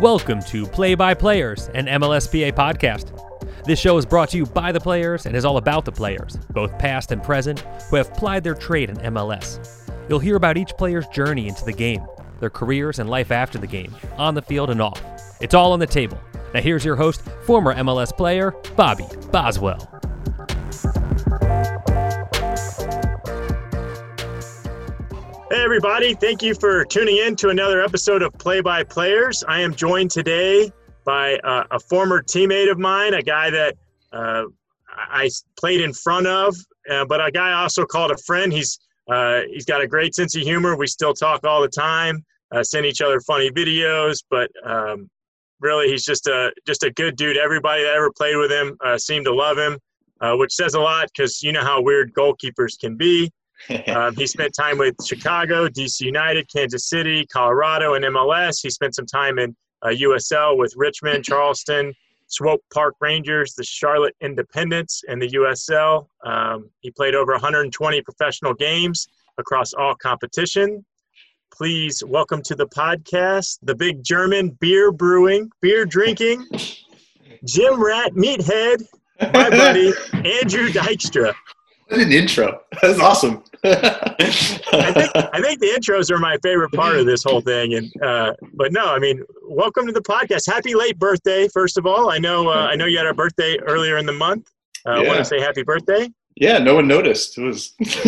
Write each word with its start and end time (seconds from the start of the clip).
Welcome 0.00 0.42
to 0.42 0.66
Play 0.66 0.94
by 0.94 1.14
Players, 1.14 1.70
an 1.72 1.86
MLSPA 1.86 2.52
podcast. 2.52 3.18
This 3.64 3.78
show 3.78 3.96
is 3.96 4.04
brought 4.04 4.28
to 4.28 4.36
you 4.36 4.44
by 4.44 4.70
the 4.70 4.78
players 4.78 5.24
and 5.24 5.34
is 5.34 5.46
all 5.46 5.56
about 5.56 5.86
the 5.86 5.90
players, 5.90 6.36
both 6.50 6.78
past 6.78 7.12
and 7.12 7.22
present, 7.22 7.60
who 7.88 7.96
have 7.96 8.12
plied 8.12 8.44
their 8.44 8.54
trade 8.54 8.90
in 8.90 8.96
MLS. 8.96 9.58
You'll 10.10 10.18
hear 10.18 10.36
about 10.36 10.58
each 10.58 10.72
player's 10.76 11.06
journey 11.08 11.48
into 11.48 11.64
the 11.64 11.72
game, 11.72 12.04
their 12.40 12.50
careers 12.50 12.98
and 12.98 13.08
life 13.08 13.30
after 13.30 13.56
the 13.56 13.66
game, 13.66 13.96
on 14.18 14.34
the 14.34 14.42
field 14.42 14.68
and 14.68 14.82
off. 14.82 15.02
It's 15.40 15.54
all 15.54 15.72
on 15.72 15.78
the 15.78 15.86
table. 15.86 16.20
Now, 16.52 16.60
here's 16.60 16.84
your 16.84 16.96
host, 16.96 17.22
former 17.46 17.74
MLS 17.74 18.14
player, 18.14 18.50
Bobby 18.76 19.06
Boswell. 19.32 19.95
Everybody. 25.66 26.14
Thank 26.14 26.44
you 26.44 26.54
for 26.54 26.84
tuning 26.84 27.16
in 27.16 27.34
to 27.34 27.48
another 27.48 27.82
episode 27.82 28.22
of 28.22 28.32
Play 28.34 28.60
by 28.60 28.84
Players. 28.84 29.42
I 29.48 29.62
am 29.62 29.74
joined 29.74 30.12
today 30.12 30.70
by 31.04 31.38
uh, 31.38 31.64
a 31.72 31.80
former 31.80 32.22
teammate 32.22 32.70
of 32.70 32.78
mine, 32.78 33.14
a 33.14 33.20
guy 33.20 33.50
that 33.50 33.74
uh, 34.12 34.44
I 34.96 35.28
played 35.58 35.80
in 35.80 35.92
front 35.92 36.28
of, 36.28 36.54
uh, 36.88 37.04
but 37.06 37.20
a 37.20 37.32
guy 37.32 37.48
I 37.48 37.62
also 37.62 37.84
called 37.84 38.12
a 38.12 38.16
friend. 38.18 38.52
He's 38.52 38.78
uh, 39.10 39.40
he's 39.50 39.64
got 39.64 39.80
a 39.80 39.88
great 39.88 40.14
sense 40.14 40.36
of 40.36 40.42
humor. 40.42 40.76
We 40.76 40.86
still 40.86 41.12
talk 41.12 41.44
all 41.44 41.60
the 41.60 41.68
time, 41.68 42.24
uh, 42.52 42.62
send 42.62 42.86
each 42.86 43.00
other 43.00 43.18
funny 43.18 43.50
videos, 43.50 44.22
but 44.30 44.48
um, 44.64 45.10
really, 45.58 45.88
he's 45.88 46.04
just 46.04 46.28
a 46.28 46.52
just 46.64 46.84
a 46.84 46.92
good 46.92 47.16
dude. 47.16 47.36
Everybody 47.36 47.82
that 47.82 47.92
ever 47.92 48.12
played 48.16 48.36
with 48.36 48.52
him 48.52 48.76
uh, 48.84 48.98
seemed 48.98 49.24
to 49.24 49.34
love 49.34 49.58
him, 49.58 49.80
which 50.38 50.52
says 50.52 50.74
a 50.74 50.80
lot 50.80 51.08
because 51.08 51.42
you 51.42 51.50
know 51.50 51.64
how 51.64 51.82
weird 51.82 52.14
goalkeepers 52.14 52.78
can 52.78 52.96
be 52.96 53.32
um, 53.88 54.14
he 54.16 54.26
spent 54.26 54.52
time 54.54 54.78
with 54.78 54.94
Chicago, 55.04 55.68
DC 55.68 56.00
United, 56.00 56.50
Kansas 56.52 56.88
City, 56.88 57.26
Colorado, 57.26 57.94
and 57.94 58.04
MLS. 58.04 58.58
He 58.62 58.70
spent 58.70 58.94
some 58.94 59.06
time 59.06 59.38
in 59.38 59.54
uh, 59.82 59.88
USL 59.88 60.56
with 60.56 60.74
Richmond, 60.76 61.24
Charleston, 61.30 61.92
Swope 62.28 62.62
Park 62.72 62.94
Rangers, 63.00 63.54
the 63.54 63.64
Charlotte 63.64 64.14
Independence, 64.20 65.02
and 65.08 65.20
the 65.22 65.28
USL. 65.28 66.06
Um, 66.24 66.70
he 66.80 66.90
played 66.90 67.14
over 67.14 67.32
120 67.32 68.02
professional 68.02 68.54
games 68.54 69.06
across 69.38 69.72
all 69.74 69.94
competition. 69.94 70.84
Please 71.52 72.02
welcome 72.04 72.42
to 72.42 72.54
the 72.54 72.66
podcast 72.66 73.58
the 73.62 73.74
big 73.74 74.02
German 74.02 74.50
beer 74.60 74.92
brewing, 74.92 75.50
beer 75.62 75.86
drinking, 75.86 76.46
Gym 77.44 77.82
Rat 77.82 78.12
Meathead, 78.12 78.82
my 79.20 79.48
buddy 79.50 79.92
Andrew 80.12 80.68
Dykstra. 80.68 81.32
What 81.88 82.00
an 82.00 82.10
intro. 82.10 82.62
That's 82.82 82.98
awesome. 82.98 83.44
I, 83.62 84.92
think, 84.92 85.10
I 85.14 85.40
think 85.40 85.60
the 85.60 85.72
intros 85.78 86.10
are 86.10 86.18
my 86.18 86.36
favorite 86.42 86.72
part 86.72 86.96
of 86.96 87.06
this 87.06 87.22
whole 87.22 87.40
thing. 87.40 87.74
And 87.74 88.02
uh, 88.02 88.32
but 88.54 88.72
no, 88.72 88.86
I 88.86 88.98
mean, 88.98 89.22
welcome 89.44 89.86
to 89.86 89.92
the 89.92 90.02
podcast. 90.02 90.52
Happy 90.52 90.74
late 90.74 90.98
birthday, 90.98 91.46
first 91.46 91.78
of 91.78 91.86
all. 91.86 92.10
I 92.10 92.18
know 92.18 92.48
uh, 92.48 92.66
I 92.66 92.74
know 92.74 92.86
you 92.86 92.98
had 92.98 93.06
a 93.06 93.14
birthday 93.14 93.56
earlier 93.58 93.98
in 93.98 94.06
the 94.06 94.12
month. 94.12 94.50
Uh, 94.84 94.90
I 94.90 95.06
want 95.06 95.18
to 95.18 95.24
say 95.24 95.40
happy 95.40 95.62
birthday. 95.62 96.08
Yeah, 96.34 96.58
no 96.58 96.74
one 96.74 96.88
noticed. 96.88 97.38
It 97.38 97.42
was, 97.42 97.72
it 97.78 98.04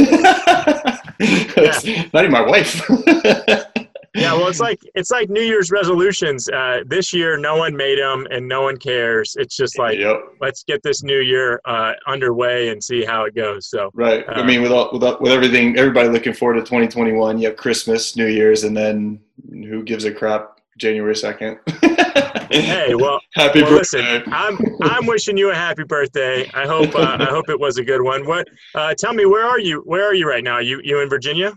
was 1.57 1.85
yeah. 1.87 2.09
not 2.13 2.25
even 2.25 2.33
my 2.33 2.43
wife. 2.43 2.83
yeah, 4.15 4.33
well, 4.33 4.49
it's 4.49 4.61
like 4.61 4.81
it's 4.95 5.11
like 5.11 5.29
New 5.29 5.43
Year's 5.43 5.71
resolutions. 5.71 6.49
Uh, 6.49 6.81
this 6.87 7.13
year, 7.13 7.37
no 7.37 7.57
one 7.57 7.77
made 7.77 7.99
them, 7.99 8.27
and 8.31 8.47
no 8.47 8.63
one 8.63 8.77
cares. 8.77 9.37
It's 9.39 9.57
just 9.57 9.79
like 9.79 9.99
yep. 9.99 10.17
let's 10.41 10.65
get 10.65 10.83
this 10.83 11.03
new 11.03 11.21
year 11.21 11.61
uh, 11.65 11.93
underway 12.07 12.71
and 12.71 12.83
see 12.83 13.05
how 13.05 13.25
it 13.25 13.35
goes. 13.35 13.69
So 13.69 13.91
right. 13.95 14.27
Uh, 14.29 14.33
I 14.33 14.47
mean, 14.47 14.63
with 14.63 14.73
all, 14.73 14.91
with 14.93 15.05
all, 15.05 15.19
with 15.21 15.33
everything, 15.33 15.77
everybody 15.77 16.09
looking 16.09 16.33
forward 16.33 16.55
to 16.55 16.61
2021. 16.61 17.39
You 17.39 17.49
have 17.49 17.57
Christmas, 17.57 18.17
New 18.17 18.27
Year's, 18.27 18.65
and 18.65 18.77
then 18.77 19.21
who 19.51 19.83
gives 19.83 20.05
a 20.05 20.13
crap? 20.13 20.59
January 20.79 21.15
second. 21.15 21.59
hey, 22.51 22.95
well, 22.95 23.21
happy 23.35 23.63
well, 23.63 23.79
birthday! 23.79 24.19
Listen, 24.19 24.33
I'm 24.33 24.59
I'm 24.83 25.07
wishing 25.07 25.37
you 25.37 25.51
a 25.51 25.55
happy 25.55 25.85
birthday. 25.85 26.49
I 26.55 26.67
hope 26.67 26.95
uh, 26.95 27.17
I 27.21 27.25
hope 27.25 27.51
it 27.51 27.61
was 27.61 27.77
a 27.77 27.85
good 27.85 28.01
one. 28.01 28.27
What? 28.27 28.49
Uh, 28.75 28.95
tell 28.95 29.13
me, 29.13 29.27
where 29.27 29.45
are 29.45 29.61
you? 29.61 29.81
Where 29.85 30.05
are 30.05 30.15
you 30.15 30.29
right 30.29 30.45
now? 30.45 30.59
You 30.59 30.81
you 30.83 31.01
in 31.01 31.09
Virginia? 31.09 31.53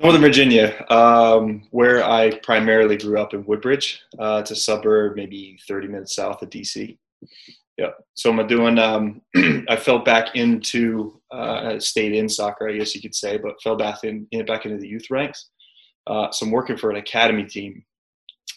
Northern 0.00 0.20
Virginia, 0.20 0.84
um, 0.90 1.66
where 1.70 2.04
I 2.04 2.38
primarily 2.40 2.96
grew 2.96 3.18
up 3.18 3.32
in 3.32 3.44
Woodbridge. 3.46 4.02
Uh, 4.18 4.38
it's 4.42 4.50
a 4.50 4.56
suburb, 4.56 5.16
maybe 5.16 5.58
30 5.66 5.88
minutes 5.88 6.14
south 6.14 6.42
of 6.42 6.50
DC. 6.50 6.98
Yeah. 7.78 7.90
So 8.14 8.30
I'm 8.30 8.46
doing. 8.46 8.78
Um, 8.78 9.22
I 9.68 9.76
fell 9.76 9.98
back 9.98 10.34
into 10.36 11.20
uh, 11.30 11.78
stayed 11.78 12.12
in 12.12 12.28
soccer, 12.28 12.68
I 12.68 12.76
guess 12.76 12.94
you 12.94 13.00
could 13.00 13.14
say, 13.14 13.38
but 13.38 13.60
fell 13.62 13.76
back 13.76 14.04
in, 14.04 14.26
in 14.32 14.44
back 14.44 14.66
into 14.66 14.78
the 14.78 14.88
youth 14.88 15.10
ranks. 15.10 15.50
Uh, 16.06 16.30
so 16.30 16.46
I'm 16.46 16.52
working 16.52 16.76
for 16.76 16.90
an 16.90 16.96
academy 16.96 17.44
team 17.44 17.84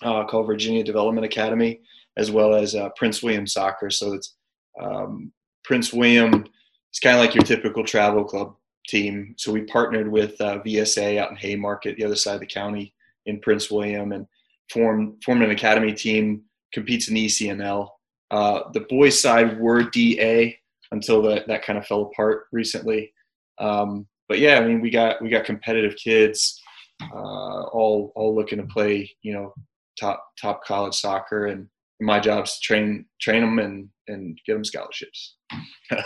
uh, 0.02 0.26
called 0.26 0.48
Virginia 0.48 0.84
Development 0.84 1.26
Academy, 1.26 1.80
as 2.18 2.32
well 2.32 2.54
as 2.54 2.76
uh, 2.76 2.90
Prince 2.96 3.24
William 3.24 3.48
Soccer. 3.48 3.90
So 3.90 4.14
it's 4.14 4.36
um, 4.82 5.32
Prince 5.64 5.92
William. 5.94 6.46
It's 6.92 7.00
kind 7.00 7.16
of 7.16 7.22
like 7.22 7.36
your 7.36 7.44
typical 7.44 7.84
travel 7.84 8.24
club 8.24 8.56
team. 8.90 9.36
So 9.38 9.52
we 9.52 9.62
partnered 9.62 10.12
with 10.12 10.40
uh, 10.42 10.60
VSA 10.60 11.18
out 11.18 11.32
in 11.32 11.38
Haymarket, 11.38 11.98
the 11.98 12.06
other 12.06 12.16
side 12.16 12.36
of 12.36 12.40
the 12.42 12.46
county 12.46 12.94
in 13.26 13.40
Prince 13.40 13.70
William, 13.70 14.12
and 14.12 14.28
formed 14.72 15.22
formed 15.24 15.44
an 15.44 15.52
academy 15.52 15.94
team. 15.94 16.44
Competes 16.72 17.10
in 17.10 17.16
ECNL. 17.16 17.90
Uh, 18.30 18.70
the 18.74 18.82
boys' 18.82 19.20
side 19.20 19.60
were 19.60 19.84
DA 19.84 20.60
until 20.92 21.22
that 21.24 21.48
that 21.48 21.64
kind 21.64 21.80
of 21.80 21.86
fell 21.86 22.04
apart 22.04 22.46
recently. 22.52 23.12
Um, 23.58 24.08
but 24.28 24.40
yeah, 24.40 24.60
I 24.60 24.68
mean, 24.68 24.82
we 24.82 24.90
got 24.90 25.22
we 25.22 25.30
got 25.30 25.46
competitive 25.46 25.96
kids, 25.96 26.62
uh, 27.02 27.64
all 27.64 28.12
all 28.16 28.36
looking 28.36 28.60
to 28.60 28.68
play, 28.68 29.12
you 29.22 29.34
know, 29.34 29.54
top 30.00 30.24
top 30.40 30.64
college 30.64 30.96
soccer, 30.96 31.48
and 31.48 31.68
my 32.00 32.20
job 32.20 32.46
is 32.46 32.54
to 32.54 32.60
train 32.62 33.06
train 33.20 33.42
them 33.42 33.60
and 33.60 33.90
and 34.10 34.40
get 34.46 34.54
them 34.54 34.66
scholarships. 34.66 35.36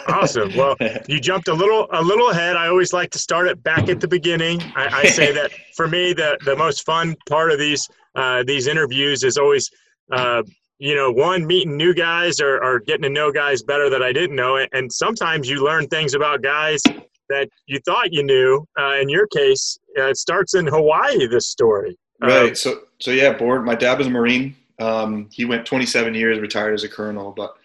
awesome. 0.08 0.56
Well, 0.56 0.76
you 1.08 1.20
jumped 1.20 1.48
a 1.48 1.54
little 1.54 1.88
a 1.92 2.02
little 2.02 2.30
ahead. 2.30 2.56
I 2.56 2.68
always 2.68 2.94
like 2.94 3.10
to 3.12 3.20
start 3.20 3.48
it 3.48 3.64
back 3.64 3.90
at 3.90 4.00
the 4.00 4.08
beginning. 4.08 4.62
I, 4.76 5.02
I 5.02 5.06
say 5.06 5.32
that 5.32 5.52
for 5.76 5.88
me, 5.88 6.14
the 6.14 6.38
the 6.46 6.56
most 6.56 6.86
fun 6.86 7.16
part 7.28 7.52
of 7.52 7.60
these 7.60 7.90
uh, 8.16 8.44
these 8.46 8.68
interviews 8.68 9.24
is 9.24 9.38
always. 9.38 9.70
Uh, 10.12 10.44
you 10.80 10.96
know, 10.96 11.10
one 11.12 11.48
meeting 11.48 11.78
new 11.78 11.94
guys 11.94 12.42
or, 12.42 12.62
or 12.62 12.80
getting 12.82 13.04
to 13.04 13.10
know 13.10 13.32
guys 13.32 13.64
better 13.64 13.90
that 13.90 14.04
I 14.04 14.12
didn't 14.12 14.36
know, 14.36 14.58
and 14.74 14.92
sometimes 14.92 15.48
you 15.48 15.64
learn 15.64 15.88
things 15.88 16.14
about 16.14 16.42
guys 16.42 16.82
that 17.30 17.48
you 17.68 17.80
thought 17.86 18.12
you 18.12 18.22
knew. 18.22 18.68
Uh, 18.78 18.96
in 19.00 19.08
your 19.08 19.28
case, 19.28 19.78
uh, 19.98 20.10
it 20.10 20.18
starts 20.18 20.56
in 20.56 20.68
Hawaii. 20.68 21.28
This 21.28 21.48
story, 21.48 21.98
right? 22.20 22.50
Um, 22.50 22.56
so, 22.56 22.82
so 23.00 23.12
yeah, 23.12 23.32
born. 23.32 23.64
My 23.64 23.76
dad 23.76 23.98
was 23.98 24.08
a 24.08 24.10
Marine. 24.10 24.58
Um, 24.80 25.30
he 25.32 25.46
went 25.46 25.66
27 25.66 26.14
years, 26.16 26.40
retired 26.40 26.74
as 26.74 26.84
a 26.84 26.90
colonel, 26.90 27.32
but 27.32 27.56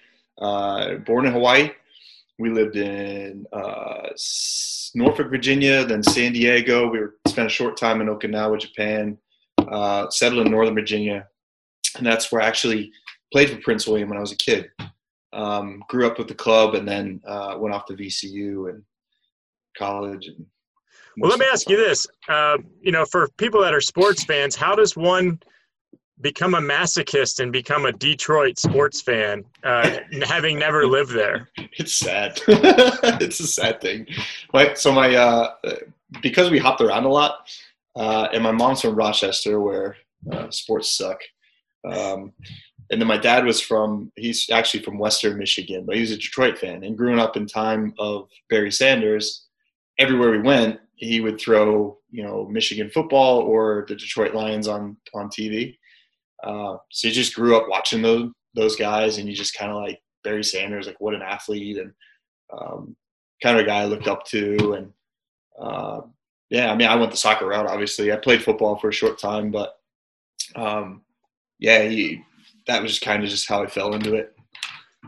uh, 0.41 0.95
born 0.97 1.27
in 1.27 1.33
Hawaii. 1.33 1.71
We 2.39 2.51
lived 2.51 2.77
in 2.77 3.47
uh, 3.53 4.09
Norfolk, 4.95 5.31
Virginia, 5.31 5.85
then 5.85 6.03
San 6.03 6.33
Diego. 6.33 6.89
We 6.89 7.01
were, 7.01 7.17
spent 7.27 7.47
a 7.47 7.51
short 7.51 7.77
time 7.77 8.01
in 8.01 8.07
Okinawa, 8.07 8.61
Japan. 8.61 9.19
Uh, 9.59 10.09
settled 10.09 10.47
in 10.47 10.53
Northern 10.53 10.75
Virginia, 10.75 11.27
and 11.97 12.07
that's 12.07 12.33
where 12.33 12.41
I 12.41 12.47
actually 12.47 12.91
played 13.33 13.51
for 13.51 13.59
Prince 13.59 13.87
William 13.87 14.09
when 14.09 14.17
I 14.17 14.21
was 14.21 14.33
a 14.33 14.37
kid. 14.37 14.71
Um, 15.33 15.83
grew 15.89 16.07
up 16.07 16.17
with 16.17 16.29
the 16.29 16.35
club, 16.35 16.75
and 16.75 16.89
then 16.89 17.21
uh, 17.27 17.57
went 17.59 17.75
off 17.75 17.85
to 17.87 17.95
VCU 17.95 18.71
and 18.71 18.83
college. 19.77 20.29
And 20.29 20.47
well, 21.19 21.31
let 21.31 21.41
me 21.41 21.47
ask 21.53 21.69
you 21.69 21.77
this: 21.77 22.07
uh, 22.29 22.57
you 22.81 22.93
know, 22.93 23.05
for 23.05 23.29
people 23.37 23.61
that 23.63 23.75
are 23.75 23.81
sports 23.81 24.25
fans, 24.25 24.57
how 24.57 24.75
does 24.75 24.97
one 24.97 25.39
become 26.21 26.55
a 26.55 26.61
masochist 26.61 27.41
and 27.41 27.53
become 27.53 27.87
a 27.87 27.93
Detroit 27.93 28.59
sports 28.59 29.01
fan, 29.01 29.45
uh, 29.65 29.99
having 30.25 30.59
never 30.59 30.87
lived 30.87 31.13
there? 31.13 31.49
It's 31.79 31.95
sad. 31.95 32.41
it's 32.49 33.39
a 33.39 33.47
sad 33.47 33.81
thing. 33.81 34.07
Right. 34.53 34.77
So 34.77 34.91
my 34.91 35.15
uh, 35.15 35.55
because 36.23 36.51
we 36.51 36.59
hopped 36.59 36.81
around 36.81 37.05
a 37.05 37.09
lot, 37.09 37.49
uh, 37.95 38.29
and 38.33 38.43
my 38.43 38.51
mom's 38.51 38.81
from 38.81 38.97
Rochester, 38.97 39.61
where 39.61 39.97
uh, 40.33 40.51
sports 40.51 40.97
suck. 40.97 41.21
Um, 41.85 42.33
and 42.91 43.01
then 43.01 43.07
my 43.07 43.19
dad 43.19 43.45
was 43.45 43.61
from 43.61 44.11
he's 44.17 44.49
actually 44.51 44.83
from 44.83 44.99
Western 44.99 45.39
Michigan, 45.39 45.85
but 45.87 45.95
he 45.95 46.01
was 46.01 46.11
a 46.11 46.17
Detroit 46.17 46.59
fan. 46.59 46.83
And 46.85 46.97
growing 46.97 47.21
up 47.21 47.37
in 47.37 47.47
time 47.47 47.95
of 47.99 48.29
Barry 48.51 48.73
Sanders, 48.73 49.47
everywhere 49.99 50.31
we 50.31 50.41
went, 50.41 50.81
he 50.97 51.21
would 51.21 51.41
throw 51.41 51.99
you 52.11 52.23
know 52.23 52.47
Michigan 52.47 52.91
football 52.91 53.41
or 53.41 53.85
the 53.89 53.95
Detroit 53.95 54.35
Lions 54.35 54.67
on 54.69 54.97
on 55.15 55.29
TV. 55.29 55.78
Uh, 56.43 56.77
so 56.91 57.09
you 57.09 57.15
just 57.15 57.35
grew 57.35 57.57
up 57.57 57.69
watching 57.69 58.03
those 58.03 58.31
those 58.55 58.77
guys, 58.77 59.19
and 59.19 59.29
you 59.29 59.35
just 59.35 59.55
kind 59.55 59.71
of 59.71 59.77
like 59.77 60.01
Barry 60.25 60.45
Sanders, 60.45 60.87
like 60.87 61.01
what 61.01 61.15
an 61.15 61.23
athlete, 61.23 61.79
and 61.79 61.93
um, 62.57 62.97
kind 63.43 63.59
of 63.59 63.65
a 63.65 63.67
guy 63.67 63.81
I 63.81 63.85
looked 63.85 64.09
up 64.09 64.25
to. 64.27 64.73
And 64.75 64.93
uh, 65.61 66.01
yeah, 66.51 66.73
I 66.73 66.77
mean, 66.77 66.89
I 66.89 66.97
went 66.97 67.11
the 67.11 67.17
soccer 67.17 67.47
route. 67.47 67.67
Obviously, 67.67 68.13
I 68.13 68.17
played 68.17 68.43
football 68.43 68.77
for 68.77 68.89
a 68.89 68.93
short 68.93 69.19
time, 69.19 69.51
but 69.51 69.75
um, 70.57 71.03
yeah, 71.59 71.83
he, 71.83 72.23
that 72.67 72.83
was 72.83 72.99
kind 72.99 73.23
of 73.23 73.29
just 73.29 73.49
how 73.49 73.63
I 73.63 73.67
fell 73.67 73.95
into 73.95 74.15
it. 74.15 74.35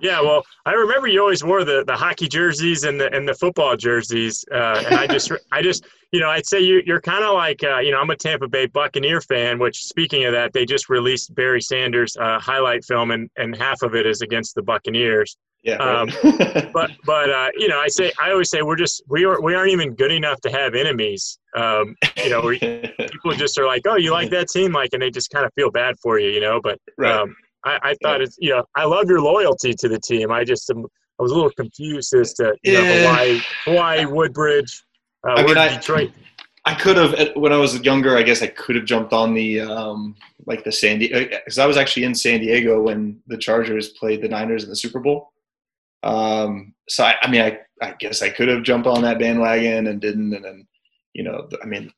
Yeah, 0.00 0.20
well, 0.20 0.44
I 0.66 0.72
remember 0.72 1.06
you 1.06 1.20
always 1.20 1.44
wore 1.44 1.64
the, 1.64 1.84
the 1.86 1.96
hockey 1.96 2.28
jerseys 2.28 2.84
and 2.84 3.00
the 3.00 3.12
and 3.14 3.28
the 3.28 3.34
football 3.34 3.76
jerseys, 3.76 4.44
uh, 4.52 4.82
and 4.86 4.94
I 4.94 5.06
just 5.06 5.30
I 5.52 5.62
just 5.62 5.84
you 6.12 6.20
know 6.20 6.28
I'd 6.28 6.46
say 6.46 6.60
you 6.60 6.82
you're 6.84 7.00
kind 7.00 7.24
of 7.24 7.34
like 7.34 7.62
uh, 7.62 7.78
you 7.78 7.92
know 7.92 7.98
I'm 8.00 8.10
a 8.10 8.16
Tampa 8.16 8.48
Bay 8.48 8.66
Buccaneer 8.66 9.20
fan. 9.20 9.58
Which 9.58 9.82
speaking 9.84 10.24
of 10.24 10.32
that, 10.32 10.52
they 10.52 10.64
just 10.64 10.88
released 10.88 11.34
Barry 11.34 11.60
Sanders' 11.60 12.16
uh, 12.16 12.38
highlight 12.38 12.84
film, 12.84 13.10
and 13.10 13.30
and 13.36 13.56
half 13.56 13.82
of 13.82 13.94
it 13.94 14.06
is 14.06 14.22
against 14.22 14.54
the 14.54 14.62
Buccaneers. 14.62 15.36
Yeah. 15.62 15.76
Um, 15.76 16.08
right. 16.24 16.70
but 16.72 16.90
but 17.04 17.30
uh, 17.30 17.50
you 17.56 17.68
know 17.68 17.78
I 17.78 17.88
say 17.88 18.10
I 18.20 18.30
always 18.30 18.50
say 18.50 18.62
we're 18.62 18.76
just 18.76 19.02
we 19.08 19.24
are 19.24 19.40
we 19.40 19.54
aren't 19.54 19.72
even 19.72 19.94
good 19.94 20.12
enough 20.12 20.40
to 20.42 20.50
have 20.50 20.74
enemies. 20.74 21.38
Um, 21.54 21.96
you 22.16 22.30
know, 22.30 22.42
we, 22.42 22.58
people 22.98 23.32
just 23.32 23.58
are 23.58 23.66
like, 23.66 23.82
oh, 23.86 23.96
you 23.96 24.12
like 24.12 24.30
that 24.30 24.48
team, 24.48 24.72
like, 24.72 24.90
and 24.92 25.02
they 25.02 25.10
just 25.10 25.30
kind 25.30 25.44
of 25.44 25.52
feel 25.54 25.70
bad 25.70 25.96
for 26.00 26.18
you, 26.18 26.30
you 26.30 26.40
know. 26.40 26.60
But 26.62 26.78
Right. 26.96 27.12
um, 27.12 27.34
I, 27.64 27.78
I 27.82 27.94
thought 28.02 28.20
it's 28.20 28.36
you 28.38 28.50
know 28.50 28.64
I 28.74 28.84
love 28.84 29.06
your 29.08 29.20
loyalty 29.20 29.72
to 29.74 29.88
the 29.88 29.98
team. 30.00 30.30
I 30.30 30.44
just 30.44 30.68
am, 30.70 30.84
I 31.18 31.22
was 31.22 31.32
a 31.32 31.34
little 31.34 31.50
confused 31.50 32.14
as 32.14 32.32
to 32.34 32.54
you 32.62 32.74
know. 32.74 32.84
Hawaii, 32.84 33.40
Hawaii, 33.64 34.04
Woodbridge, 34.06 34.82
uh, 35.28 35.32
I 35.32 35.42
mean, 35.44 35.56
I- 35.56 35.76
Detroit. 35.76 36.12
I 36.66 36.74
could 36.74 36.98
have 36.98 37.34
when 37.36 37.54
I 37.54 37.56
was 37.56 37.80
younger. 37.80 38.18
I 38.18 38.22
guess 38.22 38.42
I 38.42 38.46
could 38.48 38.76
have 38.76 38.84
jumped 38.84 39.14
on 39.14 39.32
the 39.32 39.60
um, 39.62 40.14
like 40.44 40.62
the 40.62 40.70
San 40.70 40.98
Diego 40.98 41.18
because 41.30 41.58
I 41.58 41.64
was 41.66 41.78
actually 41.78 42.04
in 42.04 42.14
San 42.14 42.40
Diego 42.40 42.82
when 42.82 43.18
the 43.28 43.38
Chargers 43.38 43.88
played 43.88 44.20
the 44.20 44.28
Niners 44.28 44.64
in 44.64 44.68
the 44.68 44.76
Super 44.76 45.00
Bowl. 45.00 45.32
Um, 46.02 46.74
so 46.88 47.04
I, 47.04 47.14
I 47.22 47.30
mean, 47.30 47.40
I, 47.40 47.58
I 47.82 47.94
guess 47.98 48.20
I 48.20 48.28
could 48.28 48.48
have 48.48 48.62
jumped 48.62 48.86
on 48.86 49.00
that 49.02 49.18
bandwagon 49.18 49.86
and 49.86 50.00
didn't. 50.00 50.34
And 50.34 50.44
then, 50.44 50.66
you 51.14 51.22
know, 51.22 51.48
I 51.62 51.66
mean, 51.66 51.90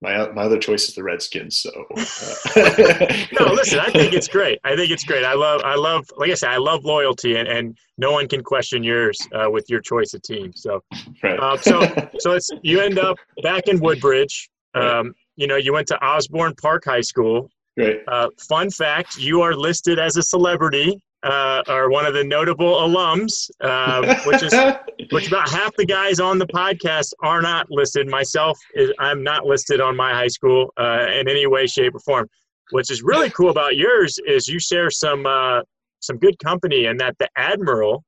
my 0.00 0.30
my 0.32 0.42
other 0.42 0.58
choice 0.58 0.88
is 0.88 0.94
the 0.94 1.02
Redskins. 1.02 1.58
So 1.58 1.70
uh, 1.70 3.24
No, 3.38 3.52
listen, 3.52 3.80
I 3.80 3.90
think 3.90 4.12
it's 4.12 4.28
great. 4.28 4.58
I 4.64 4.76
think 4.76 4.90
it's 4.90 5.04
great. 5.04 5.24
I 5.24 5.34
love 5.34 5.62
I 5.64 5.76
love 5.76 6.04
like 6.16 6.30
I 6.30 6.34
said, 6.34 6.50
I 6.50 6.58
love 6.58 6.84
loyalty, 6.84 7.36
and, 7.36 7.48
and 7.48 7.76
no 7.98 8.12
one 8.12 8.28
can 8.28 8.42
question 8.42 8.82
yours 8.82 9.18
uh, 9.32 9.50
with 9.50 9.68
your 9.68 9.80
choice 9.80 10.14
of 10.14 10.22
team. 10.22 10.52
So 10.54 10.82
right. 11.22 11.38
Uh, 11.38 11.56
so 11.56 11.80
so 12.18 12.32
it's 12.32 12.50
you 12.62 12.80
end 12.80 12.98
up 12.98 13.16
back 13.42 13.68
in 13.68 13.80
Woodbridge. 13.80 14.50
Um, 14.74 15.14
you 15.36 15.46
know, 15.46 15.56
you 15.56 15.72
went 15.72 15.86
to 15.88 16.04
Osbourn 16.04 16.54
Park 16.60 16.84
High 16.84 17.00
School. 17.00 17.48
right. 17.76 18.00
Uh, 18.08 18.28
fun 18.48 18.70
fact: 18.70 19.16
you 19.16 19.40
are 19.40 19.54
listed 19.54 19.98
as 19.98 20.16
a 20.16 20.22
celebrity 20.22 21.00
uh, 21.24 21.62
or 21.68 21.90
one 21.90 22.06
of 22.06 22.14
the 22.14 22.22
notable 22.22 22.74
alums, 22.74 23.50
uh, 23.60 24.20
which 24.26 24.42
is 24.42 24.52
which 25.10 25.28
about 25.28 25.48
half 25.48 25.74
the 25.76 25.86
guys 25.86 26.20
on 26.20 26.38
the 26.38 26.46
podcast 26.46 27.12
are 27.22 27.40
not 27.40 27.66
listed. 27.70 28.08
Myself, 28.08 28.58
is, 28.74 28.92
I'm 28.98 29.22
not 29.22 29.46
listed 29.46 29.80
on 29.80 29.96
my 29.96 30.12
high 30.12 30.28
school 30.28 30.72
uh, 30.78 31.06
in 31.10 31.28
any 31.28 31.46
way, 31.46 31.66
shape, 31.66 31.94
or 31.94 32.00
form. 32.00 32.28
Which 32.70 32.90
is 32.90 33.02
really 33.02 33.30
cool 33.30 33.50
about 33.50 33.76
yours 33.76 34.18
is 34.26 34.48
you 34.48 34.58
share 34.58 34.90
some 34.90 35.26
uh, 35.26 35.62
some 36.00 36.18
good 36.18 36.38
company, 36.38 36.86
and 36.86 37.00
that 37.00 37.16
the 37.18 37.28
admiral 37.36 38.04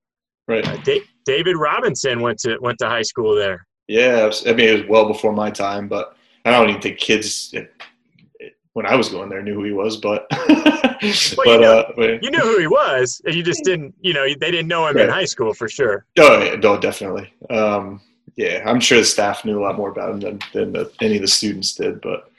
right. 0.46 0.66
uh, 0.66 0.76
da- 0.78 1.04
David 1.24 1.56
Robinson 1.56 2.20
went 2.20 2.38
to 2.40 2.58
went 2.60 2.78
to 2.78 2.88
high 2.88 3.02
school 3.02 3.34
there. 3.34 3.66
Yeah, 3.88 4.30
I 4.46 4.52
mean, 4.52 4.68
it 4.68 4.72
was 4.72 4.88
well 4.88 5.06
before 5.06 5.32
my 5.32 5.50
time, 5.50 5.88
but 5.88 6.16
I 6.44 6.50
don't 6.50 6.68
even 6.68 6.82
think 6.82 6.98
kids 6.98 7.54
when 8.76 8.84
I 8.84 8.94
was 8.94 9.08
going 9.08 9.30
there 9.30 9.40
knew 9.40 9.54
who 9.54 9.64
he 9.64 9.72
was. 9.72 9.96
But 9.96 10.26
but, 10.30 11.02
you 11.02 11.58
know- 11.58 11.78
uh, 11.78 11.92
but 11.96 12.22
You 12.22 12.30
knew 12.30 12.40
who 12.40 12.58
he 12.58 12.66
was, 12.66 13.22
and 13.24 13.34
you 13.34 13.42
just 13.42 13.64
didn't. 13.64 13.94
You 14.02 14.12
know, 14.12 14.26
they 14.26 14.50
didn't 14.50 14.68
know 14.68 14.86
him 14.86 14.98
in 14.98 15.08
high 15.08 15.24
school 15.24 15.54
for 15.54 15.66
sure. 15.66 16.04
oh, 16.18 16.42
yeah, 16.42 16.56
no, 16.56 16.78
definitely. 16.78 17.32
Um, 17.48 18.02
yeah, 18.36 18.62
I'm 18.66 18.80
sure 18.80 18.98
the 18.98 19.04
staff 19.06 19.46
knew 19.46 19.58
a 19.58 19.64
lot 19.64 19.78
more 19.78 19.88
about 19.88 20.10
him 20.10 20.20
than 20.20 20.38
than 20.52 20.72
the, 20.72 20.92
any 21.00 21.16
of 21.16 21.22
the 21.22 21.28
students 21.28 21.74
did. 21.74 22.02
But 22.02 22.30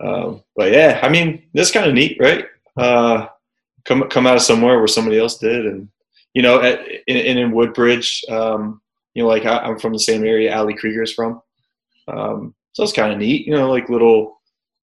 um, 0.00 0.42
but 0.56 0.72
yeah, 0.72 0.98
I 1.02 1.10
mean, 1.10 1.42
that's 1.52 1.70
kind 1.70 1.86
of 1.86 1.92
neat, 1.92 2.16
right? 2.18 2.46
Uh, 2.74 3.26
come 3.84 4.08
come 4.08 4.26
out 4.26 4.36
of 4.36 4.42
somewhere 4.42 4.78
where 4.78 4.88
somebody 4.88 5.18
else 5.18 5.36
did, 5.36 5.66
and 5.66 5.88
you 6.32 6.40
know, 6.40 6.62
at, 6.62 6.80
in, 7.06 7.36
in 7.36 7.52
Woodbridge, 7.52 8.24
um, 8.30 8.80
you 9.12 9.22
know, 9.22 9.28
like 9.28 9.44
I, 9.44 9.58
I'm 9.58 9.78
from 9.78 9.92
the 9.92 9.98
same 9.98 10.24
area 10.24 10.56
Ali 10.56 10.72
Krieger's 10.72 11.12
from. 11.12 11.42
Um, 12.08 12.54
so 12.72 12.82
it's 12.82 12.94
kind 12.94 13.12
of 13.12 13.18
neat, 13.18 13.46
you 13.46 13.52
know, 13.52 13.70
like 13.70 13.90
little 13.90 14.40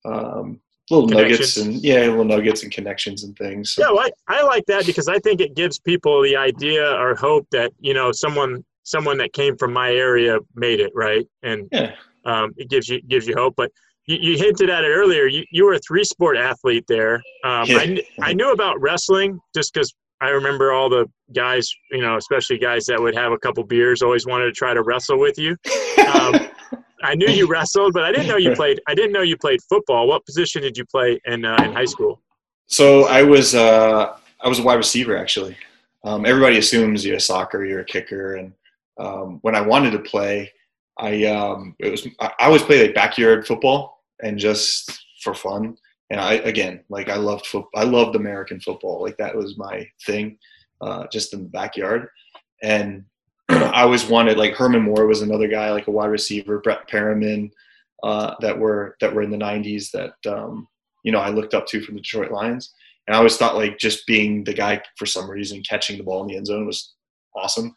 um, 0.04 0.60
little 0.90 1.08
nuggets 1.08 1.58
and 1.58 1.74
yeah, 1.84 2.02
little 2.02 2.24
nuggets 2.26 2.64
and 2.64 2.72
connections 2.72 3.24
and 3.24 3.38
things. 3.38 3.74
So, 3.74 3.82
Yeah, 3.84 3.92
well, 3.92 4.10
I, 4.28 4.40
I 4.40 4.44
like 4.44 4.66
that 4.68 4.86
because 4.86 5.08
I 5.08 5.20
think 5.20 5.42
it 5.42 5.56
gives 5.56 5.80
people 5.80 6.22
the 6.22 6.36
idea 6.36 6.92
or 6.94 7.16
hope 7.16 7.48
that 7.52 7.72
you 7.80 7.94
know 7.94 8.12
someone 8.12 8.64
someone 8.84 9.18
that 9.18 9.34
came 9.34 9.58
from 9.58 9.74
my 9.74 9.92
area 9.92 10.38
made 10.56 10.80
it 10.80 10.92
right, 10.96 11.28
and 11.44 11.68
Yeah. 11.72 11.94
um, 12.26 12.54
it 12.58 12.70
gives 12.70 12.88
you 12.88 13.02
gives 13.02 13.28
you 13.28 13.36
hope. 13.36 13.56
But 13.58 13.72
you, 14.06 14.18
you 14.22 14.38
hinted 14.38 14.70
at 14.70 14.84
it 14.86 14.88
earlier. 14.90 15.26
You, 15.28 15.44
you 15.52 15.66
were 15.66 15.74
a 15.74 15.80
three 15.80 16.06
sport 16.06 16.38
athlete 16.38 16.86
there. 16.88 17.16
Um, 17.44 17.68
Yeah. 17.68 17.80
I, 17.80 18.04
I 18.22 18.34
knew 18.34 18.52
about 18.54 18.80
wrestling 18.80 19.40
just 19.54 19.74
because 19.74 19.94
I 20.22 20.30
remember 20.30 20.72
all 20.72 20.90
the 20.90 21.06
guys, 21.36 21.70
you 21.92 22.02
know, 22.02 22.16
especially 22.18 22.58
guys 22.58 22.86
that 22.86 23.00
would 23.00 23.14
have 23.16 23.34
a 23.34 23.38
couple 23.38 23.64
beers, 23.66 24.02
always 24.02 24.26
wanted 24.26 24.46
to 24.46 24.52
try 24.54 24.74
to 24.74 24.82
wrestle 24.82 25.20
with 25.20 25.38
you. 25.38 25.56
Um, 26.08 26.48
I 27.04 27.16
knew 27.16 27.28
you 27.28 27.48
wrestled, 27.48 27.94
but 27.94 28.04
I 28.04 28.12
didn't 28.12 28.28
know 28.28 28.38
you 28.38 28.52
played. 28.56 28.80
I 28.88 28.96
didn't 28.96 29.12
know 29.12 29.22
you 29.22 29.38
played 29.38 29.60
football. 29.70 30.08
What 30.08 30.26
position 30.26 30.62
did 30.62 30.78
you 30.78 30.86
play 30.86 31.20
in 31.26 31.46
uh, 31.46 31.58
in 31.64 31.74
high 31.74 31.86
school? 31.86 32.22
So 32.68 33.06
I 33.06 33.24
was 33.24 33.56
uh, 33.56 34.18
I 34.42 34.48
was 34.48 34.60
a 34.60 34.64
wide 34.64 34.76
receiver 34.76 35.18
actually. 35.18 35.56
Um, 36.04 36.26
everybody 36.26 36.58
assumes 36.58 37.06
you're 37.06 37.18
a 37.18 37.22
soccer, 37.22 37.66
you're 37.66 37.82
a 37.82 37.86
kicker, 37.86 38.36
and 38.36 38.54
um, 39.00 39.40
when 39.42 39.56
I 39.56 39.62
wanted 39.62 39.92
to 39.92 40.00
play, 40.00 40.52
I 40.98 41.26
um, 41.26 41.76
it 41.80 41.90
was 41.90 42.08
I 42.20 42.32
always 42.40 42.64
played 42.64 42.82
like 42.82 42.96
backyard 42.96 43.48
football 43.48 44.04
and 44.24 44.38
just 44.38 44.92
for 45.22 45.34
fun. 45.34 45.78
And 46.10 46.20
I 46.20 46.34
again 46.34 46.84
like 46.90 47.10
I 47.10 47.16
loved 47.16 47.46
foot 47.48 47.66
I 47.76 47.84
loved 47.84 48.16
American 48.16 48.60
football 48.60 49.02
like 49.02 49.18
that 49.18 49.36
was 49.36 49.58
my 49.58 49.88
thing, 50.06 50.38
uh, 50.82 51.08
just 51.12 51.34
in 51.34 51.44
the 51.44 51.50
backyard. 51.50 52.10
And 52.64 53.06
I 53.50 53.84
always 53.84 54.06
wanted 54.06 54.38
like 54.38 54.54
Herman 54.54 54.84
Moore 54.84 55.08
was 55.08 55.22
another 55.22 55.48
guy 55.48 55.72
like 55.72 55.88
a 55.88 55.92
wide 55.92 56.08
receiver, 56.08 56.60
Brett 56.60 56.90
Perriman, 56.90 57.52
uh, 58.04 58.36
that 58.42 58.58
were 58.58 58.96
that 59.02 59.14
were 59.14 59.22
in 59.22 59.32
the 59.32 59.38
'90s 59.38 59.92
that 59.92 60.14
um, 60.32 60.68
you 61.04 61.12
know 61.12 61.20
I 61.20 61.30
looked 61.30 61.54
up 61.54 61.68
to 61.68 61.82
from 61.82 61.96
the 61.96 62.02
Detroit 62.02 62.32
Lions. 62.32 62.74
And 63.08 63.16
I 63.16 63.20
always 63.20 63.38
thought 63.38 63.56
like 63.56 63.78
just 63.78 64.06
being 64.06 64.44
the 64.44 64.54
guy 64.54 64.82
for 64.98 65.06
some 65.06 65.30
reason 65.30 65.64
catching 65.64 65.98
the 65.98 66.04
ball 66.04 66.22
in 66.22 66.28
the 66.28 66.36
end 66.36 66.48
zone 66.48 66.66
was 66.66 66.94
awesome. 67.36 67.76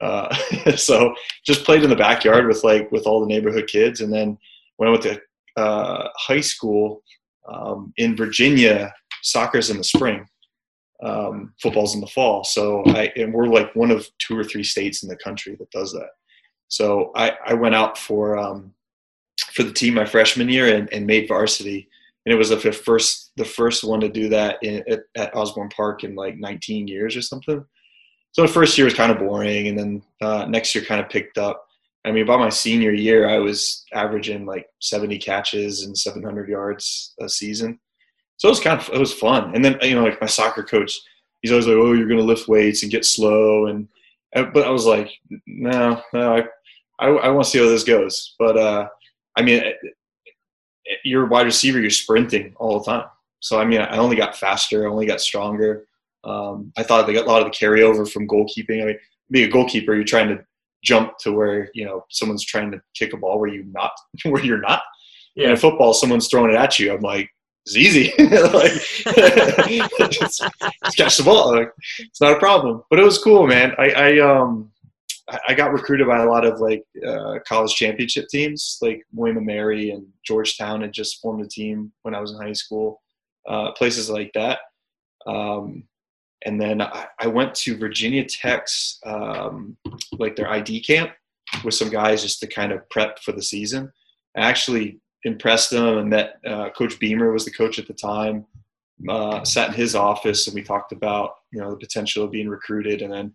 Uh, 0.00 0.32
so 0.76 1.14
just 1.44 1.64
played 1.64 1.82
in 1.82 1.90
the 1.90 1.96
backyard 1.96 2.46
with 2.46 2.62
like 2.62 2.90
with 2.92 3.06
all 3.06 3.20
the 3.20 3.26
neighborhood 3.26 3.66
kids. 3.66 4.00
And 4.00 4.12
then 4.12 4.38
when 4.76 4.88
I 4.88 4.92
went 4.92 5.02
to 5.02 5.20
uh, 5.56 6.08
high 6.16 6.40
school 6.40 7.02
um, 7.52 7.92
in 7.96 8.16
Virginia, 8.16 8.92
soccer's 9.22 9.70
in 9.70 9.78
the 9.78 9.84
spring, 9.84 10.24
um, 11.02 11.54
football's 11.60 11.94
in 11.94 12.00
the 12.00 12.06
fall. 12.06 12.44
So 12.44 12.82
I 12.86 13.12
and 13.16 13.32
we're 13.32 13.46
like 13.46 13.74
one 13.74 13.90
of 13.90 14.08
two 14.18 14.38
or 14.38 14.44
three 14.44 14.64
states 14.64 15.02
in 15.02 15.08
the 15.08 15.16
country 15.16 15.56
that 15.56 15.70
does 15.70 15.92
that. 15.92 16.10
So 16.68 17.12
I, 17.14 17.32
I 17.46 17.54
went 17.54 17.74
out 17.74 17.96
for 17.96 18.36
um, 18.36 18.74
for 19.52 19.62
the 19.62 19.72
team 19.72 19.94
my 19.94 20.04
freshman 20.04 20.48
year 20.48 20.74
and, 20.74 20.92
and 20.92 21.06
made 21.06 21.28
varsity 21.28 21.88
and 22.28 22.34
it 22.34 22.36
was 22.36 22.50
the 22.50 22.72
first 22.72 23.32
the 23.36 23.44
first 23.44 23.82
one 23.82 24.00
to 24.00 24.08
do 24.10 24.28
that 24.28 24.58
in, 24.62 24.84
at, 24.86 25.00
at 25.16 25.34
Osbourn 25.34 25.70
Park 25.70 26.04
in 26.04 26.14
like 26.14 26.36
19 26.36 26.86
years 26.86 27.16
or 27.16 27.22
something. 27.22 27.64
So 28.32 28.42
the 28.42 28.48
first 28.48 28.76
year 28.76 28.84
was 28.84 28.92
kind 28.92 29.10
of 29.10 29.18
boring, 29.18 29.68
and 29.68 29.78
then 29.78 30.02
uh, 30.20 30.44
next 30.44 30.74
year 30.74 30.84
kind 30.84 31.00
of 31.00 31.08
picked 31.08 31.38
up. 31.38 31.64
I 32.04 32.12
mean, 32.12 32.26
by 32.26 32.36
my 32.36 32.50
senior 32.50 32.92
year, 32.92 33.26
I 33.30 33.38
was 33.38 33.82
averaging 33.94 34.44
like 34.44 34.66
70 34.82 35.18
catches 35.18 35.84
and 35.84 35.96
700 35.96 36.50
yards 36.50 37.14
a 37.18 37.30
season. 37.30 37.80
So 38.38 38.48
it 38.48 38.52
was 38.52 38.60
kind 38.60 38.80
of 38.80 38.88
it 38.92 38.98
was 38.98 39.12
fun. 39.12 39.54
And 39.54 39.64
then 39.64 39.78
you 39.82 39.94
know, 39.94 40.02
like 40.04 40.20
my 40.20 40.26
soccer 40.26 40.62
coach, 40.62 40.98
he's 41.42 41.50
always 41.52 41.66
like, 41.66 41.76
"Oh, 41.76 41.92
you're 41.92 42.08
going 42.08 42.20
to 42.20 42.24
lift 42.24 42.48
weights 42.48 42.82
and 42.82 42.90
get 42.90 43.04
slow," 43.04 43.66
and 43.66 43.86
but 44.34 44.66
I 44.66 44.70
was 44.70 44.86
like, 44.86 45.10
"No, 45.46 46.00
no, 46.14 46.36
I 46.36 46.44
I, 46.98 47.08
I 47.08 47.28
want 47.28 47.44
to 47.44 47.50
see 47.50 47.58
how 47.58 47.66
this 47.68 47.84
goes." 47.84 48.34
But 48.38 48.56
uh, 48.56 48.88
I 49.36 49.42
mean, 49.42 49.62
you're 51.04 51.26
a 51.26 51.28
wide 51.28 51.46
receiver, 51.46 51.80
you're 51.80 51.90
sprinting 51.90 52.54
all 52.56 52.78
the 52.78 52.84
time. 52.90 53.06
So 53.40 53.60
I 53.60 53.64
mean, 53.64 53.80
I 53.80 53.98
only 53.98 54.16
got 54.16 54.36
faster, 54.36 54.86
I 54.86 54.90
only 54.90 55.06
got 55.06 55.20
stronger. 55.20 55.84
Um, 56.24 56.72
I 56.76 56.82
thought 56.82 57.06
they 57.06 57.12
got 57.12 57.26
a 57.26 57.30
lot 57.30 57.42
of 57.42 57.50
the 57.52 57.56
carryover 57.56 58.10
from 58.10 58.26
goalkeeping. 58.26 58.82
I 58.82 58.86
mean, 58.86 58.98
being 59.30 59.48
a 59.48 59.52
goalkeeper, 59.52 59.94
you're 59.94 60.04
trying 60.04 60.28
to 60.28 60.44
jump 60.82 61.18
to 61.18 61.32
where 61.32 61.70
you 61.74 61.84
know 61.84 62.04
someone's 62.10 62.44
trying 62.44 62.70
to 62.72 62.80
kick 62.94 63.12
a 63.12 63.16
ball 63.16 63.38
where 63.38 63.48
you 63.50 63.64
not 63.72 63.92
where 64.24 64.44
you're 64.44 64.60
not. 64.60 64.82
And 65.36 65.44
Yeah. 65.44 65.50
in 65.50 65.56
football, 65.56 65.92
someone's 65.94 66.28
throwing 66.28 66.50
it 66.52 66.56
at 66.56 66.78
you. 66.78 66.92
I'm 66.92 67.00
like, 67.00 67.30
it's 67.68 67.76
easy. 67.76 68.12
like, 68.18 70.10
just, 70.10 70.42
just 70.84 70.96
catch 70.96 71.16
the 71.16 71.22
ball. 71.24 71.54
Like, 71.54 71.72
it's 71.98 72.20
not 72.20 72.32
a 72.32 72.38
problem. 72.38 72.82
But 72.90 72.98
it 72.98 73.04
was 73.04 73.18
cool, 73.18 73.46
man. 73.46 73.74
I, 73.78 73.90
I 73.90 74.18
um 74.20 74.70
I- 75.48 75.54
got 75.54 75.72
recruited 75.72 76.06
by 76.06 76.22
a 76.22 76.28
lot 76.28 76.46
of 76.46 76.60
like 76.60 76.84
uh, 77.06 77.38
college 77.46 77.74
championship 77.74 78.28
teams, 78.28 78.78
like 78.80 79.04
William 79.12 79.36
and 79.36 79.46
Mary 79.46 79.90
and 79.90 80.06
Georgetown 80.24 80.80
had 80.80 80.92
just 80.92 81.20
formed 81.20 81.44
a 81.44 81.48
team 81.48 81.92
when 82.02 82.14
I 82.14 82.20
was 82.20 82.32
in 82.32 82.38
high 82.38 82.52
school, 82.52 83.02
uh, 83.46 83.72
places 83.72 84.08
like 84.08 84.32
that. 84.34 84.60
Um, 85.26 85.84
and 86.46 86.60
then 86.60 86.80
I, 86.80 87.06
I 87.18 87.26
went 87.26 87.54
to 87.56 87.76
Virginia 87.76 88.24
Tech's 88.24 88.98
um, 89.04 89.76
like 90.12 90.36
their 90.36 90.48
ID 90.48 90.82
camp 90.82 91.10
with 91.64 91.74
some 91.74 91.90
guys 91.90 92.22
just 92.22 92.40
to 92.40 92.46
kind 92.46 92.72
of 92.72 92.88
prep 92.88 93.18
for 93.18 93.32
the 93.32 93.42
season. 93.42 93.92
I 94.36 94.40
actually 94.42 95.00
impressed 95.24 95.70
them 95.70 95.98
and 95.98 96.10
met 96.10 96.38
uh, 96.46 96.70
Coach 96.70 96.98
Beamer 96.98 97.32
was 97.32 97.44
the 97.44 97.50
coach 97.50 97.78
at 97.78 97.86
the 97.86 97.94
time. 97.94 98.46
uh, 99.08 99.44
sat 99.44 99.68
in 99.68 99.74
his 99.74 99.94
office 99.94 100.46
and 100.46 100.54
we 100.54 100.62
talked 100.62 100.92
about 100.92 101.36
you 101.52 101.60
know 101.60 101.70
the 101.70 101.76
potential 101.76 102.24
of 102.24 102.30
being 102.30 102.48
recruited, 102.48 103.02
and 103.02 103.12
then 103.12 103.32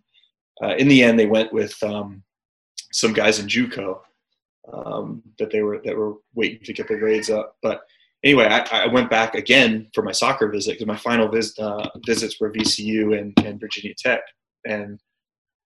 uh, 0.62 0.74
in 0.76 0.88
the 0.88 1.02
end 1.02 1.18
they 1.18 1.26
went 1.26 1.52
with 1.52 1.80
um, 1.82 2.22
some 2.92 3.12
guys 3.12 3.38
in 3.38 3.46
JUCO 3.46 3.98
um, 4.72 5.22
that 5.38 5.50
they 5.50 5.62
were 5.62 5.80
that 5.84 5.96
were 5.96 6.14
waiting 6.34 6.64
to 6.64 6.72
get 6.72 6.88
their 6.88 6.98
grades 6.98 7.30
up. 7.30 7.56
But 7.62 7.82
anyway, 8.22 8.46
I, 8.46 8.84
I 8.84 8.86
went 8.86 9.10
back 9.10 9.34
again 9.34 9.88
for 9.94 10.02
my 10.02 10.12
soccer 10.12 10.48
visit 10.48 10.72
because 10.72 10.86
my 10.86 10.96
final 10.96 11.28
vis- 11.28 11.58
uh, 11.58 11.88
visits 12.06 12.40
were 12.40 12.52
VCU 12.52 13.18
and, 13.18 13.32
and 13.44 13.60
Virginia 13.60 13.94
Tech, 13.96 14.22
and 14.66 14.98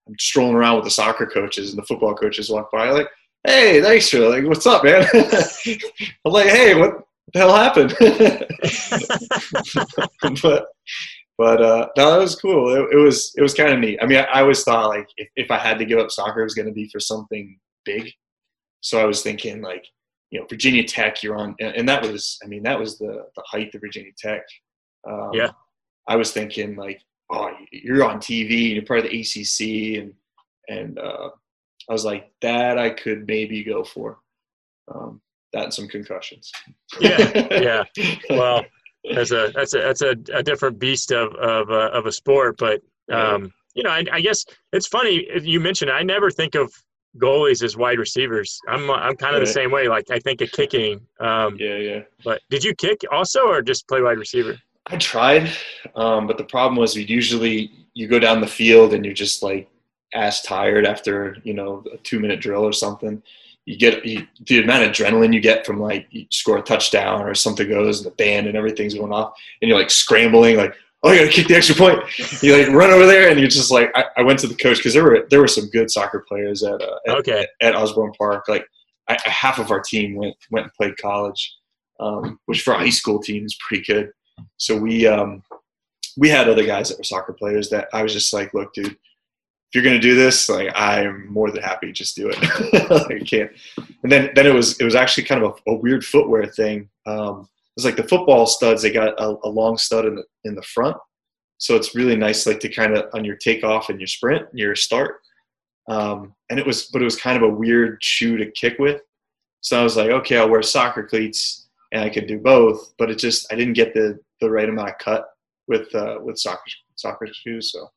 I'm 0.07 0.15
strolling 0.19 0.55
around 0.55 0.77
with 0.77 0.85
the 0.85 0.91
soccer 0.91 1.25
coaches 1.25 1.69
and 1.69 1.77
the 1.77 1.85
football 1.85 2.15
coaches 2.15 2.49
walk 2.49 2.71
by 2.71 2.89
like, 2.89 3.09
"Hey, 3.45 3.81
thanks 3.81 4.09
for 4.09 4.29
like, 4.29 4.45
what's 4.45 4.65
up, 4.65 4.83
man?" 4.83 5.05
I'm 5.13 6.31
like, 6.31 6.49
"Hey, 6.49 6.75
what 6.75 7.03
the 7.33 7.39
hell 7.39 7.55
happened?" 7.55 7.95
but 10.41 10.67
but 11.37 11.61
uh, 11.61 11.87
no, 11.95 12.11
that 12.11 12.19
was 12.19 12.35
cool. 12.35 12.75
It, 12.75 12.89
it 12.91 12.97
was 12.97 13.33
it 13.37 13.41
was 13.41 13.53
kind 13.53 13.71
of 13.71 13.79
neat. 13.79 13.99
I 14.01 14.05
mean, 14.05 14.17
I, 14.17 14.23
I 14.23 14.41
always 14.41 14.63
thought 14.63 14.89
like 14.89 15.07
if, 15.17 15.29
if 15.35 15.51
I 15.51 15.57
had 15.57 15.79
to 15.79 15.85
give 15.85 15.99
up 15.99 16.11
soccer, 16.11 16.41
it 16.41 16.43
was 16.43 16.53
going 16.53 16.67
to 16.67 16.73
be 16.73 16.89
for 16.89 16.99
something 16.99 17.57
big. 17.85 18.11
So 18.81 18.99
I 18.99 19.05
was 19.05 19.21
thinking 19.21 19.61
like, 19.61 19.85
you 20.31 20.39
know, 20.39 20.45
Virginia 20.49 20.83
Tech, 20.83 21.23
you're 21.23 21.37
on, 21.37 21.55
and, 21.59 21.75
and 21.75 21.89
that 21.89 22.01
was, 22.01 22.37
I 22.43 22.47
mean, 22.47 22.63
that 22.63 22.79
was 22.79 22.97
the 22.97 23.25
the 23.35 23.43
height 23.45 23.73
of 23.73 23.81
Virginia 23.81 24.11
Tech. 24.17 24.41
Um, 25.09 25.31
yeah. 25.33 25.51
I 26.07 26.15
was 26.15 26.31
thinking 26.31 26.75
like, 26.75 27.01
oh, 27.31 27.51
you're 27.71 28.03
on 28.03 28.19
TV, 28.19 28.73
you're 28.73 28.85
part 28.85 29.05
of 29.05 29.09
the 29.09 29.21
ACC, 29.21 30.01
and 30.01 30.13
and 30.67 30.99
uh, 30.99 31.29
I 31.89 31.93
was 31.93 32.05
like, 32.05 32.31
that 32.41 32.77
I 32.77 32.91
could 32.91 33.27
maybe 33.27 33.63
go 33.63 33.83
for. 33.83 34.19
Um, 34.93 35.21
that 35.53 35.63
and 35.65 35.73
some 35.73 35.87
concussions. 35.87 36.51
Yeah, 36.99 37.47
yeah. 37.51 37.83
Well, 38.29 38.65
that's 39.13 39.31
a 39.31 39.51
that's 39.55 39.73
a 39.73 39.79
that's 39.79 40.01
a, 40.01 40.15
a 40.33 40.43
different 40.43 40.79
beast 40.79 41.11
of 41.11 41.33
of 41.35 41.69
uh, 41.71 41.89
of 41.91 42.05
a 42.05 42.11
sport, 42.11 42.57
but 42.57 42.81
um, 43.11 43.51
you 43.73 43.83
know, 43.83 43.89
I, 43.89 44.03
I 44.11 44.21
guess 44.21 44.45
it's 44.73 44.87
funny 44.87 45.27
you 45.41 45.59
mentioned. 45.59 45.89
It, 45.89 45.93
I 45.93 46.03
never 46.03 46.29
think 46.29 46.55
of 46.55 46.71
goalies 47.17 47.63
as 47.63 47.75
wide 47.75 47.97
receivers. 47.97 48.59
I'm 48.67 48.89
I'm 48.91 49.15
kind 49.15 49.35
of 49.35 49.41
right. 49.41 49.47
the 49.47 49.53
same 49.53 49.71
way. 49.71 49.87
Like 49.87 50.11
I 50.11 50.19
think 50.19 50.41
of 50.41 50.51
kicking. 50.51 51.01
Um, 51.19 51.57
yeah, 51.59 51.77
yeah. 51.77 52.01
But 52.23 52.41
did 52.49 52.63
you 52.63 52.75
kick 52.75 53.01
also, 53.11 53.47
or 53.47 53.61
just 53.61 53.87
play 53.87 54.01
wide 54.01 54.19
receiver? 54.19 54.57
I 54.87 54.97
tried, 54.97 55.51
um, 55.95 56.27
but 56.27 56.37
the 56.37 56.43
problem 56.43 56.75
was 56.75 56.95
we 56.95 57.03
usually 57.03 57.71
you 57.93 58.07
go 58.07 58.19
down 58.19 58.41
the 58.41 58.47
field 58.47 58.93
and 58.93 59.03
you're 59.05 59.13
just 59.13 59.43
like 59.43 59.69
ass 60.13 60.41
tired 60.41 60.85
after 60.85 61.37
you 61.43 61.53
know 61.53 61.83
a 61.93 61.97
two 61.97 62.19
minute 62.19 62.41
drill 62.41 62.65
or 62.65 62.73
something. 62.73 63.21
You 63.65 63.77
get 63.77 64.03
you, 64.05 64.25
the 64.47 64.63
amount 64.63 64.83
of 64.83 64.91
adrenaline 64.91 65.33
you 65.33 65.41
get 65.41 65.65
from 65.65 65.79
like 65.79 66.07
you 66.09 66.25
score 66.31 66.57
a 66.57 66.61
touchdown 66.61 67.21
or 67.21 67.35
something 67.35 67.69
goes 67.69 67.99
and 67.99 68.11
the 68.11 68.15
band 68.15 68.47
and 68.47 68.57
everything's 68.57 68.95
going 68.95 69.11
off 69.11 69.33
and 69.61 69.69
you're 69.69 69.77
like 69.77 69.91
scrambling 69.91 70.57
like 70.57 70.75
oh, 71.03 71.11
you 71.11 71.19
gotta 71.19 71.31
kick 71.31 71.47
the 71.47 71.55
extra 71.55 71.75
point. 71.75 71.99
You 72.41 72.57
like 72.57 72.73
run 72.73 72.91
over 72.91 73.05
there, 73.05 73.29
and 73.29 73.39
you're 73.39 73.49
just 73.49 73.71
like, 73.71 73.91
I, 73.95 74.05
I 74.17 74.21
went 74.21 74.39
to 74.39 74.47
the 74.47 74.55
coach 74.55 74.77
because 74.77 74.93
there 74.93 75.03
were 75.03 75.27
there 75.29 75.41
were 75.41 75.47
some 75.47 75.69
good 75.69 75.91
soccer 75.91 76.23
players 76.27 76.63
at 76.63 76.81
uh, 76.81 76.99
at, 77.07 77.17
okay. 77.17 77.47
at, 77.61 77.73
at, 77.73 77.75
Osbourn 77.75 78.13
Park. 78.17 78.47
Like 78.47 78.65
I, 79.07 79.17
half 79.25 79.59
of 79.59 79.71
our 79.71 79.81
team 79.81 80.15
went 80.15 80.35
went 80.51 80.65
and 80.65 80.73
played 80.73 80.97
college, 80.97 81.57
um, 81.99 82.39
which 82.45 82.61
for 82.61 82.73
a 82.73 82.79
high 82.79 82.89
school 82.89 83.19
team 83.19 83.45
is 83.45 83.57
pretty 83.65 83.83
good. 83.83 84.11
So 84.57 84.77
we 84.77 85.05
um, 85.07 85.43
we 86.17 86.29
had 86.29 86.47
other 86.47 86.65
guys 86.65 86.89
that 86.89 86.97
were 86.97 87.03
soccer 87.03 87.33
players 87.33 87.69
that 87.69 87.89
I 87.93 88.03
was 88.03 88.13
just 88.13 88.33
like, 88.33 88.53
look, 88.53 88.73
dude. 88.73 88.97
If 89.69 89.75
you're 89.75 89.83
gonna 89.83 89.99
do 89.99 90.15
this, 90.15 90.49
like 90.49 90.69
I'm 90.75 91.31
more 91.31 91.51
than 91.51 91.61
happy, 91.61 91.91
just 91.91 92.15
do 92.15 92.31
it. 92.33 92.37
I 93.11 93.23
can't. 93.23 93.51
And 94.03 94.11
then, 94.11 94.31
then 94.35 94.47
it 94.47 94.53
was 94.53 94.79
it 94.79 94.83
was 94.83 94.95
actually 94.95 95.25
kind 95.25 95.43
of 95.43 95.59
a, 95.67 95.71
a 95.71 95.75
weird 95.75 96.03
footwear 96.03 96.45
thing. 96.47 96.89
Um, 97.05 97.47
it's 97.79 97.85
like 97.85 97.95
the 97.95 98.03
football 98.03 98.45
studs 98.45 98.81
they 98.81 98.91
got 98.91 99.19
a, 99.21 99.37
a, 99.45 99.49
long 99.49 99.77
stud 99.77 100.05
in 100.05 100.15
the 100.15 100.23
in 100.43 100.53
the 100.53 100.61
front 100.61 100.97
so 101.59 101.77
it's 101.77 101.95
really 101.95 102.17
nice 102.17 102.45
like 102.45 102.59
to 102.59 102.67
kind 102.67 102.93
of 102.93 103.05
on 103.13 103.23
your 103.23 103.37
takeoff 103.37 103.89
and 103.89 104.01
your 104.01 104.07
sprint 104.07 104.45
your 104.53 104.75
start 104.75 105.21
um, 105.87 106.35
and 106.49 106.59
it 106.59 106.65
was 106.65 106.87
but 106.87 107.01
it 107.01 107.05
was 107.05 107.15
kind 107.15 107.37
of 107.37 107.43
a 107.43 107.55
weird 107.55 107.97
shoe 108.03 108.35
to 108.35 108.51
kick 108.51 108.77
with 108.79 109.01
so 109.61 109.79
i 109.79 109.83
was 109.83 109.95
like 109.95 110.09
okay 110.09 110.37
i'll 110.37 110.49
wear 110.49 110.61
soccer 110.61 111.03
cleats 111.03 111.69
and 111.93 112.03
i 112.03 112.09
could 112.09 112.27
do 112.27 112.37
both 112.37 112.93
but 112.97 113.09
it 113.09 113.17
just 113.17 113.51
i 113.51 113.55
didn't 113.55 113.73
get 113.73 113.93
the 113.93 114.19
the 114.41 114.49
right 114.49 114.67
amount 114.67 114.89
of 114.89 114.97
cut 114.97 115.27
with 115.69 115.93
uh, 115.95 116.17
with 116.21 116.37
soccer 116.37 116.61
soccer 116.95 117.27
shoes 117.31 117.71
so 117.71 117.89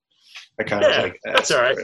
i 0.59 0.62
kind 0.62 0.82
yeah, 0.82 0.97
of 0.97 1.02
like 1.04 1.21
that. 1.25 1.35
that's 1.35 1.50
all 1.50 1.62
right 1.62 1.78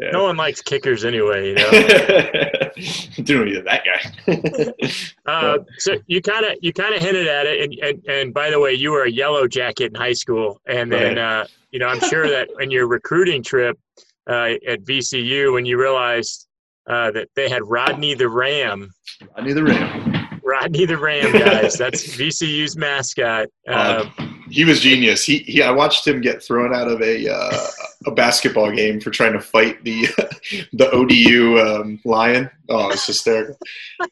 yeah. 0.00 0.10
No 0.12 0.24
one 0.24 0.36
likes 0.36 0.62
kickers 0.62 1.04
anyway. 1.04 1.50
You 1.50 1.54
know? 1.56 1.70
Didn't 3.16 3.44
need 3.44 3.64
that 3.66 3.84
guy. 3.84 5.02
uh, 5.30 5.58
so 5.76 5.96
you 6.06 6.22
kind 6.22 6.46
of 6.46 6.56
you 6.62 6.72
kind 6.72 6.94
of 6.94 7.02
hinted 7.02 7.26
at 7.26 7.46
it, 7.46 7.60
and, 7.60 7.74
and 7.84 8.08
and 8.08 8.34
by 8.34 8.50
the 8.50 8.58
way, 8.58 8.72
you 8.72 8.92
were 8.92 9.04
a 9.04 9.10
yellow 9.10 9.46
jacket 9.46 9.92
in 9.92 9.94
high 9.94 10.14
school, 10.14 10.58
and 10.66 10.90
then 10.90 11.16
right. 11.16 11.42
uh, 11.42 11.46
you 11.70 11.78
know 11.78 11.86
I'm 11.86 12.00
sure 12.00 12.28
that 12.30 12.48
in 12.60 12.70
your 12.70 12.88
recruiting 12.88 13.42
trip 13.42 13.78
uh, 14.26 14.54
at 14.66 14.82
VCU, 14.84 15.52
when 15.52 15.66
you 15.66 15.78
realized 15.78 16.48
uh, 16.88 17.10
that 17.10 17.28
they 17.36 17.50
had 17.50 17.62
Rodney 17.66 18.14
the 18.14 18.28
Ram. 18.28 18.90
Rodney 19.36 19.52
the 19.52 19.64
Ram. 19.64 20.40
Rodney 20.42 20.86
the 20.86 20.96
Ram, 20.96 21.30
guys. 21.32 21.74
That's 21.74 22.16
VCU's 22.16 22.74
mascot. 22.74 23.48
Uh, 23.68 24.06
he 24.50 24.64
was 24.64 24.80
genius. 24.80 25.24
He, 25.24 25.38
he 25.38 25.62
I 25.62 25.70
watched 25.70 26.06
him 26.06 26.20
get 26.20 26.42
thrown 26.42 26.74
out 26.74 26.88
of 26.88 27.00
a 27.02 27.32
uh, 27.32 27.66
a 28.06 28.10
basketball 28.10 28.70
game 28.72 29.00
for 29.00 29.10
trying 29.10 29.32
to 29.32 29.40
fight 29.40 29.82
the 29.84 30.06
the 30.72 30.90
ODU 30.90 31.58
um, 31.58 32.00
lion. 32.04 32.50
Oh, 32.68 32.90
it's 32.90 33.06
hysterical. 33.06 33.58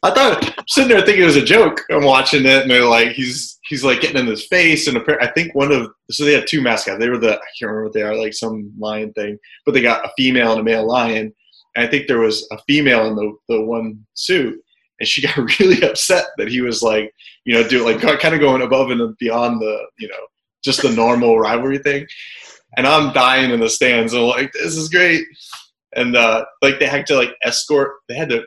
I 0.03 0.11
thought 0.11 0.63
sitting 0.67 0.89
there 0.89 1.05
thinking 1.05 1.23
it 1.23 1.27
was 1.27 1.35
a 1.35 1.43
joke. 1.43 1.81
I'm 1.89 2.03
watching 2.03 2.45
it, 2.45 2.61
and 2.63 2.71
they're 2.71 2.85
like, 2.85 3.11
he's 3.11 3.59
he's 3.67 3.83
like 3.83 4.01
getting 4.01 4.17
in 4.17 4.27
his 4.27 4.47
face, 4.47 4.87
and 4.87 4.97
I 5.21 5.27
think 5.27 5.55
one 5.55 5.71
of 5.71 5.91
so 6.11 6.25
they 6.25 6.33
had 6.33 6.47
two 6.47 6.61
mascots. 6.61 6.99
They 6.99 7.09
were 7.09 7.17
the 7.17 7.35
I 7.35 7.49
can't 7.57 7.69
remember 7.69 7.83
what 7.85 7.93
they 7.93 8.03
are, 8.03 8.15
like 8.15 8.33
some 8.33 8.71
lion 8.77 9.13
thing, 9.13 9.37
but 9.65 9.73
they 9.73 9.81
got 9.81 10.05
a 10.05 10.11
female 10.17 10.51
and 10.51 10.61
a 10.61 10.63
male 10.63 10.87
lion. 10.87 11.33
And 11.75 11.85
I 11.85 11.89
think 11.89 12.07
there 12.07 12.19
was 12.19 12.47
a 12.51 12.57
female 12.67 13.07
in 13.07 13.15
the 13.15 13.37
the 13.47 13.61
one 13.61 14.05
suit, 14.13 14.59
and 14.99 15.07
she 15.07 15.21
got 15.21 15.37
really 15.59 15.81
upset 15.81 16.25
that 16.37 16.49
he 16.49 16.61
was 16.61 16.81
like, 16.81 17.13
you 17.45 17.53
know, 17.53 17.67
do 17.67 17.83
like 17.83 17.99
kind 18.01 18.35
of 18.35 18.41
going 18.41 18.61
above 18.61 18.91
and 18.91 19.17
beyond 19.17 19.61
the, 19.61 19.79
you 19.97 20.07
know, 20.07 20.27
just 20.63 20.81
the 20.81 20.91
normal 20.91 21.39
rivalry 21.39 21.79
thing. 21.79 22.05
And 22.77 22.85
I'm 22.85 23.13
dying 23.13 23.51
in 23.51 23.59
the 23.59 23.69
stands. 23.69 24.13
I'm 24.13 24.23
like, 24.23 24.51
this 24.53 24.75
is 24.75 24.89
great. 24.89 25.25
And 25.95 26.15
uh, 26.15 26.45
like 26.61 26.79
they 26.79 26.85
had 26.85 27.07
to 27.07 27.15
like 27.15 27.31
escort. 27.43 27.93
They 28.07 28.15
had 28.15 28.29
to 28.29 28.43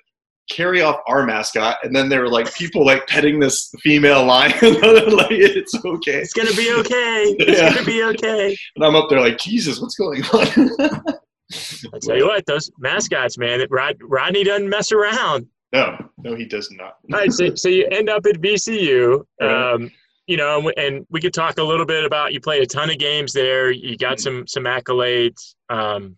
carry 0.50 0.82
off 0.82 1.00
our 1.06 1.25
mascot, 1.25 1.78
and 1.82 1.94
then 1.94 2.09
there 2.09 2.21
were 2.21 2.28
like 2.28 2.52
people 2.54 2.85
like 2.85 3.06
petting 3.09 3.40
this 3.40 3.73
female 3.80 4.25
lion. 4.25 4.52
like 4.62 5.30
it's 5.32 5.75
okay. 5.85 6.21
It's 6.21 6.32
gonna 6.32 6.54
be 6.54 6.73
okay. 6.73 7.35
It's 7.38 7.61
yeah. 7.61 7.75
gonna 7.75 7.85
be 7.87 8.04
okay. 8.04 8.56
And 8.76 8.85
I'm 8.85 8.94
up 8.94 9.09
there 9.09 9.21
like, 9.21 9.38
Jesus, 9.38 9.80
what's 9.80 9.97
going 9.97 10.23
on? 10.26 11.18
I 11.94 11.99
tell 12.00 12.16
you 12.16 12.26
what, 12.26 12.47
those 12.47 12.71
mascots, 12.78 13.37
man. 13.38 13.66
Rod, 13.71 13.97
Rodney 14.02 14.44
doesn't 14.44 14.68
mess 14.68 14.92
around. 14.92 15.47
No, 15.72 16.10
no, 16.18 16.34
he 16.34 16.44
does 16.44 16.70
not. 16.70 16.96
All 17.12 17.18
right, 17.18 17.32
so, 17.32 17.54
so 17.54 17.68
you 17.68 17.86
end 17.90 18.10
up 18.10 18.26
at 18.26 18.36
VCU. 18.36 19.24
Um, 19.40 19.90
you 20.26 20.36
know, 20.36 20.70
and 20.76 21.06
we 21.10 21.20
could 21.20 21.34
talk 21.34 21.58
a 21.58 21.62
little 21.62 21.86
bit 21.86 22.04
about 22.04 22.32
you 22.32 22.40
played 22.40 22.62
a 22.62 22.66
ton 22.66 22.90
of 22.90 22.98
games 22.98 23.32
there. 23.32 23.70
You 23.70 23.96
got 23.96 24.18
mm-hmm. 24.18 24.22
some 24.22 24.46
some 24.46 24.64
accolades. 24.64 25.54
Um, 25.68 26.16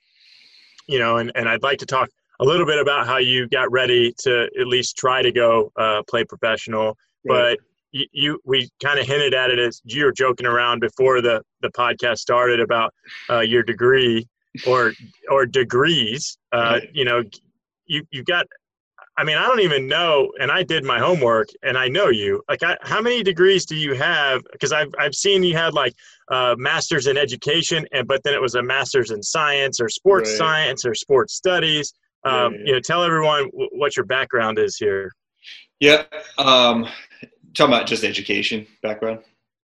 you 0.86 0.98
know, 0.98 1.16
and, 1.16 1.32
and 1.34 1.48
I'd 1.48 1.62
like 1.62 1.78
to 1.78 1.86
talk 1.86 2.10
a 2.40 2.44
little 2.44 2.66
bit 2.66 2.78
about 2.78 3.06
how 3.06 3.16
you 3.16 3.48
got 3.48 3.70
ready 3.70 4.12
to 4.18 4.48
at 4.60 4.66
least 4.66 4.96
try 4.96 5.22
to 5.22 5.32
go 5.32 5.72
uh, 5.76 6.02
play 6.08 6.24
professional. 6.24 6.98
Right. 7.24 7.56
But 7.56 7.58
you, 7.92 8.06
you 8.12 8.40
we 8.44 8.68
kind 8.82 8.98
of 8.98 9.06
hinted 9.06 9.34
at 9.34 9.50
it 9.50 9.58
as 9.58 9.80
you 9.84 10.04
were 10.04 10.12
joking 10.12 10.46
around 10.46 10.80
before 10.80 11.20
the 11.20 11.42
the 11.62 11.70
podcast 11.70 12.18
started 12.18 12.60
about 12.60 12.92
uh, 13.30 13.40
your 13.40 13.62
degree 13.62 14.28
or 14.66 14.92
or 15.30 15.46
degrees. 15.46 16.36
Uh, 16.52 16.80
right. 16.80 16.90
You 16.92 17.04
know, 17.04 17.22
you 17.86 18.06
you 18.10 18.22
got 18.24 18.46
I 19.16 19.24
mean, 19.24 19.36
I 19.36 19.46
don't 19.46 19.60
even 19.60 19.86
know. 19.86 20.32
And 20.40 20.50
I 20.50 20.62
did 20.62 20.84
my 20.84 20.98
homework, 20.98 21.48
and 21.62 21.78
I 21.78 21.88
know 21.88 22.08
you. 22.08 22.42
Like, 22.48 22.62
I, 22.62 22.76
how 22.82 23.00
many 23.00 23.22
degrees 23.22 23.64
do 23.64 23.76
you 23.76 23.94
have? 23.94 24.42
Because 24.52 24.72
I've 24.72 24.92
I've 24.98 25.14
seen 25.14 25.42
you 25.42 25.56
had 25.56 25.72
like 25.72 25.94
uh, 26.30 26.56
masters 26.58 27.06
in 27.06 27.16
education, 27.16 27.86
and 27.92 28.08
but 28.08 28.22
then 28.24 28.34
it 28.34 28.40
was 28.40 28.54
a 28.54 28.62
masters 28.62 29.10
in 29.10 29.22
science 29.22 29.80
or 29.80 29.88
sports 29.88 30.30
right. 30.30 30.38
science 30.38 30.84
or 30.84 30.94
sports 30.94 31.34
studies. 31.34 31.94
Um, 32.24 32.32
yeah, 32.32 32.48
yeah. 32.48 32.64
You 32.66 32.72
know, 32.72 32.80
tell 32.80 33.02
everyone 33.04 33.50
w- 33.50 33.70
what 33.72 33.96
your 33.96 34.06
background 34.06 34.58
is 34.58 34.76
here. 34.76 35.12
Yeah, 35.78 36.04
um, 36.38 36.88
talking 37.54 37.74
about 37.74 37.86
just 37.86 38.04
education 38.04 38.66
background. 38.82 39.20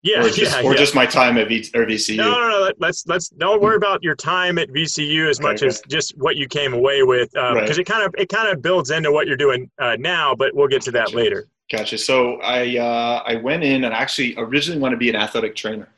Yeah, 0.05 0.19
or 0.19 0.29
just, 0.29 0.55
yeah, 0.55 0.61
or 0.61 0.73
yeah. 0.73 0.77
just 0.77 0.93
my 0.93 1.07
time 1.07 1.35
at 1.39 1.47
v- 1.47 1.71
or 1.73 1.83
VCU. 1.83 2.17
No, 2.17 2.29
no, 2.29 2.47
no. 2.47 2.71
Let's 2.77 3.07
let's 3.07 3.29
don't 3.29 3.59
worry 3.59 3.75
about 3.75 4.03
your 4.03 4.15
time 4.15 4.59
at 4.59 4.69
VCU 4.69 5.27
as 5.27 5.41
much 5.41 5.63
okay. 5.63 5.67
as 5.67 5.81
just 5.87 6.15
what 6.15 6.35
you 6.35 6.47
came 6.47 6.75
away 6.75 7.01
with, 7.01 7.31
because 7.31 7.49
um, 7.49 7.55
right. 7.57 7.79
it 7.79 7.87
kind 7.87 8.03
of 8.03 8.13
it 8.15 8.29
kind 8.29 8.47
of 8.47 8.61
builds 8.61 8.91
into 8.91 9.11
what 9.11 9.25
you're 9.25 9.35
doing 9.35 9.67
uh, 9.79 9.95
now. 9.99 10.35
But 10.35 10.53
we'll 10.53 10.67
get 10.67 10.83
to 10.83 10.91
that 10.91 11.07
gotcha. 11.07 11.17
later. 11.17 11.47
Gotcha. 11.71 11.97
So 11.97 12.35
I 12.41 12.77
uh, 12.77 13.23
I 13.25 13.37
went 13.37 13.63
in 13.63 13.83
and 13.83 13.95
actually 13.95 14.35
originally 14.37 14.79
wanted 14.79 14.97
to 14.97 14.99
be 14.99 15.09
an 15.09 15.15
athletic 15.15 15.55
trainer. 15.55 15.89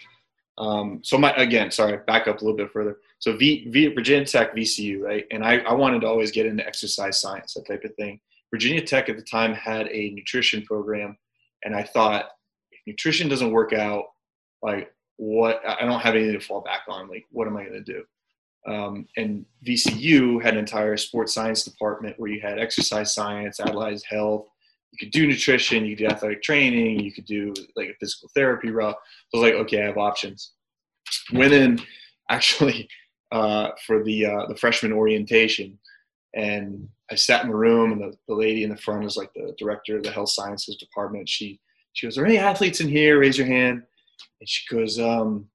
Um, 0.57 1.01
so 1.03 1.17
my 1.17 1.33
again, 1.33 1.69
sorry, 1.69 1.97
back 2.07 2.29
up 2.29 2.39
a 2.39 2.45
little 2.45 2.55
bit 2.55 2.71
further. 2.71 2.99
So 3.19 3.35
v, 3.35 3.67
v, 3.69 3.87
Virginia 3.87 4.25
Tech, 4.25 4.55
VCU, 4.55 5.01
right? 5.01 5.25
And 5.31 5.43
I, 5.43 5.57
I 5.57 5.73
wanted 5.73 6.01
to 6.01 6.07
always 6.07 6.31
get 6.31 6.45
into 6.45 6.65
exercise 6.65 7.19
science, 7.19 7.55
that 7.55 7.67
type 7.67 7.83
of 7.83 7.93
thing. 7.95 8.21
Virginia 8.51 8.81
Tech 8.81 9.09
at 9.09 9.17
the 9.17 9.23
time 9.23 9.53
had 9.53 9.87
a 9.87 10.11
nutrition 10.11 10.61
program, 10.61 11.17
and 11.65 11.75
I 11.75 11.83
thought 11.83 12.29
nutrition 12.87 13.27
doesn't 13.27 13.51
work 13.51 13.73
out, 13.73 14.05
like 14.63 14.91
what 15.17 15.61
I 15.67 15.85
don't 15.85 15.99
have 15.99 16.15
anything 16.15 16.39
to 16.39 16.45
fall 16.45 16.61
back 16.61 16.81
on. 16.87 17.09
Like, 17.09 17.25
what 17.29 17.47
am 17.47 17.57
I 17.57 17.65
going 17.65 17.83
to 17.83 17.93
do? 17.93 18.03
Um, 18.67 19.07
and 19.17 19.45
VCU 19.65 20.41
had 20.41 20.53
an 20.53 20.59
entire 20.59 20.97
sports 20.97 21.33
science 21.33 21.63
department 21.63 22.15
where 22.17 22.31
you 22.31 22.41
had 22.41 22.59
exercise 22.59 23.13
science, 23.13 23.59
allied 23.59 24.01
health. 24.09 24.47
You 24.91 24.97
could 24.99 25.11
do 25.11 25.27
nutrition, 25.27 25.85
you 25.85 25.95
could 25.95 26.07
do 26.07 26.13
athletic 26.13 26.41
training, 26.41 27.01
you 27.01 27.11
could 27.11 27.25
do 27.25 27.53
like 27.75 27.89
a 27.89 27.95
physical 27.99 28.29
therapy 28.33 28.71
route. 28.71 28.95
So 29.29 29.37
I 29.37 29.41
was 29.41 29.51
like, 29.51 29.59
okay, 29.61 29.83
I 29.83 29.87
have 29.87 29.97
options. 29.97 30.53
Went 31.33 31.53
in 31.53 31.81
actually 32.29 32.89
uh, 33.31 33.69
for 33.85 34.03
the 34.03 34.25
uh, 34.25 34.45
the 34.47 34.55
freshman 34.55 34.93
orientation, 34.93 35.77
and 36.33 36.87
I 37.11 37.15
sat 37.15 37.43
in 37.43 37.49
the 37.49 37.55
room, 37.55 37.91
and 37.91 38.01
the, 38.01 38.17
the 38.27 38.35
lady 38.35 38.63
in 38.63 38.69
the 38.69 38.77
front 38.77 39.05
is 39.05 39.17
like 39.17 39.33
the 39.33 39.53
director 39.57 39.97
of 39.97 40.03
the 40.03 40.11
health 40.11 40.29
sciences 40.29 40.77
department. 40.77 41.27
She 41.27 41.59
she 41.97 42.05
goes, 42.05 42.19
"Are 42.19 42.25
any 42.27 42.37
athletes 42.37 42.79
in 42.79 42.87
here? 42.87 43.19
Raise 43.19 43.39
your 43.39 43.47
hand." 43.47 43.81
And 44.39 44.47
she 44.47 44.63
goes, 44.73 44.99
um, 44.99 45.49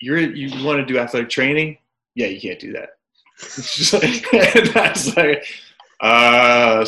"You're 0.00 0.18
you 0.18 0.64
want 0.64 0.80
to 0.80 0.84
do 0.84 0.98
athletic 0.98 1.30
training? 1.30 1.78
Yeah, 2.16 2.26
you 2.26 2.40
can't 2.40 2.58
do 2.58 2.72
that." 2.72 2.90
She's 3.38 3.92
like, 3.92 4.34
and 4.34 4.66
that's 4.74 5.16
like, 5.16 5.46
uh, 6.00 6.84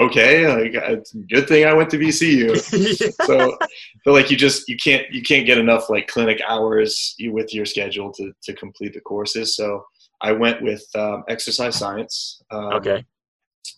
okay, 0.00 0.48
like 0.48 1.04
good 1.28 1.46
thing 1.46 1.66
I 1.66 1.74
went 1.74 1.90
to 1.90 1.98
VCU. 1.98 2.54
yeah. 3.00 3.26
So, 3.26 3.58
but 4.06 4.12
like 4.12 4.30
you 4.30 4.38
just 4.38 4.66
you 4.66 4.78
can't 4.78 5.10
you 5.10 5.20
can't 5.20 5.44
get 5.44 5.58
enough 5.58 5.90
like 5.90 6.08
clinic 6.08 6.40
hours 6.48 7.14
with 7.20 7.52
your 7.52 7.66
schedule 7.66 8.10
to 8.12 8.32
to 8.42 8.54
complete 8.54 8.94
the 8.94 9.02
courses. 9.02 9.54
So 9.54 9.84
I 10.22 10.32
went 10.32 10.62
with 10.62 10.86
um, 10.94 11.24
exercise 11.28 11.76
science, 11.76 12.42
um, 12.50 12.72
okay, 12.72 13.04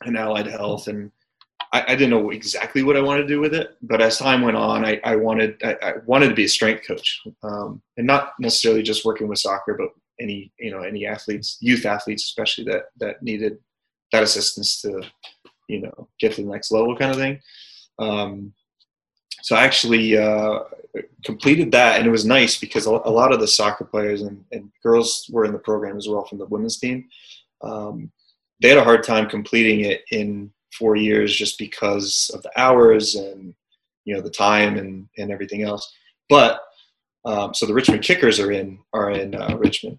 and 0.03 0.17
allied 0.17 0.47
health, 0.47 0.87
and 0.87 1.11
I, 1.73 1.85
I, 1.89 1.95
didn't 1.95 2.11
know 2.11 2.31
exactly 2.31 2.83
what 2.83 2.97
I 2.97 3.01
wanted 3.01 3.23
to 3.23 3.29
do 3.29 3.41
with 3.41 3.55
it. 3.55 3.77
But 3.83 4.03
as 4.03 4.19
time 4.19 4.43
went 4.43 4.57
on, 4.57 4.85
I, 4.85 5.01
I 5.05 5.17
wanted 5.17 5.63
I, 5.65 5.77
I, 5.83 5.93
wanted 6.05 6.29
to 6.29 6.35
be 6.35 6.45
a 6.45 6.49
strength 6.49 6.87
coach, 6.87 7.23
um, 7.43 7.83
and 7.97 8.07
not 8.07 8.33
necessarily 8.39 8.83
just 8.83 9.05
working 9.05 9.29
with 9.29 9.39
soccer, 9.39 9.75
but 9.75 9.89
any 10.21 10.53
you 10.59 10.71
know 10.71 10.83
any 10.83 11.07
athletes, 11.07 11.59
youth 11.61 11.87
athletes 11.87 12.25
especially 12.25 12.65
that 12.65 12.85
that 12.99 13.23
needed 13.23 13.59
that 14.13 14.23
assistance 14.23 14.81
to 14.83 15.03
you 15.69 15.81
know 15.81 16.09
get 16.21 16.33
to 16.35 16.43
the 16.43 16.51
next 16.51 16.71
level 16.71 16.97
kind 16.97 17.11
of 17.11 17.17
thing. 17.17 17.41
Um, 17.99 18.53
so 19.43 19.57
I 19.57 19.65
actually 19.65 20.17
uh, 20.17 20.61
completed 21.25 21.73
that, 21.73 21.99
and 21.99 22.07
it 22.07 22.11
was 22.11 22.25
nice 22.25 22.59
because 22.59 22.87
a 22.87 22.91
lot 22.91 23.33
of 23.33 23.41
the 23.41 23.49
soccer 23.49 23.85
players 23.85 24.23
and, 24.23 24.45
and 24.53 24.71
girls 24.83 25.29
were 25.33 25.45
in 25.45 25.53
the 25.53 25.59
program 25.59 25.97
as 25.97 26.09
well 26.09 26.25
from 26.25 26.39
the 26.39 26.47
women's 26.47 26.79
team. 26.79 27.09
Um, 27.63 28.13
they 28.61 28.69
had 28.69 28.79
a 28.79 28.85
hard 28.85 29.03
time 29.03 29.29
completing 29.29 29.81
it 29.81 30.03
in 30.13 30.53
four 30.79 30.97
years 30.97 31.35
just 31.35 31.59
because 31.59 32.31
of 32.35 32.43
the 32.43 32.51
hours 32.57 33.15
and 33.15 33.55
you 34.05 34.15
know 34.15 34.21
the 34.21 34.31
time 34.31 34.77
and, 34.79 35.09
and 35.19 35.31
everything 35.31 35.63
else. 35.63 35.93
But 36.29 36.61
um, 37.25 37.55
so 37.55 37.67
the 37.67 37.75
Richmond 37.75 38.03
Kickers 38.03 38.41
are 38.41 38.53
in 38.53 38.79
are 38.93 39.11
in 39.11 39.35
uh, 39.35 39.57
Richmond. 39.59 39.99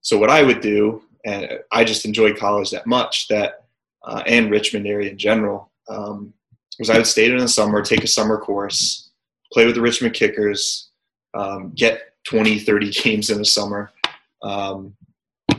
So 0.00 0.18
what 0.18 0.30
I 0.30 0.42
would 0.42 0.60
do, 0.60 1.02
and 1.24 1.60
I 1.72 1.84
just 1.84 2.04
enjoyed 2.04 2.38
college 2.38 2.70
that 2.70 2.86
much 2.86 3.28
that 3.28 3.64
uh, 4.04 4.22
and 4.26 4.50
Richmond 4.50 4.86
area 4.86 5.10
in 5.10 5.18
general. 5.18 5.70
Um, 5.88 6.32
was 6.78 6.90
I 6.90 6.96
would 6.96 7.06
stay 7.06 7.30
in 7.30 7.36
the 7.36 7.48
summer, 7.48 7.82
take 7.82 8.04
a 8.04 8.08
summer 8.08 8.38
course, 8.38 9.10
play 9.52 9.66
with 9.66 9.74
the 9.74 9.80
Richmond 9.80 10.14
Kickers, 10.14 10.90
um, 11.34 11.72
get 11.74 12.14
20, 12.24 12.58
30 12.58 12.90
games 12.90 13.30
in 13.30 13.38
the 13.38 13.44
summer, 13.44 13.90
um, 14.42 14.96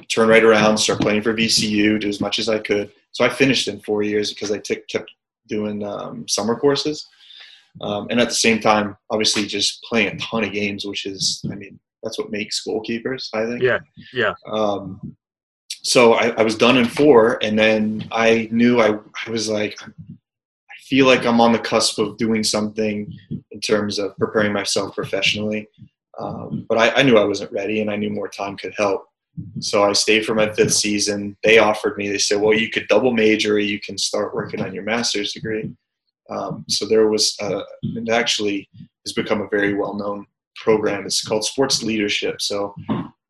turn 0.10 0.28
right 0.28 0.44
around, 0.44 0.78
start 0.78 1.00
playing 1.00 1.22
for 1.22 1.34
VCU, 1.34 2.00
do 2.00 2.08
as 2.08 2.22
much 2.22 2.40
as 2.40 2.50
I 2.50 2.60
could. 2.60 2.92
So 3.16 3.24
I 3.24 3.30
finished 3.30 3.70
in 3.70 3.80
four 3.80 4.04
years 4.04 4.34
because 4.34 4.52
I 4.52 4.58
t- 4.58 4.82
kept 4.90 5.10
doing 5.48 5.82
um, 5.86 6.28
summer 6.28 6.54
courses. 6.54 7.08
Um, 7.80 8.08
and 8.10 8.20
at 8.20 8.28
the 8.28 8.36
same 8.36 8.60
time, 8.60 8.98
obviously, 9.10 9.46
just 9.46 9.82
playing 9.84 10.08
a 10.08 10.18
ton 10.18 10.44
of 10.44 10.52
games, 10.52 10.84
which 10.84 11.06
is, 11.06 11.42
I 11.50 11.56
mean, 11.56 11.80
that's 12.04 12.18
what 12.18 12.30
makes 12.30 12.62
goalkeepers, 12.68 13.30
I 13.34 13.46
think. 13.46 13.62
Yeah, 13.62 13.80
yeah. 14.14 14.34
Um, 14.52 15.16
so 15.82 16.16
I, 16.16 16.32
I, 16.32 16.42
was 16.42 16.58
done 16.58 16.78
in 16.78 16.86
four, 16.86 17.42
and 17.42 17.58
then 17.58 18.06
I 18.12 18.50
knew 18.52 18.82
I, 18.82 19.00
I 19.26 19.30
was 19.30 19.48
like, 19.48 19.82
I 19.82 20.76
feel 20.84 21.06
like 21.06 21.26
I'm 21.26 21.40
on 21.40 21.54
the 21.54 21.60
cusp 21.60 21.98
of 22.00 22.18
doing 22.18 22.44
something 22.44 23.14
in 23.52 23.62
terms 23.62 23.98
of 23.98 24.18
preparing 24.18 24.52
myself 24.52 24.94
professionally. 24.94 25.70
Um, 26.20 26.66
but 26.68 26.78
I, 26.78 26.90
I, 26.96 27.02
knew 27.04 27.18
I 27.18 27.24
wasn't 27.24 27.54
ready, 27.54 27.80
and 27.80 27.90
I 27.90 27.96
knew 27.96 28.10
more 28.10 28.28
time 28.28 28.58
could 28.58 28.74
help. 28.76 29.06
So 29.60 29.84
I 29.84 29.94
stayed 29.94 30.26
for 30.26 30.34
my 30.34 30.52
fifth 30.54 30.74
season. 30.74 31.36
They 31.44 31.58
offered 31.58 31.98
me. 31.98 32.08
They 32.08 32.18
said, 32.18 32.42
"Well, 32.42 32.58
you 32.58 32.70
could 32.70 32.88
double 32.88 33.12
major, 33.12 33.56
or 33.56 33.60
you 33.60 33.80
can 33.80 33.98
start 33.98 34.36
working 34.36 34.62
on 34.62 34.74
your 34.74 34.84
master's 34.84 35.34
degree." 35.34 35.72
Um, 36.30 36.66
so 36.68 36.86
there 36.86 37.08
was, 37.08 37.36
uh, 37.42 37.62
it 37.84 38.10
actually 38.10 38.68
has 39.06 39.14
become 39.14 39.42
a 39.42 39.48
very 39.50 39.76
well-known 39.76 40.26
program. 40.56 41.06
It's 41.06 41.24
called 41.24 41.46
Sports 41.46 41.84
Leadership. 41.84 42.42
So 42.42 42.74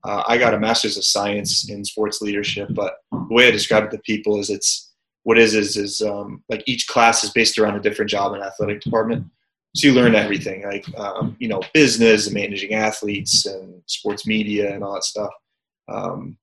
uh, 0.06 0.24
I 0.28 0.38
got 0.38 0.54
a 0.54 0.60
master's 0.60 0.98
of 0.98 1.04
science 1.04 1.70
in 1.70 1.84
sports 1.84 2.22
leadership, 2.22 2.70
but 2.72 2.98
the 3.12 3.34
way 3.34 3.48
I 3.48 3.52
describe 3.52 3.84
it 3.86 3.92
to 3.92 3.98
people 4.00 4.40
is 4.40 4.50
it's 4.50 4.94
what 5.24 5.40
is 5.40 5.56
is 5.56 5.76
is 5.76 6.02
um, 6.02 6.44
like 6.50 6.64
each 6.68 6.88
class 6.88 7.24
is 7.24 7.32
based 7.32 7.58
around 7.58 7.76
a 7.76 7.82
different 7.82 8.12
job 8.12 8.36
in 8.36 8.42
athletic 8.42 8.82
department. 8.82 9.26
So 9.76 9.88
you 9.88 9.94
learn 9.94 10.16
everything, 10.16 10.64
like 10.64 10.86
um, 10.98 11.36
you 11.40 11.48
know, 11.48 11.62
business 11.74 12.28
and 12.28 12.36
managing 12.36 12.74
athletes 12.74 13.46
and 13.46 13.82
sports 13.88 14.26
media 14.28 14.74
and 14.74 14.84
all 14.84 14.94
that 14.94 15.04
stuff. 15.04 15.32
Um, 15.88 16.38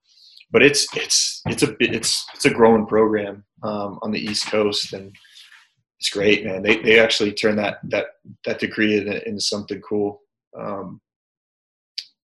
but 0.51 0.63
it's 0.63 0.87
it's 0.97 1.41
it's 1.47 1.63
a 1.63 1.75
it's 1.81 2.27
it's 2.35 2.45
a 2.45 2.51
growing 2.51 2.87
program 2.87 3.45
um, 3.63 3.99
on 4.03 4.11
the 4.11 4.21
East 4.21 4.47
Coast, 4.47 4.93
and 4.93 5.15
it's 5.99 6.11
great, 6.11 6.45
man. 6.45 6.63
They 6.63 6.77
they 6.83 7.01
actually 7.01 7.33
turn 7.33 7.57
that 7.57 7.79
that 7.85 8.07
that 8.45 8.59
degree 8.59 8.99
into, 8.99 9.27
into 9.27 9.41
something 9.41 9.81
cool. 9.81 10.21
Um, 10.59 11.01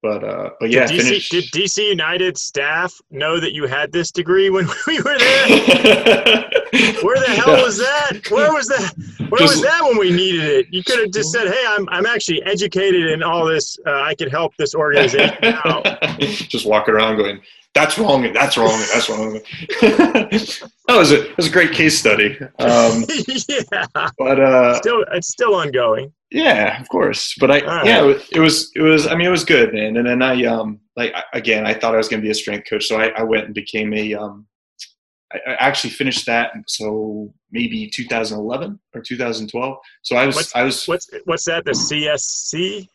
but 0.02 0.22
uh, 0.22 0.50
but 0.60 0.70
yeah, 0.70 0.86
did 0.86 1.00
DC, 1.00 1.28
did 1.28 1.44
DC 1.44 1.88
United 1.88 2.36
staff 2.36 2.94
know 3.10 3.40
that 3.40 3.52
you 3.52 3.66
had 3.66 3.90
this 3.92 4.12
degree 4.12 4.50
when 4.50 4.68
we 4.86 5.00
were 5.00 5.18
there? 5.18 6.50
Where 7.02 7.18
the 7.18 7.32
hell 7.34 7.62
was 7.62 7.78
that? 7.78 8.20
Where 8.30 8.52
was 8.52 8.66
that? 8.68 8.92
Where 9.28 9.40
just, 9.40 9.56
was 9.56 9.62
that 9.62 9.82
when 9.84 9.98
we 9.98 10.10
needed 10.10 10.44
it? 10.44 10.66
You 10.70 10.82
could 10.82 10.98
have 11.00 11.12
just 11.12 11.32
said, 11.32 11.48
"Hey, 11.48 11.64
I'm 11.66 11.88
I'm 11.88 12.06
actually 12.06 12.42
educated 12.44 13.10
in 13.10 13.22
all 13.22 13.44
this. 13.44 13.78
Uh, 13.86 14.02
I 14.02 14.14
could 14.14 14.30
help 14.30 14.56
this 14.56 14.74
organization 14.74 15.36
out." 15.42 15.84
just 16.20 16.66
walking 16.66 16.94
around 16.94 17.16
going, 17.16 17.40
"That's 17.74 17.98
wrong, 17.98 18.24
and 18.24 18.34
that's 18.34 18.56
wrong, 18.56 18.72
and 18.72 18.88
that's 18.92 19.08
wrong." 19.08 19.32
that 19.80 20.68
was 20.88 21.12
a 21.12 21.22
that 21.22 21.36
was 21.36 21.46
a 21.46 21.52
great 21.52 21.72
case 21.72 21.98
study. 21.98 22.38
Um, 22.58 23.04
yeah, 23.48 24.08
but 24.18 24.40
uh, 24.40 24.74
still, 24.76 25.04
it's 25.12 25.28
still 25.28 25.54
ongoing. 25.54 26.12
Yeah, 26.30 26.80
of 26.80 26.88
course. 26.88 27.34
But 27.38 27.50
I, 27.50 27.60
right. 27.64 27.86
yeah, 27.86 28.14
it 28.32 28.38
was, 28.38 28.70
it 28.74 28.80
was, 28.82 29.06
I 29.06 29.14
mean, 29.14 29.26
it 29.26 29.30
was 29.30 29.44
good, 29.44 29.72
man. 29.72 29.96
And 29.96 30.06
then 30.06 30.22
I, 30.22 30.44
um, 30.44 30.78
like, 30.94 31.14
again, 31.32 31.66
I 31.66 31.72
thought 31.72 31.94
I 31.94 31.98
was 31.98 32.08
going 32.08 32.20
to 32.20 32.26
be 32.26 32.30
a 32.30 32.34
strength 32.34 32.68
coach. 32.68 32.86
So 32.86 33.00
I, 33.00 33.08
I 33.08 33.22
went 33.22 33.46
and 33.46 33.54
became 33.54 33.94
a, 33.94 34.14
um, 34.14 34.46
I, 35.32 35.38
I 35.46 35.52
actually 35.54 35.90
finished 35.90 36.26
that. 36.26 36.52
So 36.66 37.32
maybe 37.50 37.88
2011 37.88 38.78
or 38.94 39.00
2012. 39.00 39.76
So 40.02 40.16
I 40.16 40.26
was, 40.26 40.36
what's, 40.36 40.56
I 40.56 40.62
was, 40.62 40.86
what's, 40.86 41.10
what's 41.24 41.44
that? 41.44 41.64
The 41.64 41.72
CSC? 41.72 42.88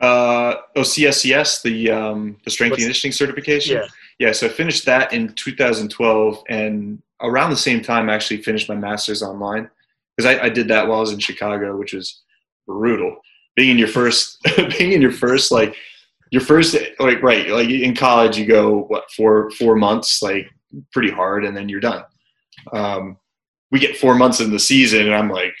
Uh, 0.00 0.54
oh, 0.76 0.80
CSCS, 0.80 1.62
the, 1.62 1.90
um, 1.90 2.38
the 2.44 2.50
strength 2.50 2.72
what's, 2.72 2.82
conditioning 2.82 3.12
certification. 3.12 3.76
Yeah. 3.76 3.86
Yeah. 4.18 4.32
So 4.32 4.46
I 4.46 4.50
finished 4.50 4.86
that 4.86 5.12
in 5.12 5.32
2012 5.34 6.42
and 6.48 7.02
around 7.22 7.50
the 7.50 7.56
same 7.56 7.82
time, 7.82 8.08
I 8.08 8.14
actually 8.14 8.42
finished 8.42 8.68
my 8.68 8.74
master's 8.74 9.22
online 9.22 9.68
because 10.16 10.34
I, 10.34 10.44
I 10.44 10.48
did 10.48 10.68
that 10.68 10.88
while 10.88 10.98
I 10.98 11.00
was 11.00 11.12
in 11.12 11.18
Chicago, 11.18 11.76
which 11.76 11.92
was, 11.92 12.22
brutal. 12.70 13.16
Being 13.56 13.70
in 13.70 13.78
your 13.78 13.88
first, 13.88 14.38
being 14.78 14.92
in 14.92 15.02
your 15.02 15.12
first 15.12 15.50
like 15.50 15.76
your 16.30 16.42
first 16.42 16.76
like 17.00 17.22
right 17.22 17.48
like 17.48 17.68
in 17.68 17.94
college 17.94 18.38
you 18.38 18.46
go 18.46 18.84
what 18.84 19.10
four 19.10 19.50
four 19.50 19.74
months 19.74 20.22
like 20.22 20.48
pretty 20.92 21.10
hard 21.10 21.44
and 21.44 21.56
then 21.56 21.68
you're 21.68 21.80
done. 21.80 22.04
Um, 22.72 23.16
we 23.70 23.78
get 23.78 23.96
four 23.96 24.14
months 24.14 24.40
in 24.40 24.50
the 24.50 24.58
season 24.58 25.02
and 25.02 25.14
I'm 25.14 25.30
like 25.30 25.54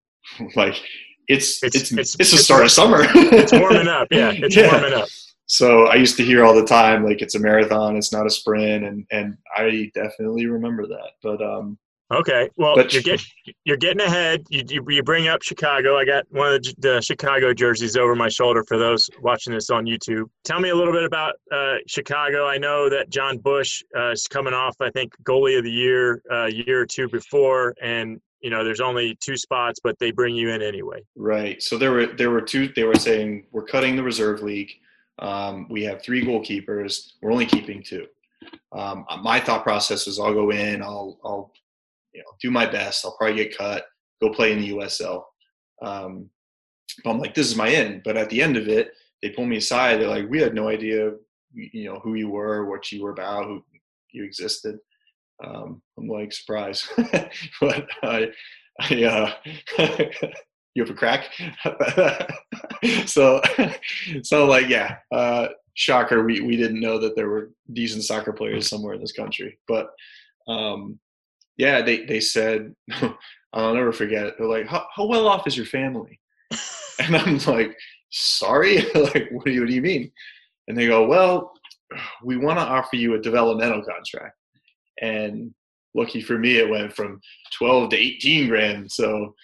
like 0.56 0.80
it's 1.28 1.62
it's 1.62 1.76
it's, 1.76 1.92
it's, 1.92 2.16
it's 2.18 2.30
the 2.30 2.38
start 2.38 2.64
of 2.64 2.70
summer. 2.70 3.02
it's 3.04 3.52
warming 3.52 3.88
up, 3.88 4.08
yeah. 4.10 4.30
It's 4.34 4.56
yeah. 4.56 4.72
warming 4.72 4.94
up. 4.94 5.08
So 5.46 5.86
I 5.86 5.96
used 5.96 6.16
to 6.16 6.24
hear 6.24 6.44
all 6.44 6.54
the 6.54 6.64
time 6.64 7.04
like 7.04 7.22
it's 7.22 7.34
a 7.34 7.40
marathon, 7.40 7.96
it's 7.96 8.12
not 8.12 8.26
a 8.26 8.30
sprint, 8.30 8.84
and 8.84 9.06
and 9.10 9.36
I 9.56 9.90
definitely 9.94 10.46
remember 10.46 10.86
that. 10.86 11.10
But 11.22 11.42
um, 11.42 11.78
Okay, 12.12 12.50
well, 12.56 12.74
but, 12.74 12.92
you're 12.92 13.02
getting 13.02 13.26
you're 13.64 13.76
getting 13.76 14.00
ahead. 14.00 14.44
You, 14.48 14.64
you, 14.66 14.84
you 14.88 15.02
bring 15.02 15.28
up 15.28 15.42
Chicago. 15.42 15.96
I 15.96 16.04
got 16.04 16.24
one 16.30 16.54
of 16.54 16.62
the, 16.62 16.74
the, 16.78 17.00
Chicago 17.00 17.54
jerseys 17.54 17.96
over 17.96 18.16
my 18.16 18.28
shoulder 18.28 18.64
for 18.64 18.78
those 18.78 19.08
watching 19.22 19.52
this 19.52 19.70
on 19.70 19.86
YouTube. 19.86 20.24
Tell 20.44 20.58
me 20.58 20.70
a 20.70 20.74
little 20.74 20.92
bit 20.92 21.04
about 21.04 21.34
uh, 21.52 21.76
Chicago. 21.86 22.48
I 22.48 22.58
know 22.58 22.88
that 22.90 23.10
Jon 23.10 23.38
Busch 23.38 23.82
uh, 23.96 24.10
is 24.10 24.26
coming 24.26 24.54
off, 24.54 24.74
I 24.80 24.90
think, 24.90 25.12
goalie 25.22 25.56
of 25.56 25.62
the 25.62 25.70
year 25.70 26.20
a 26.30 26.34
uh, 26.34 26.46
year 26.46 26.80
or 26.80 26.86
two 26.86 27.08
before, 27.08 27.74
and 27.80 28.20
you 28.40 28.50
know 28.50 28.64
there's 28.64 28.80
only 28.80 29.16
two 29.20 29.36
spots, 29.36 29.78
but 29.82 29.96
they 30.00 30.10
bring 30.10 30.34
you 30.34 30.50
in 30.50 30.62
anyway. 30.62 31.02
Right. 31.14 31.62
So 31.62 31.78
there 31.78 31.92
were 31.92 32.06
there 32.06 32.30
were 32.30 32.42
two. 32.42 32.72
They 32.74 32.84
were 32.84 32.96
saying 32.96 33.46
we're 33.52 33.64
cutting 33.64 33.94
the 33.94 34.02
reserve 34.02 34.42
league. 34.42 34.72
Um, 35.20 35.68
we 35.70 35.84
have 35.84 36.02
three 36.02 36.24
goalkeepers. 36.24 37.12
We're 37.22 37.30
only 37.30 37.46
keeping 37.46 37.84
two. 37.84 38.06
Um, 38.72 39.04
my 39.22 39.38
thought 39.38 39.62
process 39.62 40.06
was 40.06 40.18
I'll 40.18 40.34
go 40.34 40.50
in, 40.50 40.82
I'll 40.82 41.18
I'll 41.24 41.52
you 42.12 42.20
know, 42.20 42.30
do 42.40 42.50
my 42.50 42.66
best. 42.66 43.04
I'll 43.04 43.16
probably 43.16 43.36
get 43.36 43.56
cut, 43.56 43.84
go 44.20 44.30
play 44.30 44.52
in 44.52 44.60
the 44.60 44.70
USL. 44.70 45.22
Um, 45.82 46.30
I'm 47.06 47.18
like, 47.18 47.34
this 47.34 47.46
is 47.46 47.56
my 47.56 47.68
end. 47.68 48.02
But 48.04 48.16
at 48.16 48.30
the 48.30 48.42
end 48.42 48.56
of 48.56 48.68
it, 48.68 48.92
they 49.22 49.30
pull 49.30 49.46
me 49.46 49.58
aside. 49.58 50.00
They're 50.00 50.08
like, 50.08 50.28
we 50.28 50.40
had 50.40 50.54
no 50.54 50.68
idea, 50.68 51.12
you 51.54 51.84
know, 51.84 52.00
who 52.00 52.14
you 52.14 52.28
were, 52.28 52.66
what 52.66 52.90
you 52.90 53.02
were 53.02 53.12
about, 53.12 53.46
who 53.46 53.64
you 54.12 54.24
existed. 54.24 54.78
Um, 55.44 55.80
I'm 55.98 56.08
like, 56.08 56.32
surprise, 56.32 56.88
but 57.60 57.86
I, 58.02 58.30
I, 58.80 59.04
uh, 59.04 59.32
you 60.74 60.84
have 60.84 60.90
a 60.90 60.94
crack. 60.94 61.30
so, 63.06 63.40
so 64.22 64.46
like, 64.46 64.68
yeah, 64.68 64.96
uh, 65.12 65.48
shocker. 65.74 66.24
We, 66.24 66.40
we 66.40 66.56
didn't 66.56 66.80
know 66.80 66.98
that 66.98 67.16
there 67.16 67.28
were 67.28 67.52
decent 67.72 68.04
soccer 68.04 68.32
players 68.32 68.68
somewhere 68.68 68.94
in 68.94 69.00
this 69.00 69.12
country, 69.12 69.58
but, 69.66 69.90
um, 70.46 70.98
yeah, 71.60 71.82
they, 71.82 72.06
they 72.06 72.20
said, 72.20 72.74
I'll 73.52 73.74
never 73.74 73.92
forget 73.92 74.24
it. 74.24 74.36
They're 74.38 74.48
like, 74.48 74.66
how, 74.66 74.86
how 74.96 75.04
well 75.04 75.28
off 75.28 75.46
is 75.46 75.56
your 75.56 75.66
family? 75.66 76.18
And 77.02 77.16
I'm 77.16 77.38
like, 77.46 77.78
sorry, 78.10 78.82
like, 78.94 79.30
what 79.30 79.46
do 79.46 79.52
you, 79.52 79.60
what 79.60 79.68
do 79.68 79.74
you 79.74 79.80
mean? 79.80 80.12
And 80.68 80.76
they 80.76 80.86
go, 80.86 81.06
well, 81.06 81.50
we 82.22 82.36
want 82.36 82.58
to 82.58 82.64
offer 82.64 82.96
you 82.96 83.14
a 83.14 83.22
developmental 83.22 83.82
contract. 83.82 84.36
And 85.00 85.54
lucky 85.94 86.20
for 86.20 86.38
me, 86.38 86.58
it 86.58 86.68
went 86.68 86.92
from 86.92 87.18
12 87.56 87.88
to 87.90 87.96
18 87.96 88.48
grand. 88.50 88.92
So, 88.92 89.34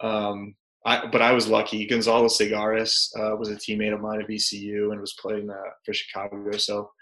um, 0.00 0.54
I, 0.86 1.08
but 1.10 1.20
I 1.20 1.32
was 1.32 1.48
lucky. 1.48 1.84
Gonzalo 1.84 2.28
Segares 2.28 3.08
uh, 3.18 3.34
was 3.34 3.48
a 3.48 3.56
teammate 3.56 3.92
of 3.92 4.00
mine 4.00 4.20
at 4.20 4.28
VCU 4.28 4.92
and 4.92 5.00
was 5.00 5.16
playing 5.20 5.50
uh, 5.50 5.70
for 5.84 5.92
Chicago. 5.92 6.56
So 6.58 6.92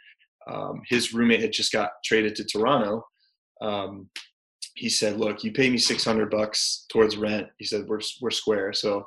um, 0.50 0.80
his 0.88 1.12
roommate 1.12 1.42
had 1.42 1.52
just 1.52 1.70
got 1.70 1.90
traded 2.02 2.34
to 2.36 2.44
Toronto. 2.44 3.04
Um, 3.60 4.08
he 4.78 4.88
said, 4.88 5.18
"Look, 5.18 5.44
you 5.44 5.52
pay 5.52 5.70
me 5.70 5.78
600 5.78 6.30
bucks 6.30 6.86
towards 6.88 7.16
rent." 7.16 7.48
He 7.58 7.64
said, 7.64 7.86
"We're 7.88 8.00
we're 8.20 8.30
square." 8.30 8.72
So 8.72 9.06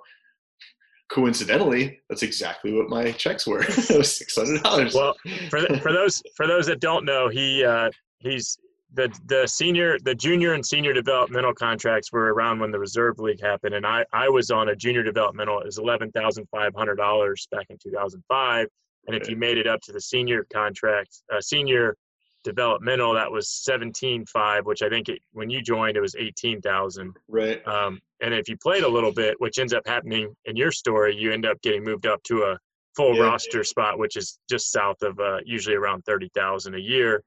coincidentally, 1.11 1.99
that's 2.09 2.23
exactly 2.23 2.73
what 2.73 2.89
my 2.89 3.11
checks 3.11 3.45
were. 3.45 3.61
it 3.67 3.97
was 3.97 4.15
six 4.15 4.35
hundred 4.35 4.63
dollars. 4.63 4.95
Well, 4.95 5.15
for 5.49 5.61
the, 5.61 5.79
for 5.81 5.91
those 5.91 6.21
for 6.35 6.47
those 6.47 6.65
that 6.67 6.79
don't 6.79 7.05
know, 7.05 7.29
he 7.29 7.63
uh, 7.63 7.89
he's 8.19 8.57
the 8.93 9.13
the 9.25 9.47
senior, 9.47 9.97
the 10.03 10.15
junior 10.15 10.53
and 10.53 10.65
senior 10.65 10.93
developmental 10.93 11.53
contracts 11.53 12.11
were 12.11 12.33
around 12.33 12.59
when 12.59 12.71
the 12.71 12.79
reserve 12.79 13.19
league 13.19 13.41
happened, 13.41 13.75
and 13.75 13.85
I 13.85 14.05
I 14.13 14.29
was 14.29 14.51
on 14.51 14.69
a 14.69 14.75
junior 14.75 15.03
developmental. 15.03 15.59
It 15.59 15.65
was 15.65 15.77
eleven 15.77 16.11
thousand 16.11 16.47
five 16.49 16.73
hundred 16.75 16.95
dollars 16.95 17.47
back 17.51 17.67
in 17.69 17.77
two 17.77 17.91
thousand 17.91 18.23
five, 18.27 18.67
and 19.07 19.15
if 19.15 19.29
you 19.29 19.35
made 19.35 19.57
it 19.57 19.67
up 19.67 19.81
to 19.81 19.91
the 19.91 20.01
senior 20.01 20.45
contract, 20.51 21.09
uh, 21.33 21.41
senior 21.41 21.95
developmental, 22.43 23.13
that 23.13 23.31
was 23.31 23.49
seventeen 23.49 24.25
five, 24.25 24.65
which 24.65 24.81
I 24.81 24.89
think 24.89 25.09
it, 25.09 25.19
when 25.33 25.49
you 25.49 25.61
joined 25.61 25.97
it 25.97 26.01
was 26.01 26.15
eighteen 26.15 26.61
thousand. 26.61 27.15
Right. 27.27 27.65
Um, 27.67 28.01
and 28.21 28.33
if 28.33 28.47
you 28.49 28.57
played 28.57 28.83
a 28.83 28.87
little 28.87 29.11
bit, 29.13 29.35
which 29.39 29.59
ends 29.59 29.73
up 29.73 29.83
happening 29.87 30.35
in 30.45 30.55
your 30.55 30.71
story, 30.71 31.15
you 31.15 31.31
end 31.31 31.45
up 31.45 31.61
getting 31.61 31.83
moved 31.83 32.05
up 32.05 32.21
to 32.23 32.43
a 32.43 32.57
full 32.95 33.15
Yeah. 33.15 33.23
roster 33.23 33.63
spot, 33.63 33.97
which 33.99 34.15
is 34.17 34.37
just 34.49 34.71
south 34.71 35.01
of 35.01 35.19
uh, 35.19 35.37
usually 35.45 35.75
around 35.75 36.03
thirty 36.05 36.29
thousand 36.35 36.75
a 36.75 36.79
year, 36.79 37.23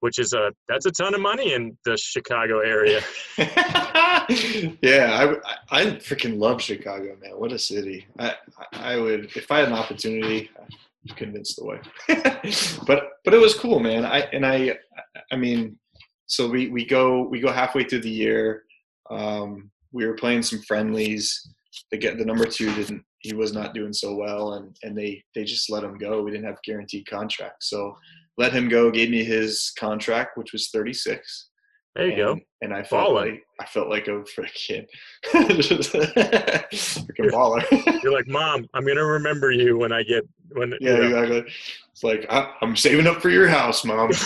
which 0.00 0.18
is 0.18 0.32
a 0.32 0.52
that's 0.68 0.86
a 0.86 0.90
ton 0.90 1.14
of 1.14 1.20
money 1.20 1.52
in 1.52 1.76
the 1.84 1.96
Chicago 1.96 2.60
area. 2.60 3.00
yeah, 4.82 5.36
I, 5.70 5.80
I 5.80 5.86
freaking 5.96 6.38
love 6.38 6.62
Chicago, 6.62 7.16
man. 7.20 7.32
What 7.32 7.52
a 7.52 7.58
city! 7.58 8.06
I 8.18 8.34
I 8.72 8.96
would 8.96 9.36
if 9.36 9.50
I 9.50 9.58
had 9.60 9.68
an 9.68 9.74
opportunity, 9.74 10.50
I'd 11.10 11.16
convince 11.16 11.56
the 11.56 11.64
way. 11.64 11.80
but 12.86 13.10
but 13.24 13.34
it 13.34 13.40
was 13.40 13.54
cool, 13.54 13.80
man. 13.80 14.04
I 14.04 14.20
and 14.32 14.44
I 14.44 14.78
I 15.32 15.36
mean, 15.36 15.78
so 16.26 16.48
we 16.48 16.68
we 16.68 16.84
go 16.84 17.22
we 17.22 17.40
go 17.40 17.50
halfway 17.50 17.84
through 17.84 18.00
the 18.00 18.10
year. 18.10 18.64
Um, 19.10 19.70
we 19.92 20.06
were 20.06 20.14
playing 20.14 20.42
some 20.42 20.62
friendlies. 20.62 21.48
The 21.90 21.98
get 21.98 22.18
the 22.18 22.24
number 22.24 22.44
two 22.46 22.74
didn't. 22.74 23.04
He 23.20 23.34
was 23.34 23.52
not 23.52 23.74
doing 23.74 23.92
so 23.92 24.14
well, 24.14 24.54
and 24.54 24.76
and 24.82 24.96
they 24.96 25.22
they 25.34 25.44
just 25.44 25.70
let 25.70 25.84
him 25.84 25.98
go. 25.98 26.22
We 26.22 26.30
didn't 26.30 26.46
have 26.46 26.62
guaranteed 26.62 27.06
contracts, 27.06 27.68
so 27.68 27.96
let 28.38 28.52
him 28.52 28.68
go. 28.68 28.90
Gave 28.90 29.10
me 29.10 29.24
his 29.24 29.72
contract, 29.78 30.36
which 30.36 30.52
was 30.52 30.68
thirty 30.68 30.92
six. 30.92 31.49
There 31.96 32.08
you 32.08 32.16
go. 32.16 32.32
and, 32.32 32.42
And 32.62 32.74
I 32.74 32.82
felt 32.82 33.10
Baller. 33.10 33.30
like 33.32 33.42
I 33.58 33.66
felt 33.66 33.88
like 33.88 34.06
a 34.08 34.22
freaking 34.22 34.86
freaking 35.26 37.30
baller. 37.30 37.62
You're 38.02 38.12
like, 38.12 38.28
Mom, 38.28 38.66
I'm 38.74 38.86
gonna 38.86 39.04
remember 39.04 39.50
you 39.50 39.76
when 39.78 39.92
I 39.92 40.02
get 40.02 40.24
when. 40.52 40.74
yeah, 40.80 40.92
you 40.92 40.98
know." 41.10 41.22
exactly. 41.22 41.52
It's 41.92 42.04
like 42.04 42.26
I, 42.30 42.52
I'm 42.62 42.76
saving 42.76 43.06
up 43.06 43.20
for 43.20 43.30
your 43.30 43.48
house, 43.48 43.84
mom. 43.84 44.10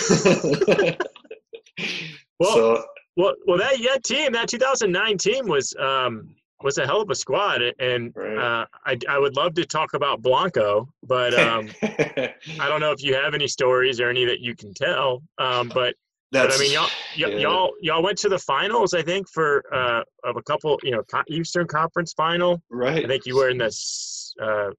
Well, 2.39 2.53
so 2.53 2.83
Well, 3.15 3.33
well, 3.47 3.57
that 3.57 3.79
yeah 3.79 3.95
team, 4.03 4.33
that 4.33 4.49
2009 4.49 5.17
team 5.17 5.47
was 5.47 5.73
um, 5.79 6.35
was 6.61 6.77
a 6.77 6.85
hell 6.85 7.01
of 7.01 7.09
a 7.09 7.15
squad, 7.15 7.61
and 7.79 8.11
Right. 8.15 8.37
uh, 8.37 8.65
I 8.85 8.97
I 9.09 9.17
would 9.19 9.35
love 9.35 9.53
to 9.55 9.65
talk 9.65 9.93
about 9.93 10.21
Blanco, 10.21 10.87
but 11.03 11.33
um, 11.33 11.69
I 11.81 12.33
don't 12.69 12.79
know 12.81 12.91
if 12.91 13.01
you 13.03 13.13
have 13.15 13.33
any 13.33 13.47
stories 13.47 13.99
or 14.01 14.09
any 14.09 14.25
that 14.25 14.39
you 14.41 14.55
can 14.55 14.73
tell. 14.73 15.21
Um, 15.37 15.69
but 15.73 15.95
but 16.43 16.55
I 16.55 16.57
mean, 16.59 16.71
y'all 16.73 16.83
y- 16.83 16.89
yeah. 17.17 17.27
y'all 17.37 17.73
y'all 17.81 18.03
went 18.03 18.17
to 18.19 18.29
the 18.29 18.39
finals, 18.39 18.93
I 18.93 19.01
think, 19.01 19.29
for 19.29 19.63
uh, 19.73 20.01
of 20.23 20.37
a 20.37 20.41
couple, 20.43 20.79
you 20.83 20.91
know, 20.91 21.03
Eastern 21.29 21.67
Conference 21.67 22.13
final. 22.13 22.61
right. 22.69 23.03
I 23.03 23.07
think 23.07 23.25
you 23.25 23.35
were 23.35 23.49
in 23.49 23.57
the 23.57 23.71
uh, 24.41 24.69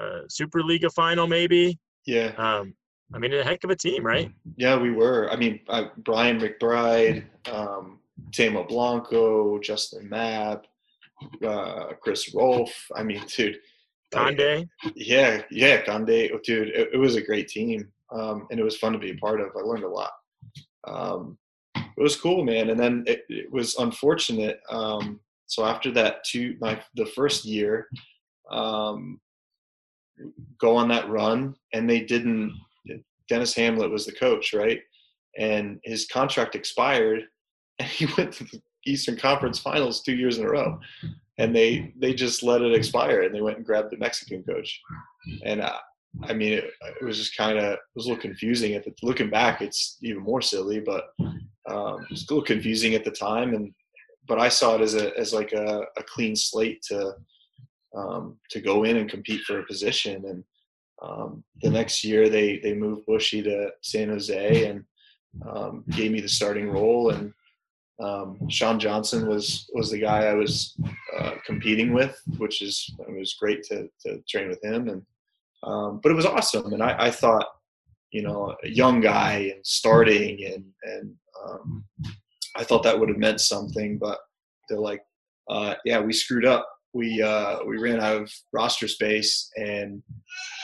uh, 0.00 0.20
Super 0.28 0.62
Liga 0.62 0.90
final, 0.90 1.26
maybe. 1.26 1.78
yeah, 2.06 2.32
Um, 2.36 2.74
I 3.14 3.18
mean, 3.18 3.32
a 3.34 3.42
heck 3.42 3.64
of 3.64 3.70
a 3.70 3.76
team, 3.76 4.04
right? 4.04 4.30
yeah, 4.56 4.76
we 4.76 4.90
were. 4.90 5.30
I 5.30 5.36
mean, 5.36 5.60
I, 5.68 5.90
Brian 5.98 6.38
McBride, 6.38 7.24
um, 7.50 7.98
Tamo 8.32 8.64
Blanco, 8.68 9.58
Justin 9.60 10.08
Mapp, 10.08 10.66
uh, 11.44 11.86
Chris 12.00 12.34
Rolfe. 12.34 12.90
I 12.94 13.02
mean, 13.02 13.22
dude. 13.28 13.58
Conde. 14.12 14.68
Yeah, 14.94 15.42
yeah, 15.50 15.82
Conde, 15.82 16.30
oh, 16.32 16.38
dude, 16.44 16.68
it, 16.68 16.90
it 16.94 16.96
was 16.96 17.16
a 17.16 17.22
great 17.22 17.48
team, 17.48 17.88
um, 18.10 18.46
and 18.50 18.58
it 18.58 18.62
was 18.62 18.76
fun 18.76 18.92
to 18.92 18.98
be 18.98 19.10
a 19.10 19.16
part 19.16 19.40
of. 19.40 19.48
I 19.56 19.60
learned 19.60 19.84
a 19.84 19.88
lot. 19.88 20.12
Um, 20.88 21.38
it 21.76 22.02
was 22.02 22.16
cool, 22.16 22.44
man. 22.44 22.70
And 22.70 22.78
then 22.78 23.04
it, 23.06 23.24
it 23.28 23.52
was 23.52 23.76
unfortunate. 23.76 24.60
Um, 24.70 25.20
so 25.46 25.64
after 25.64 25.90
that, 25.92 26.24
two 26.24 26.56
my 26.60 26.80
the 26.94 27.06
first 27.06 27.44
year, 27.44 27.88
um, 28.50 29.20
go 30.60 30.76
on 30.76 30.88
that 30.88 31.08
run, 31.08 31.54
and 31.72 31.88
they 31.88 32.00
didn't. 32.00 32.52
Denis 33.28 33.54
Hamlett 33.54 33.90
was 33.90 34.06
the 34.06 34.12
coach, 34.12 34.54
right? 34.54 34.80
And 35.38 35.80
his 35.84 36.06
contract 36.06 36.54
expired, 36.54 37.24
and 37.78 37.88
he 37.88 38.06
went 38.16 38.32
to 38.34 38.44
the 38.44 38.60
Eastern 38.86 39.16
Conference 39.16 39.58
Finals 39.58 40.02
two 40.02 40.14
years 40.14 40.38
in 40.38 40.44
a 40.44 40.50
row 40.50 40.78
and 41.38 41.54
they 41.54 41.92
they 41.96 42.12
just 42.12 42.42
let 42.42 42.62
it 42.62 42.74
expire 42.74 43.22
and 43.22 43.34
they 43.34 43.40
went 43.40 43.56
and 43.56 43.66
grabbed 43.66 43.90
the 43.90 43.96
Mexican 43.96 44.42
coach. 44.42 44.80
And 45.44 45.62
I 46.22 46.32
mean, 46.32 46.54
it, 46.54 46.64
it 47.00 47.04
was 47.04 47.18
just 47.18 47.36
kind 47.36 47.58
of 47.58 47.78
was 47.94 48.06
a 48.06 48.08
little 48.08 48.20
confusing 48.20 48.74
at 48.74 48.84
the 48.84 48.92
looking 49.02 49.30
back. 49.30 49.62
It's 49.62 49.98
even 50.02 50.22
more 50.22 50.42
silly, 50.42 50.80
but 50.80 51.10
um, 51.68 52.06
it's 52.10 52.28
a 52.28 52.34
little 52.34 52.44
confusing 52.44 52.94
at 52.94 53.04
the 53.04 53.10
time. 53.10 53.54
And 53.54 53.72
but 54.26 54.38
I 54.38 54.48
saw 54.48 54.74
it 54.74 54.80
as 54.80 54.94
a 54.94 55.16
as 55.18 55.32
like 55.32 55.52
a, 55.52 55.82
a 55.96 56.02
clean 56.02 56.34
slate 56.34 56.82
to 56.88 57.14
um, 57.96 58.38
to 58.50 58.60
go 58.60 58.84
in 58.84 58.96
and 58.96 59.10
compete 59.10 59.42
for 59.42 59.60
a 59.60 59.66
position. 59.66 60.24
And 60.26 60.44
um, 61.02 61.44
the 61.62 61.70
next 61.70 62.04
year 62.04 62.28
they 62.28 62.58
they 62.58 62.74
moved 62.74 63.06
Bushy 63.06 63.42
to 63.42 63.70
San 63.82 64.08
Jose 64.08 64.70
and 64.70 64.84
um, 65.46 65.84
gave 65.90 66.10
me 66.10 66.20
the 66.20 66.28
starting 66.28 66.68
role 66.70 67.10
and 67.10 67.32
um, 68.00 68.48
Sean 68.48 68.78
Johnson 68.78 69.26
was 69.26 69.68
was 69.74 69.90
the 69.90 69.98
guy 69.98 70.26
I 70.26 70.34
was 70.34 70.76
uh, 71.18 71.32
competing 71.44 71.92
with, 71.92 72.20
which 72.38 72.62
is 72.62 72.94
it 73.00 73.12
was 73.12 73.34
great 73.34 73.62
to 73.64 73.88
to 74.06 74.22
train 74.28 74.48
with 74.48 74.62
him, 74.62 74.88
and 74.88 75.02
um, 75.62 76.00
but 76.02 76.12
it 76.12 76.14
was 76.14 76.26
awesome, 76.26 76.72
and 76.72 76.82
I, 76.82 77.06
I 77.06 77.10
thought, 77.10 77.46
you 78.12 78.22
know, 78.22 78.54
a 78.64 78.68
young 78.68 79.00
guy 79.00 79.52
and 79.54 79.64
starting, 79.64 80.44
and 80.44 80.64
and 80.82 81.14
um, 81.46 81.84
I 82.56 82.64
thought 82.64 82.82
that 82.84 82.98
would 82.98 83.08
have 83.08 83.18
meant 83.18 83.40
something, 83.40 83.98
but 83.98 84.18
they're 84.68 84.78
like, 84.78 85.02
uh, 85.48 85.74
yeah, 85.84 86.00
we 86.00 86.12
screwed 86.12 86.44
up. 86.44 86.68
We 86.94 87.22
uh, 87.22 87.58
we 87.66 87.78
ran 87.78 88.00
out 88.00 88.22
of 88.22 88.32
roster 88.52 88.88
space, 88.88 89.50
and 89.56 90.02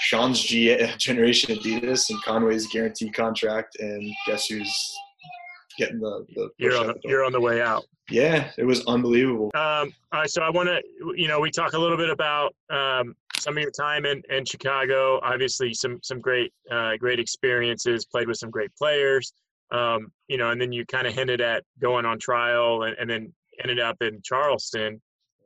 Sean's 0.01 0.41
G- 0.41 0.77
Generation 0.99 1.57
Adidas 1.57 2.11
and 2.11 2.23
Conway's 2.23 2.67
guaranteed 2.67 3.15
contract, 3.15 3.77
and 3.79 4.11
guess 4.27 4.47
who's 4.47 4.95
getting 5.77 6.01
the 6.01 6.27
the 6.35 6.51
You're 6.59 6.77
on 6.77 6.91
out 6.91 7.03
the, 7.03 7.09
you're 7.09 7.25
on 7.25 7.33
the 7.33 7.41
way 7.41 7.63
out. 7.63 7.85
Yeah, 8.11 8.51
it 8.59 8.65
was 8.65 8.85
unbelievable. 8.87 9.51
Um, 9.55 9.93
all 10.13 10.21
right, 10.21 10.31
so 10.31 10.43
I 10.43 10.51
want 10.51 10.69
to, 10.69 10.83
you 11.17 11.27
know, 11.27 11.41
we 11.41 11.51
talk 11.51 11.73
a 11.73 11.79
little 11.79 11.97
bit 11.97 12.11
about 12.11 12.55
um, 12.71 13.15
some 13.39 13.57
of 13.57 13.63
your 13.63 13.71
time 13.71 14.05
in, 14.05 14.23
in 14.31 14.45
Chicago. 14.45 15.21
Obviously, 15.23 15.73
some 15.73 15.99
some 16.03 16.21
great 16.21 16.53
uh, 16.71 16.97
great 16.99 17.19
experiences. 17.19 18.05
Played 18.05 18.29
with 18.29 18.37
some 18.37 18.51
great 18.51 18.71
players. 18.77 19.33
Um, 19.71 20.13
you 20.29 20.37
know, 20.37 20.51
and 20.51 20.61
then 20.61 20.71
you 20.73 20.85
kind 20.87 21.07
of 21.07 21.15
hinted 21.15 21.41
at 21.41 21.65
going 21.81 22.05
on 22.05 22.19
trial, 22.19 22.83
and, 22.83 22.97
and 22.99 23.09
then 23.09 23.33
ended 23.63 23.81
up 23.81 23.97
in 24.03 24.21
Charleston. 24.23 25.01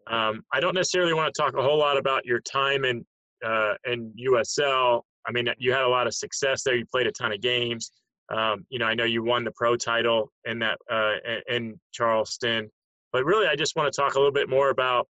Um, 0.08 0.42
I 0.52 0.60
don't 0.60 0.74
necessarily 0.74 1.14
want 1.14 1.32
to 1.32 1.40
talk 1.40 1.54
a 1.56 1.62
whole 1.62 1.78
lot 1.78 1.96
about 1.96 2.24
your 2.24 2.40
time 2.40 2.84
in 2.84 3.06
uh, 3.44 3.74
in 3.86 4.12
USL. 4.26 5.02
I 5.26 5.32
mean, 5.32 5.48
you 5.58 5.72
had 5.72 5.82
a 5.82 5.88
lot 5.88 6.06
of 6.06 6.14
success 6.14 6.62
there. 6.62 6.74
You 6.74 6.86
played 6.86 7.06
a 7.06 7.12
ton 7.12 7.32
of 7.32 7.40
games. 7.40 7.92
Um, 8.30 8.66
you 8.68 8.78
know, 8.78 8.86
I 8.86 8.94
know 8.94 9.04
you 9.04 9.22
won 9.22 9.44
the 9.44 9.52
pro 9.52 9.76
title 9.76 10.30
in 10.44 10.58
that 10.60 10.78
uh, 10.90 11.14
in- 11.48 11.80
Charleston, 11.92 12.70
but 13.12 13.24
really, 13.24 13.46
I 13.46 13.56
just 13.56 13.74
want 13.76 13.92
to 13.92 14.00
talk 14.00 14.14
a 14.14 14.18
little 14.18 14.32
bit 14.32 14.48
more 14.48 14.70
about 14.70 15.08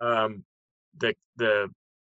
um, 0.00 0.44
the 0.98 1.14
the 1.36 1.68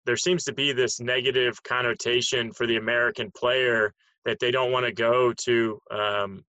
there 0.07 0.17
seems 0.17 0.45
to 0.45 0.53
be 0.53 0.73
this 0.73 1.01
negative 1.01 1.63
connotation 1.63 2.53
for 2.53 2.67
the 2.67 2.77
American 2.77 3.31
player 3.31 3.93
that 4.25 4.39
they 4.41 4.51
don't 4.51 4.73
want 4.73 4.87
to 4.87 4.93
go 4.93 5.33
to. 5.33 5.79
Um, 5.91 6.45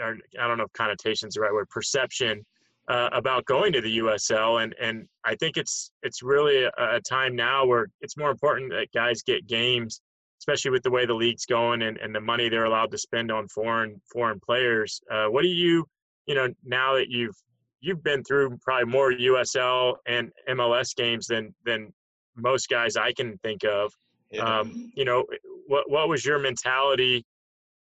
or 0.00 0.16
I 0.40 0.46
don't 0.46 0.58
know 0.58 0.64
if 0.64 0.72
connotation 0.72 1.28
is 1.28 1.34
the 1.34 1.40
right 1.40 1.52
word. 1.52 1.68
Perception 1.68 2.44
uh, 2.88 3.08
about 3.12 3.44
going 3.44 3.72
to 3.72 3.80
the 3.80 3.98
USL, 3.98 4.62
and 4.62 4.74
and 4.80 5.06
I 5.24 5.34
think 5.36 5.56
it's 5.56 5.92
it's 6.02 6.22
really 6.22 6.64
a, 6.64 6.70
a, 6.78 7.00
time 7.00 7.36
now 7.36 7.64
where 7.64 7.86
it's 8.00 8.16
more 8.16 8.30
important 8.30 8.70
that 8.72 8.88
guys 8.92 9.22
get 9.22 9.46
games, 9.46 10.00
especially 10.40 10.70
with 10.70 10.82
the 10.82 10.90
way 10.90 11.06
the 11.06 11.14
league's 11.14 11.46
going 11.46 11.82
and, 11.82 11.98
and 11.98 12.14
the 12.14 12.20
money 12.20 12.48
they're 12.48 12.64
allowed 12.64 12.90
to 12.90 12.98
spend 12.98 13.30
on 13.30 13.46
foreign 13.48 14.00
foreign 14.12 14.40
players. 14.40 15.00
Uh, 15.10 15.26
what 15.26 15.42
do 15.42 15.48
you 15.48 15.84
you 16.26 16.34
know 16.34 16.48
now 16.64 16.94
that 16.94 17.08
you've 17.08 17.36
you've 17.80 18.02
been 18.02 18.22
through 18.24 18.58
probably 18.62 18.90
more 18.90 19.12
USL 19.12 19.96
and 20.06 20.30
MLS 20.48 20.94
games 20.94 21.26
than 21.26 21.54
than 21.64 21.92
most 22.36 22.68
guys 22.68 22.96
I 22.96 23.12
can 23.12 23.38
think 23.38 23.64
of. 23.64 23.92
Yeah. 24.30 24.42
Um, 24.42 24.92
you 24.94 25.04
know, 25.04 25.24
what 25.66 25.90
what 25.90 26.08
was 26.08 26.24
your 26.24 26.38
mentality 26.38 27.24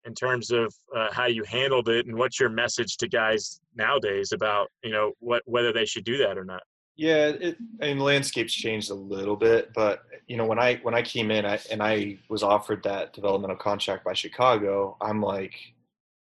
in 0.06 0.14
terms 0.14 0.52
of 0.52 0.74
uh, 0.96 1.10
how 1.12 1.26
you 1.26 1.44
handled 1.44 1.90
it 1.90 2.08
and 2.08 2.16
what's 2.18 2.40
your 2.40 2.50
message 2.50 2.98
to 2.98 3.08
guys 3.08 3.60
nowadays 3.76 4.32
about 4.32 4.70
you 4.84 4.92
know 4.92 5.12
what 5.20 5.44
whether 5.46 5.72
they 5.74 5.86
should 5.86 6.04
do 6.04 6.18
that 6.18 6.38
or 6.38 6.46
not 6.46 6.64
yeah 7.00 7.28
it 7.28 7.58
I 7.82 7.86
mean 7.86 8.00
landscape's 8.00 8.54
changed 8.54 8.92
a 8.92 8.96
little 8.96 9.38
bit 9.38 9.72
but 9.74 10.04
you 10.28 10.36
know 10.36 10.46
when 10.46 10.60
i 10.60 10.76
when 10.84 10.94
i 10.94 11.02
came 11.02 11.32
in 11.32 11.46
I, 11.46 11.60
and 11.72 11.82
i 11.82 12.18
was 12.30 12.44
offered 12.44 12.84
that 12.84 13.14
developmental 13.14 13.56
contract 13.56 14.04
by 14.04 14.14
chicago 14.14 14.98
i'm 15.00 15.22
like 15.22 15.56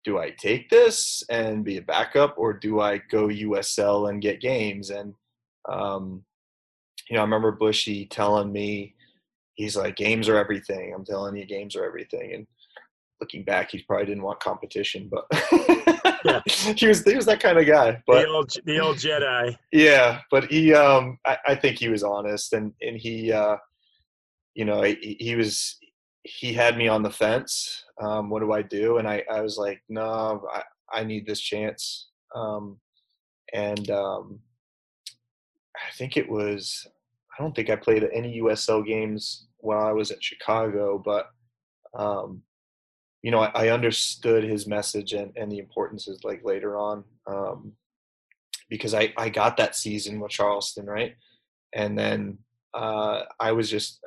do 0.04 0.20
i 0.20 0.30
take 0.30 0.70
this 0.70 1.24
and 1.30 1.66
be 1.66 1.78
a 1.78 1.82
backup 1.82 2.36
or 2.38 2.54
do 2.54 2.80
i 2.80 3.00
go 3.10 3.28
usl 3.28 4.10
and 4.10 4.22
get 4.22 4.42
games? 4.42 4.92
And 4.92 5.16
um 5.68 6.24
you 7.10 7.16
know 7.16 7.22
i 7.22 7.24
remember 7.24 7.52
bushy 7.52 8.06
telling 8.06 8.52
me 8.52 8.94
he's 9.60 9.76
like 9.76 9.98
games 9.98 10.30
are 10.30 10.38
everything. 10.38 10.94
I'm 10.96 11.04
telling 11.04 11.36
you 11.36 11.46
games 11.46 11.76
are 11.76 11.84
everything. 11.84 12.34
And 12.34 12.48
looking 13.22 13.44
back, 13.44 13.72
he 13.72 13.84
probably 13.84 14.06
didn't 14.06 14.24
want 14.24 14.40
competition, 14.40 15.10
but 15.12 15.26
yeah. 16.26 16.42
he 16.76 16.88
was 16.88 17.04
he 17.04 17.16
was 17.16 17.26
that 17.26 17.40
kind 17.40 17.58
of 17.58 17.66
guy. 17.66 18.02
But 18.08 18.24
the 18.24 18.28
old 18.30 18.52
the 18.66 18.80
old 18.80 18.98
Jedi. 18.98 19.58
Yeah, 19.72 20.22
but 20.32 20.46
he 20.46 20.74
um 20.74 21.20
I, 21.26 21.38
I 21.48 21.56
think 21.56 21.78
he 21.78 21.90
was 21.90 22.04
honest 22.04 22.54
and 22.54 22.74
and 22.82 22.98
he 22.98 23.32
uh 23.32 23.58
you 24.56 24.66
know 24.66 24.84
he, 24.84 25.18
he 25.20 25.36
was 25.36 25.78
he 26.24 26.54
had 26.54 26.78
me 26.78 26.88
on 26.88 27.04
the 27.04 27.12
fence. 27.12 27.86
Um, 28.02 28.30
what 28.30 28.42
do 28.42 28.52
I 28.52 28.62
do? 28.62 28.98
And 28.98 29.08
I 29.08 29.24
I 29.32 29.42
was 29.42 29.58
like, 29.58 29.82
no, 29.90 30.46
I 30.54 30.64
I 30.92 31.04
need 31.04 31.26
this 31.26 31.40
chance. 31.40 32.10
Um, 32.36 32.80
and 33.54 33.90
um, 33.90 34.40
I 35.76 35.92
think 35.94 36.18
it 36.18 36.30
was 36.30 36.88
I 37.38 37.42
don't 37.42 37.56
think 37.56 37.70
I 37.70 37.76
played 37.76 38.08
any 38.14 38.42
USL 38.42 38.86
games 38.86 39.48
while 39.58 39.86
I 39.86 39.92
was 39.92 40.12
at 40.12 40.24
Chicago, 40.24 41.02
but 41.04 41.28
um, 41.98 42.42
you 43.22 43.32
know, 43.32 43.40
I, 43.40 43.66
I, 43.66 43.70
understood 43.70 44.44
his 44.44 44.68
message 44.68 45.14
and, 45.14 45.32
and 45.36 45.52
the 45.52 45.60
importance 45.60 46.08
is 46.08 46.24
like 46.24 46.42
later 46.44 46.78
on, 46.78 47.04
um, 47.28 47.74
because 48.70 48.94
I, 48.94 49.14
I 49.18 49.30
got 49.30 49.58
that 49.58 49.76
season 49.76 50.20
with 50.20 50.32
Charleston, 50.32 50.86
right? 50.86 51.16
And 51.74 51.98
then 51.98 52.38
uh, 52.74 53.24
I 53.40 53.52
was 53.52 53.70
just, 53.70 54.00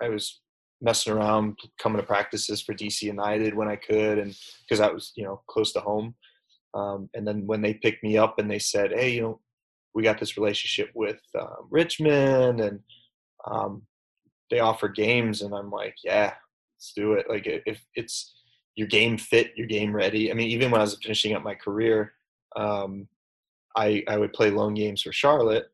I 0.00 0.08
was 0.08 0.40
messing 0.80 1.12
around, 1.12 1.58
coming 1.78 2.00
to 2.00 2.06
practices 2.06 2.62
for 2.62 2.74
DC 2.74 3.02
United 3.02 3.54
when 3.54 3.68
I 3.68 3.76
could, 3.76 4.18
and 4.18 4.34
because 4.60 4.80
I 4.80 4.90
was, 4.90 5.12
you 5.16 5.24
know, 5.24 5.42
close 5.48 5.72
to 5.72 5.80
home. 5.80 6.14
Um, 6.74 7.08
and 7.14 7.26
then 7.26 7.46
when 7.46 7.62
they 7.62 7.74
picked 7.74 8.02
me 8.02 8.18
up 8.18 8.38
and 8.38 8.50
they 8.50 8.58
said, 8.58 8.92
hey, 8.92 9.10
you 9.10 9.22
know, 9.22 9.40
we 9.94 10.02
got 10.02 10.20
this 10.20 10.36
relationship 10.36 10.90
with 10.94 11.20
uh, 11.38 11.56
Richmond 11.70 12.60
and 12.60 12.80
um, 13.50 13.82
they 14.50 14.60
offer 14.60 14.88
games, 14.88 15.42
and 15.42 15.54
I'm 15.54 15.70
like, 15.70 15.94
yeah, 16.04 16.34
let's 16.76 16.92
do 16.94 17.14
it. 17.14 17.26
Like 17.28 17.46
if 17.46 17.80
it's 17.94 18.35
your 18.76 18.86
game 18.86 19.18
fit, 19.18 19.52
your 19.56 19.66
game 19.66 19.94
ready. 19.94 20.30
I 20.30 20.34
mean, 20.34 20.48
even 20.48 20.70
when 20.70 20.80
I 20.80 20.84
was 20.84 20.98
finishing 21.02 21.34
up 21.34 21.42
my 21.42 21.54
career, 21.54 22.12
um, 22.54 23.08
I 23.76 24.04
I 24.08 24.16
would 24.16 24.32
play 24.32 24.50
loan 24.50 24.74
games 24.74 25.02
for 25.02 25.12
Charlotte, 25.12 25.66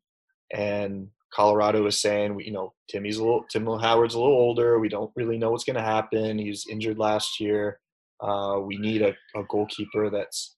and 0.53 1.09
Colorado 1.33 1.83
was 1.83 1.99
saying, 1.99 2.39
you 2.41 2.53
know, 2.53 2.75
Timmy's 2.91 3.17
a 3.17 3.25
little, 3.25 3.45
Tim 3.51 3.67
Howard's 3.67 4.15
a 4.15 4.21
little 4.21 4.37
older. 4.37 4.79
We 4.79 4.89
don't 4.89 5.11
really 5.17 5.39
know 5.39 5.51
what's 5.51 5.65
going 5.65 5.77
to 5.77 5.83
happen. 5.83 6.39
He 6.39 6.49
was 6.49 6.67
injured 6.69 6.99
last 6.99 7.41
year. 7.41 7.81
Uh, 8.21 8.61
we 8.63 8.77
need 8.77 9.03
a, 9.03 9.15
a, 9.35 9.43
goalkeeper 9.49 10.11
that's 10.11 10.57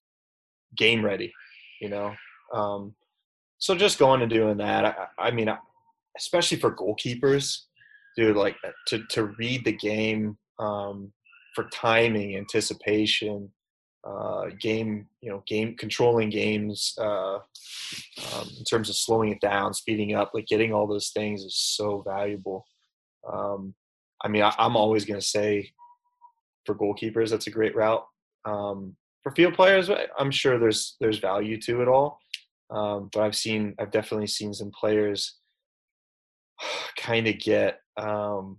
game 0.77 1.05
ready, 1.05 1.33
you 1.81 1.89
know. 1.89 2.13
Um, 2.53 2.95
so 3.59 3.75
just 3.75 3.99
going 3.99 4.21
and 4.21 4.31
doing 4.31 4.59
that. 4.59 4.85
I, 4.85 5.29
I 5.29 5.31
mean, 5.31 5.49
especially 6.19 6.59
for 6.59 6.75
goalkeepers, 6.75 7.57
dude, 8.17 8.37
like 8.37 8.57
to 8.89 9.03
to 9.11 9.35
read 9.39 9.65
the 9.65 9.73
game. 9.73 10.37
Um, 10.59 11.13
for 11.55 11.69
timing, 11.73 12.37
anticipation, 12.37 13.51
uh, 14.07 14.47
game, 14.61 15.07
you 15.21 15.31
know, 15.31 15.43
game 15.47 15.77
controlling 15.77 16.29
games 16.29 16.95
uh, 17.01 17.37
um, 17.37 18.49
in 18.59 18.65
terms 18.65 18.91
of 18.91 18.97
slowing 18.97 19.31
it 19.31 19.41
down, 19.41 19.73
speeding 19.73 20.15
up, 20.15 20.33
like 20.35 20.47
getting 20.47 20.73
all 20.73 20.87
those 20.87 21.11
things 21.11 21.43
is 21.43 21.57
so 21.57 22.03
valuable. 22.03 22.67
Um, 23.31 23.75
I 24.23 24.29
mean, 24.29 24.43
I, 24.43 24.55
am 24.59 24.77
always 24.77 25.05
going 25.05 25.21
to 25.21 25.27
say 25.27 25.71
for 26.67 26.75
goalkeepers, 26.75 27.31
that's 27.31 27.47
a 27.47 27.51
great 27.51 27.75
route. 27.75 28.05
Um, 28.45 28.97
for 29.23 29.33
field 29.33 29.55
players, 29.55 29.91
I'm 30.19 30.31
sure 30.31 30.59
there's 30.59 30.97
there's 31.01 31.19
value 31.19 31.59
to 31.63 31.81
it 31.81 31.89
all, 31.89 32.19
um, 32.71 33.09
but 33.13 33.23
I've 33.23 33.37
seen, 33.37 33.75
I've 33.79 33.91
definitely 33.91 34.27
seen 34.27 34.53
some 34.53 34.71
players 34.79 35.39
kind 36.99 37.27
of 37.27 37.39
get 37.39 37.81
um, 37.97 38.59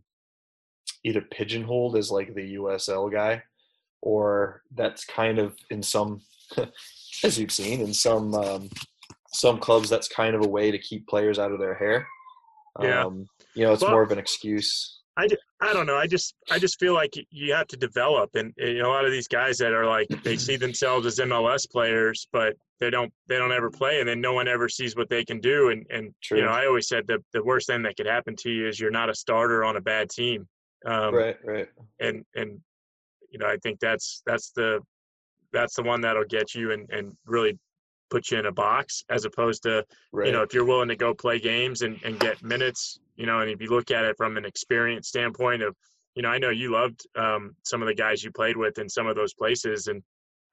either 1.05 1.21
pigeonholed 1.21 1.95
as 1.95 2.11
like 2.11 2.33
the 2.33 2.55
USL 2.55 3.11
guy, 3.11 3.43
or 4.01 4.63
that's 4.73 5.05
kind 5.05 5.39
of 5.39 5.55
in 5.69 5.81
some, 5.81 6.21
as 7.23 7.39
you've 7.39 7.51
seen 7.51 7.79
in 7.79 7.93
some 7.93 8.33
um, 8.33 8.69
some 9.31 9.59
clubs, 9.59 9.89
that's 9.89 10.07
kind 10.07 10.35
of 10.35 10.43
a 10.43 10.47
way 10.47 10.71
to 10.71 10.79
keep 10.79 11.07
players 11.07 11.39
out 11.39 11.51
of 11.51 11.59
their 11.59 11.75
hair. 11.75 12.07
Yeah. 12.81 13.05
Um, 13.05 13.27
you 13.53 13.63
know, 13.63 13.73
it's 13.73 13.83
well, 13.83 13.91
more 13.91 14.01
of 14.01 14.11
an 14.11 14.19
excuse. 14.19 14.99
I, 15.17 15.27
just, 15.27 15.41
I 15.61 15.71
don't 15.71 15.85
know. 15.85 15.95
I 15.95 16.07
just 16.07 16.35
I 16.51 16.59
just 16.59 16.77
feel 16.79 16.93
like 16.93 17.13
you 17.29 17.53
have 17.53 17.67
to 17.67 17.77
develop, 17.77 18.31
and, 18.35 18.53
and 18.57 18.79
a 18.79 18.87
lot 18.87 19.05
of 19.05 19.11
these 19.11 19.27
guys 19.27 19.57
that 19.59 19.73
are 19.73 19.85
like 19.85 20.07
they 20.23 20.35
see 20.35 20.57
themselves 20.57 21.05
as 21.05 21.19
MLS 21.19 21.69
players, 21.69 22.27
but 22.33 22.55
they 22.79 22.89
don't 22.89 23.13
they 23.27 23.37
don't 23.37 23.53
ever 23.53 23.69
play, 23.69 23.99
and 23.99 24.09
then 24.09 24.19
no 24.19 24.33
one 24.33 24.47
ever 24.47 24.67
sees 24.67 24.95
what 24.95 25.09
they 25.09 25.23
can 25.23 25.39
do. 25.39 25.69
And 25.69 25.85
and 25.89 26.13
True. 26.21 26.39
you 26.39 26.43
know, 26.43 26.51
I 26.51 26.65
always 26.65 26.89
said 26.89 27.05
the 27.07 27.23
the 27.31 27.43
worst 27.43 27.67
thing 27.67 27.83
that 27.83 27.95
could 27.95 28.07
happen 28.07 28.35
to 28.37 28.49
you 28.49 28.67
is 28.67 28.79
you're 28.79 28.91
not 28.91 29.09
a 29.09 29.15
starter 29.15 29.63
on 29.63 29.77
a 29.77 29.81
bad 29.81 30.09
team. 30.09 30.47
Um, 30.85 31.13
right, 31.13 31.37
right. 31.43 31.67
And 31.99 32.25
and 32.35 32.59
you 33.29 33.39
know, 33.39 33.47
I 33.47 33.57
think 33.63 33.79
that's 33.79 34.21
that's 34.25 34.51
the 34.51 34.81
that's 35.51 35.75
the 35.75 35.83
one 35.83 36.01
that'll 36.01 36.25
get 36.25 36.53
you 36.53 36.71
and 36.71 36.89
and 36.91 37.15
really 37.25 37.57
put 38.09 38.29
you 38.29 38.37
in 38.37 38.45
a 38.45 38.51
box 38.51 39.03
as 39.09 39.25
opposed 39.25 39.63
to 39.63 39.83
right. 40.11 40.27
you 40.27 40.33
know 40.33 40.41
if 40.41 40.53
you're 40.53 40.65
willing 40.65 40.87
to 40.87 40.95
go 40.95 41.13
play 41.13 41.39
games 41.39 41.81
and, 41.81 41.99
and 42.03 42.19
get 42.19 42.41
minutes 42.43 42.99
you 43.15 43.25
know 43.25 43.39
and 43.39 43.49
if 43.49 43.61
you 43.61 43.69
look 43.69 43.91
at 43.91 44.05
it 44.05 44.15
from 44.17 44.37
an 44.37 44.45
experience 44.45 45.07
standpoint 45.07 45.63
of 45.63 45.75
you 46.13 46.21
know 46.21 46.29
i 46.29 46.37
know 46.37 46.49
you 46.49 46.71
loved 46.71 47.07
um, 47.17 47.55
some 47.63 47.81
of 47.81 47.87
the 47.87 47.93
guys 47.93 48.23
you 48.23 48.31
played 48.31 48.57
with 48.57 48.77
in 48.77 48.87
some 48.87 49.07
of 49.07 49.15
those 49.15 49.33
places 49.33 49.87
and 49.87 50.03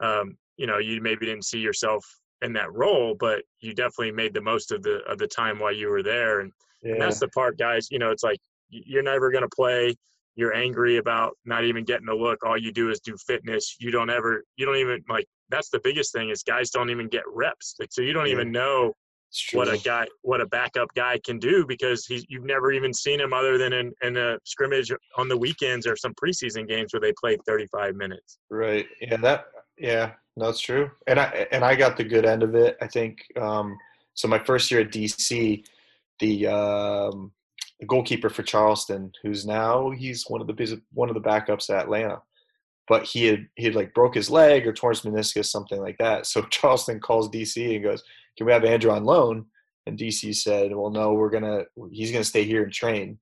um, 0.01 0.37
you 0.57 0.67
know 0.67 0.79
you 0.79 1.01
maybe 1.01 1.27
didn't 1.27 1.45
see 1.45 1.59
yourself 1.59 2.05
in 2.41 2.53
that 2.53 2.73
role 2.73 3.15
but 3.19 3.43
you 3.61 3.75
definitely 3.75 4.13
made 4.13 4.35
the 4.35 4.41
most 4.41 4.73
of 4.73 4.83
the 4.83 5.01
of 5.09 5.19
the 5.19 5.27
time 5.27 5.59
while 5.59 5.75
you 5.75 5.89
were 5.89 6.03
there 6.03 6.41
and, 6.41 6.53
yeah. 6.83 6.93
and 6.93 7.03
that's 7.03 7.21
the 7.21 7.29
part 7.29 7.59
guys 7.59 7.89
you 7.91 7.99
know 7.99 8.11
it's 8.11 8.25
like 8.25 8.41
you're 8.73 9.03
never 9.03 9.31
going 9.31 9.43
to 9.43 9.55
play 9.55 9.95
you're 10.35 10.55
angry 10.55 10.97
about 10.97 11.37
not 11.45 11.65
even 11.65 11.85
getting 11.85 12.09
a 12.09 12.15
look 12.15 12.45
all 12.45 12.57
you 12.57 12.73
do 12.73 12.91
is 12.91 13.01
do 13.01 13.17
fitness 13.27 13.77
you 13.79 13.91
don't 13.91 14.11
ever 14.11 14.43
you 14.57 14.67
don't 14.67 14.77
even 14.77 15.03
like 15.09 15.27
that's 15.51 15.69
the 15.69 15.81
biggest 15.85 16.13
thing 16.13 16.31
is 16.31 16.43
guys 16.43 16.71
don't 16.71 16.91
even 16.91 17.09
get 17.09 17.23
reps 17.33 17.75
like, 17.79 17.91
so 17.93 18.03
you 18.03 18.13
don't 18.13 18.27
yeah. 18.27 18.33
even 18.33 18.51
know 18.51 18.93
what 19.53 19.69
a 19.69 19.79
guy 19.79 20.07
what 20.23 20.41
a 20.41 20.47
backup 20.47 20.93
guy 20.95 21.19
can 21.25 21.39
do 21.39 21.65
because 21.67 22.05
he's 22.07 22.25
you've 22.29 22.45
never 22.45 22.71
even 22.71 22.93
seen 22.93 23.19
him 23.21 23.33
other 23.33 23.57
than 23.57 23.73
in, 23.73 23.93
in 24.03 24.17
a 24.17 24.39
scrimmage 24.45 24.93
on 25.17 25.29
the 25.29 25.37
weekends 25.37 25.87
or 25.87 25.97
some 25.97 26.13
preseason 26.15 26.69
games 26.69 26.93
where 26.93 27.01
they 27.01 27.13
play 27.19 27.37
35 27.47 27.95
minutes 27.95 28.39
right 28.51 28.87
yeah 29.01 29.17
that 29.17 29.47
yeah 29.79 30.13
that's 30.37 30.61
true 30.61 30.91
and 31.07 31.19
i 31.19 31.47
and 31.51 31.65
i 31.65 31.75
got 31.75 31.97
the 31.97 32.05
good 32.05 32.27
end 32.27 32.43
of 32.43 32.55
it 32.55 32.77
i 32.83 32.87
think 32.87 33.25
um 33.41 33.77
so 34.15 34.29
my 34.29 34.39
first 34.39 34.71
year 34.71 34.83
at 34.83 34.91
dc 34.91 35.65
the 36.21 36.47
um 36.47 37.33
the 37.81 37.87
goalkeeper 37.87 38.29
for 38.29 38.43
Charleston, 38.43 39.13
who's 39.23 39.45
now 39.45 39.91
he's 39.91 40.25
one 40.29 40.41
of 40.41 40.47
the 40.47 40.81
one 40.93 41.09
of 41.09 41.15
the 41.15 41.21
backups 41.21 41.69
at 41.71 41.83
Atlanta. 41.83 42.23
But 42.89 43.05
he 43.05 43.27
had 43.27 43.47
he 43.57 43.65
had 43.65 43.75
like 43.75 43.95
broke 43.95 44.15
his 44.15 44.31
leg 44.31 44.67
or 44.67 44.73
torn 44.73 44.95
his 44.95 45.03
meniscus, 45.03 45.47
something 45.47 45.81
like 45.81 45.99
that. 45.99 46.27
So 46.27 46.43
Charleston 46.51 47.01
calls 47.01 47.29
DC 47.29 47.75
and 47.75 47.85
goes, 47.85 48.03
"Can 48.37 48.47
we 48.47 48.53
have 48.53 48.65
Andrew 48.65 48.91
on 48.91 49.05
loan?" 49.05 49.47
And 49.87 49.99
DC 49.99 50.35
said, 50.37 50.75
"Well, 50.75 50.91
no, 50.91 51.13
we're 51.15 51.31
gonna 51.31 51.65
he's 51.91 52.13
gonna 52.13 52.25
stay 52.25 52.45
here 52.45 52.63
and 52.63 52.73
train." 52.73 53.19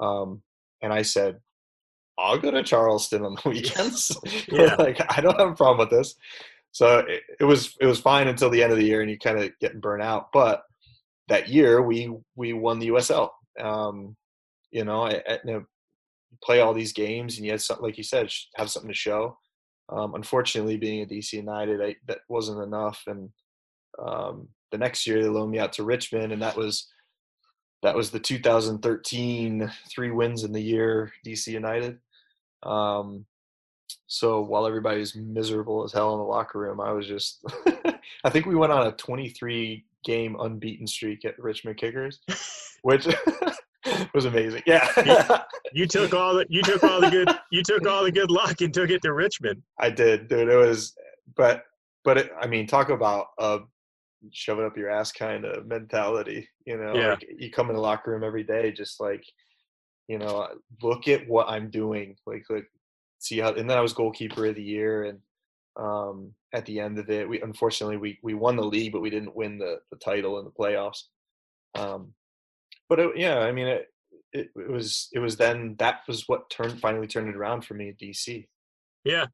Um, 0.00 0.42
and 0.82 0.92
I 0.92 1.02
said, 1.02 1.38
"I'll 2.18 2.38
go 2.38 2.50
to 2.50 2.62
Charleston 2.62 3.24
on 3.24 3.36
the 3.42 3.48
weekends. 3.50 4.16
Yeah. 4.48 4.74
like 4.76 5.00
I 5.16 5.20
don't 5.20 5.38
have 5.38 5.50
a 5.50 5.54
problem 5.54 5.78
with 5.78 5.90
this." 5.90 6.14
So 6.72 7.00
it, 7.00 7.22
it 7.40 7.44
was 7.44 7.76
it 7.80 7.86
was 7.86 8.00
fine 8.00 8.28
until 8.28 8.50
the 8.50 8.62
end 8.62 8.72
of 8.72 8.78
the 8.78 8.86
year, 8.86 9.02
and 9.02 9.10
you 9.10 9.18
kind 9.18 9.38
of 9.38 9.50
getting 9.60 9.80
burnt 9.80 10.02
out. 10.02 10.32
But 10.32 10.62
that 11.28 11.48
year 11.48 11.82
we 11.82 12.12
we 12.36 12.52
won 12.52 12.78
the 12.78 12.88
USL 12.88 13.30
um, 13.60 14.16
You 14.70 14.84
know, 14.84 15.02
I, 15.02 15.22
I, 15.28 15.38
you 15.44 15.52
know, 15.52 15.64
play 16.42 16.60
all 16.60 16.74
these 16.74 16.92
games 16.92 17.36
and 17.36 17.46
you 17.46 17.56
something 17.58 17.84
like 17.84 17.98
you 17.98 18.04
said, 18.04 18.30
have 18.56 18.70
something 18.70 18.90
to 18.90 18.96
show. 18.96 19.36
Um, 19.88 20.14
unfortunately, 20.14 20.76
being 20.76 21.02
a 21.02 21.06
DC 21.06 21.32
United, 21.32 21.82
I, 21.82 21.96
that 22.06 22.20
wasn't 22.28 22.62
enough. 22.62 23.02
And 23.06 23.30
um, 23.98 24.48
the 24.70 24.78
next 24.78 25.06
year, 25.06 25.22
they 25.22 25.28
loaned 25.28 25.50
me 25.50 25.58
out 25.58 25.72
to 25.74 25.84
Richmond, 25.84 26.32
and 26.32 26.42
that 26.42 26.56
was 26.56 26.88
that 27.82 27.96
was 27.96 28.10
the 28.10 28.20
2013 28.20 29.72
three 29.90 30.10
wins 30.10 30.44
in 30.44 30.52
the 30.52 30.60
year 30.60 31.12
DC 31.26 31.48
United. 31.48 31.98
Um, 32.62 33.24
so 34.06 34.40
while 34.42 34.66
everybody 34.66 35.00
was 35.00 35.16
miserable 35.16 35.82
as 35.84 35.92
hell 35.92 36.12
in 36.12 36.18
the 36.18 36.24
locker 36.24 36.58
room, 36.58 36.80
I 36.80 36.92
was 36.92 37.06
just, 37.06 37.44
I 38.24 38.30
think 38.30 38.46
we 38.46 38.54
went 38.54 38.72
on 38.72 38.86
a 38.86 38.92
23 38.92 39.84
game 40.04 40.36
unbeaten 40.40 40.86
streak 40.86 41.24
at 41.24 41.38
Richmond 41.38 41.76
Kickers, 41.78 42.20
which 42.82 43.06
was 44.14 44.24
amazing. 44.24 44.62
Yeah. 44.66 44.88
you, 45.04 45.36
you, 45.82 45.86
took 45.86 46.14
all 46.14 46.34
the, 46.34 46.46
you 46.48 46.62
took 46.62 46.82
all 46.84 47.00
the 47.00 47.10
good, 47.10 47.28
you 47.50 47.62
took 47.62 47.86
all 47.86 48.04
the 48.04 48.12
good 48.12 48.30
luck 48.30 48.60
and 48.60 48.72
took 48.72 48.90
it 48.90 49.02
to 49.02 49.12
Richmond. 49.12 49.62
I 49.78 49.90
did, 49.90 50.28
dude. 50.28 50.48
It 50.48 50.56
was, 50.56 50.94
but, 51.36 51.64
but 52.04 52.18
it, 52.18 52.30
I 52.40 52.46
mean, 52.46 52.66
talk 52.66 52.90
about 52.90 53.26
a 53.38 53.60
shove 54.32 54.58
it 54.58 54.66
up 54.66 54.76
your 54.76 54.90
ass 54.90 55.12
kind 55.12 55.44
of 55.44 55.66
mentality, 55.66 56.48
you 56.66 56.76
know, 56.76 56.94
yeah. 56.94 57.10
like 57.10 57.26
you 57.38 57.50
come 57.50 57.70
in 57.70 57.76
the 57.76 57.80
locker 57.80 58.10
room 58.10 58.24
every 58.24 58.44
day, 58.44 58.70
just 58.72 59.00
like, 59.00 59.24
you 60.08 60.18
know, 60.18 60.48
look 60.82 61.08
at 61.08 61.28
what 61.28 61.48
I'm 61.48 61.70
doing. 61.70 62.16
Like, 62.26 62.44
like 62.50 62.66
see 63.18 63.38
how 63.38 63.52
and 63.52 63.68
then 63.68 63.78
I 63.78 63.82
was 63.82 63.92
goalkeeper 63.92 64.46
of 64.46 64.56
the 64.56 64.62
year 64.62 65.04
and 65.04 65.18
um, 65.76 66.34
at 66.52 66.66
the 66.66 66.80
end 66.80 66.98
of 66.98 67.10
it 67.10 67.28
we 67.28 67.40
unfortunately 67.40 67.96
we 67.96 68.18
we 68.22 68.34
won 68.34 68.56
the 68.56 68.62
league 68.62 68.92
but 68.92 69.02
we 69.02 69.10
didn't 69.10 69.34
win 69.34 69.58
the 69.58 69.80
the 69.90 69.96
title 69.96 70.38
in 70.38 70.44
the 70.44 70.50
playoffs 70.50 71.04
um, 71.76 72.12
but 72.88 72.98
it, 72.98 73.16
yeah 73.16 73.38
I 73.40 73.52
mean 73.52 73.66
it, 73.66 73.86
it, 74.32 74.50
it 74.56 74.70
was 74.70 75.08
it 75.12 75.18
was 75.18 75.36
then 75.36 75.76
that 75.78 76.00
was 76.06 76.24
what 76.26 76.50
turned 76.50 76.80
finally 76.80 77.06
turned 77.06 77.28
it 77.28 77.36
around 77.36 77.64
for 77.64 77.74
me 77.74 77.90
at 77.90 77.98
DC 77.98 78.46
yeah 79.04 79.26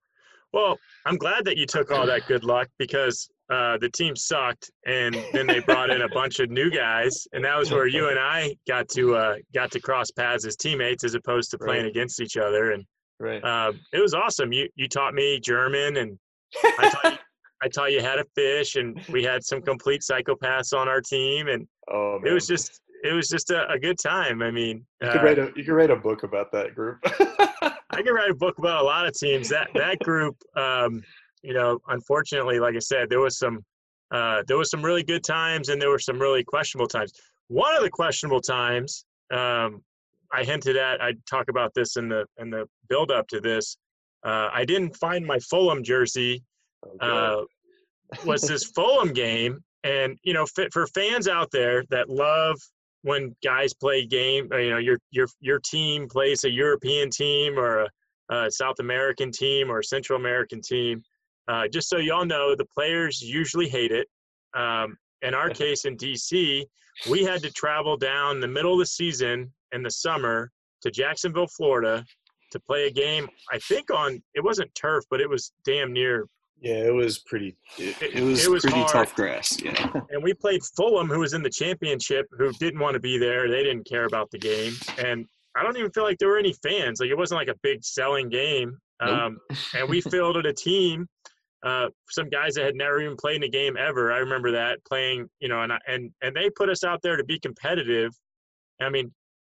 well 0.52 0.79
I'm 1.05 1.16
glad 1.16 1.44
that 1.46 1.57
you 1.57 1.66
took 1.66 1.90
all 1.90 2.07
that 2.07 2.26
good 2.26 2.44
luck 2.44 2.68
because 2.79 3.29
uh, 3.48 3.79
the 3.79 3.88
team 3.88 4.16
sucked, 4.16 4.72
and 4.87 5.16
then 5.33 5.46
they 5.46 5.61
brought 5.61 5.88
in 5.88 6.02
a 6.02 6.09
bunch 6.09 6.40
of 6.40 6.50
new 6.50 6.68
guys, 6.68 7.29
and 7.33 7.44
that 7.44 7.57
was 7.57 7.70
where 7.70 7.87
you 7.87 8.09
and 8.09 8.18
I 8.18 8.57
got 8.66 8.88
to 8.88 9.14
uh, 9.14 9.35
got 9.55 9.70
to 9.70 9.81
cross 9.81 10.11
paths 10.11 10.44
as 10.44 10.57
teammates 10.57 11.05
as 11.05 11.14
opposed 11.14 11.52
to 11.52 11.59
playing 11.59 11.85
right. 11.85 11.90
against 11.90 12.20
each 12.20 12.37
other. 12.37 12.72
And 12.72 12.85
Right. 13.18 13.42
Uh, 13.42 13.72
it 13.92 14.00
was 14.00 14.14
awesome. 14.14 14.52
You 14.52 14.68
you 14.74 14.88
taught 14.88 15.14
me 15.14 15.40
German, 15.40 15.96
and 15.96 16.18
I 16.64 16.90
taught, 16.90 17.12
you, 17.12 17.19
I 17.62 17.69
taught 17.69 17.92
you 17.92 18.03
how 18.03 18.14
to 18.16 18.25
fish, 18.35 18.77
and 18.77 19.01
we 19.09 19.23
had 19.23 19.45
some 19.45 19.62
complete 19.62 20.03
psychopaths 20.03 20.77
on 20.77 20.88
our 20.88 21.01
team, 21.01 21.49
and 21.49 21.66
oh, 21.90 22.21
it 22.25 22.33
was 22.33 22.47
just 22.47 22.81
it 23.05 23.12
was 23.12 23.29
just 23.29 23.51
a, 23.51 23.69
a 23.71 23.79
good 23.79 23.99
time. 23.99 24.42
I 24.42 24.51
mean, 24.51 24.85
you 25.01 25.11
could 25.11 25.21
uh, 25.21 25.25
write 25.25 25.38
a 25.38 25.53
you 25.57 25.64
could 25.64 25.75
write 25.75 25.90
a 25.90 25.97
book 25.97 26.23
about 26.23 26.53
that 26.53 26.75
group. 26.75 26.99
I 27.05 28.03
could 28.03 28.12
write 28.12 28.31
a 28.31 28.35
book 28.35 28.59
about 28.59 28.83
a 28.83 28.85
lot 28.85 29.07
of 29.07 29.14
teams. 29.14 29.49
That 29.49 29.69
that 29.75 29.99
group, 30.01 30.37
um, 30.57 31.03
you 31.42 31.55
know, 31.55 31.79
unfortunately, 31.88 32.59
like 32.59 32.75
I 32.75 32.81
said, 32.81 33.09
there 33.09 33.21
was 33.21 33.38
some 33.38 33.64
uh, 34.11 34.42
there 34.47 34.57
was 34.57 34.71
some 34.71 34.85
really 34.85 35.03
good 35.03 35.25
times, 35.25 35.69
and 35.69 35.81
there 35.81 35.90
were 35.90 35.99
some 35.99 36.19
really 36.19 36.45
questionable 36.45 36.88
times. 36.88 37.12
One 37.49 37.75
of 37.77 37.83
the 37.83 37.90
questionable 37.90 38.40
times 38.40 39.05
um, 39.33 39.83
I 40.33 40.45
hinted 40.45 40.77
at. 40.77 41.01
I 41.01 41.14
talk 41.29 41.49
about 41.49 41.73
this 41.75 41.97
in 41.97 42.09
the 42.09 42.25
in 42.38 42.51
the 42.51 42.66
build 42.88 43.11
up 43.11 43.29
to 43.29 43.40
this. 43.40 43.77
Uh, 44.27 44.51
I 44.53 44.65
didn't 44.65 44.97
find 44.97 45.25
my 45.25 45.39
Fulham 45.39 45.85
jersey. 45.85 46.43
Okay. 46.85 46.99
Uh, 47.01 47.43
was 48.25 48.43
this 48.43 48.65
Fulham 48.75 49.12
game, 49.12 49.62
and 49.85 50.19
you 50.25 50.35
know, 50.35 50.47
for 50.73 50.87
fans 50.89 51.29
out 51.29 51.51
there 51.53 51.85
that 51.91 52.09
love 52.09 52.57
when 53.03 53.37
guys 53.45 53.73
play 53.73 54.05
game, 54.05 54.49
you 54.53 54.71
know, 54.71 54.79
your 54.79 54.99
your 55.12 55.29
your 55.41 55.61
team 55.61 56.09
plays 56.09 56.43
a 56.43 56.51
European 56.51 57.09
team 57.09 57.57
or 57.57 57.87
a, 58.31 58.35
a 58.35 58.51
South 58.51 58.81
American 58.81 59.31
team 59.31 59.71
or 59.71 59.79
a 59.79 59.85
Central 59.85 60.19
American 60.19 60.61
team. 60.61 61.03
Uh, 61.47 61.69
just 61.69 61.89
so 61.89 61.99
y'all 61.99 62.25
know, 62.25 62.57
the 62.57 62.67
players 62.75 63.23
usually 63.23 63.69
hate 63.69 63.93
it. 63.93 64.09
Um, 64.55 64.99
in 65.23 65.35
our 65.35 65.51
case 65.62 65.85
in 65.85 65.97
DC, 65.97 66.65
we 67.09 67.23
had 67.23 67.43
to 67.43 67.53
travel 67.53 67.97
down 67.97 68.41
the 68.41 68.49
middle 68.49 68.73
of 68.73 68.81
the 68.81 68.87
season 68.87 69.53
in 69.71 69.85
the 69.85 69.91
summer 69.91 70.51
to 70.83 70.91
Jacksonville, 70.91 71.47
Florida, 71.47 72.05
to 72.57 72.61
play 72.61 72.87
a 72.87 72.90
game. 72.90 73.29
I 73.53 73.59
think 73.59 73.90
on 73.90 74.23
it 74.35 74.42
wasn't 74.42 74.75
turf, 74.75 75.05
but 75.11 75.21
it 75.21 75.29
was 75.29 75.53
damn 75.64 75.92
near. 75.92 76.27
Yeah, 76.61 76.77
it 76.77 76.95
was 76.95 77.19
pretty. 77.19 77.57
It, 77.77 78.14
it, 78.14 78.23
was, 78.23 78.45
it 78.45 78.51
was 78.51 78.62
pretty 78.62 78.79
hard. 78.79 78.90
tough 78.90 79.14
grass. 79.14 79.61
Yeah. 79.62 79.92
And 80.11 80.23
we 80.23 80.33
played 80.33 80.62
Fulham, 80.77 81.09
who 81.09 81.21
was 81.21 81.35
in 81.35 81.42
the 81.42 81.51
championship, 81.51 82.27
who 82.31 82.51
didn't 82.53 82.81
want 82.81 82.95
to 82.95 83.01
be 83.01 83.19
there. 83.19 83.51
They 83.51 83.62
didn't 83.62 83.87
care 83.87 84.07
about 84.07 84.31
the 84.31 84.38
game, 84.38 84.73
and 84.99 85.27
I 85.55 85.62
don't 85.62 85.77
even 85.77 85.90
feel 85.90 86.05
like 86.05 86.19
there 86.19 86.29
were 86.29 86.38
any 86.38 86.55
fans. 86.62 87.01
Like 87.01 87.11
it 87.11 87.16
wasn't 87.16 87.40
like 87.40 87.49
a 87.49 87.59
big 87.62 87.85
selling 87.85 88.29
game. 88.29 88.79
Um, 89.01 89.38
nope. 89.51 89.59
and 89.75 89.88
we 89.90 90.01
fielded 90.01 90.47
a 90.47 90.55
team 90.55 91.07
uh, 91.66 91.88
some 92.09 92.29
guys 92.29 92.55
that 92.55 92.64
had 92.64 92.77
never 92.77 93.01
even 93.01 93.16
played 93.16 93.37
in 93.37 93.42
a 93.42 93.49
game 93.49 93.77
ever. 93.77 94.12
I 94.12 94.19
remember 94.19 94.53
that 94.53 94.79
playing, 94.85 95.29
you 95.40 95.49
know, 95.49 95.62
and 95.62 95.73
and 95.88 96.12
and 96.23 96.35
they 96.35 96.49
put 96.51 96.69
us 96.69 96.85
out 96.85 97.01
there 97.03 97.16
to 97.16 97.25
be 97.25 97.40
competitive. 97.40 98.12
I 98.81 98.88
mean, 98.88 99.12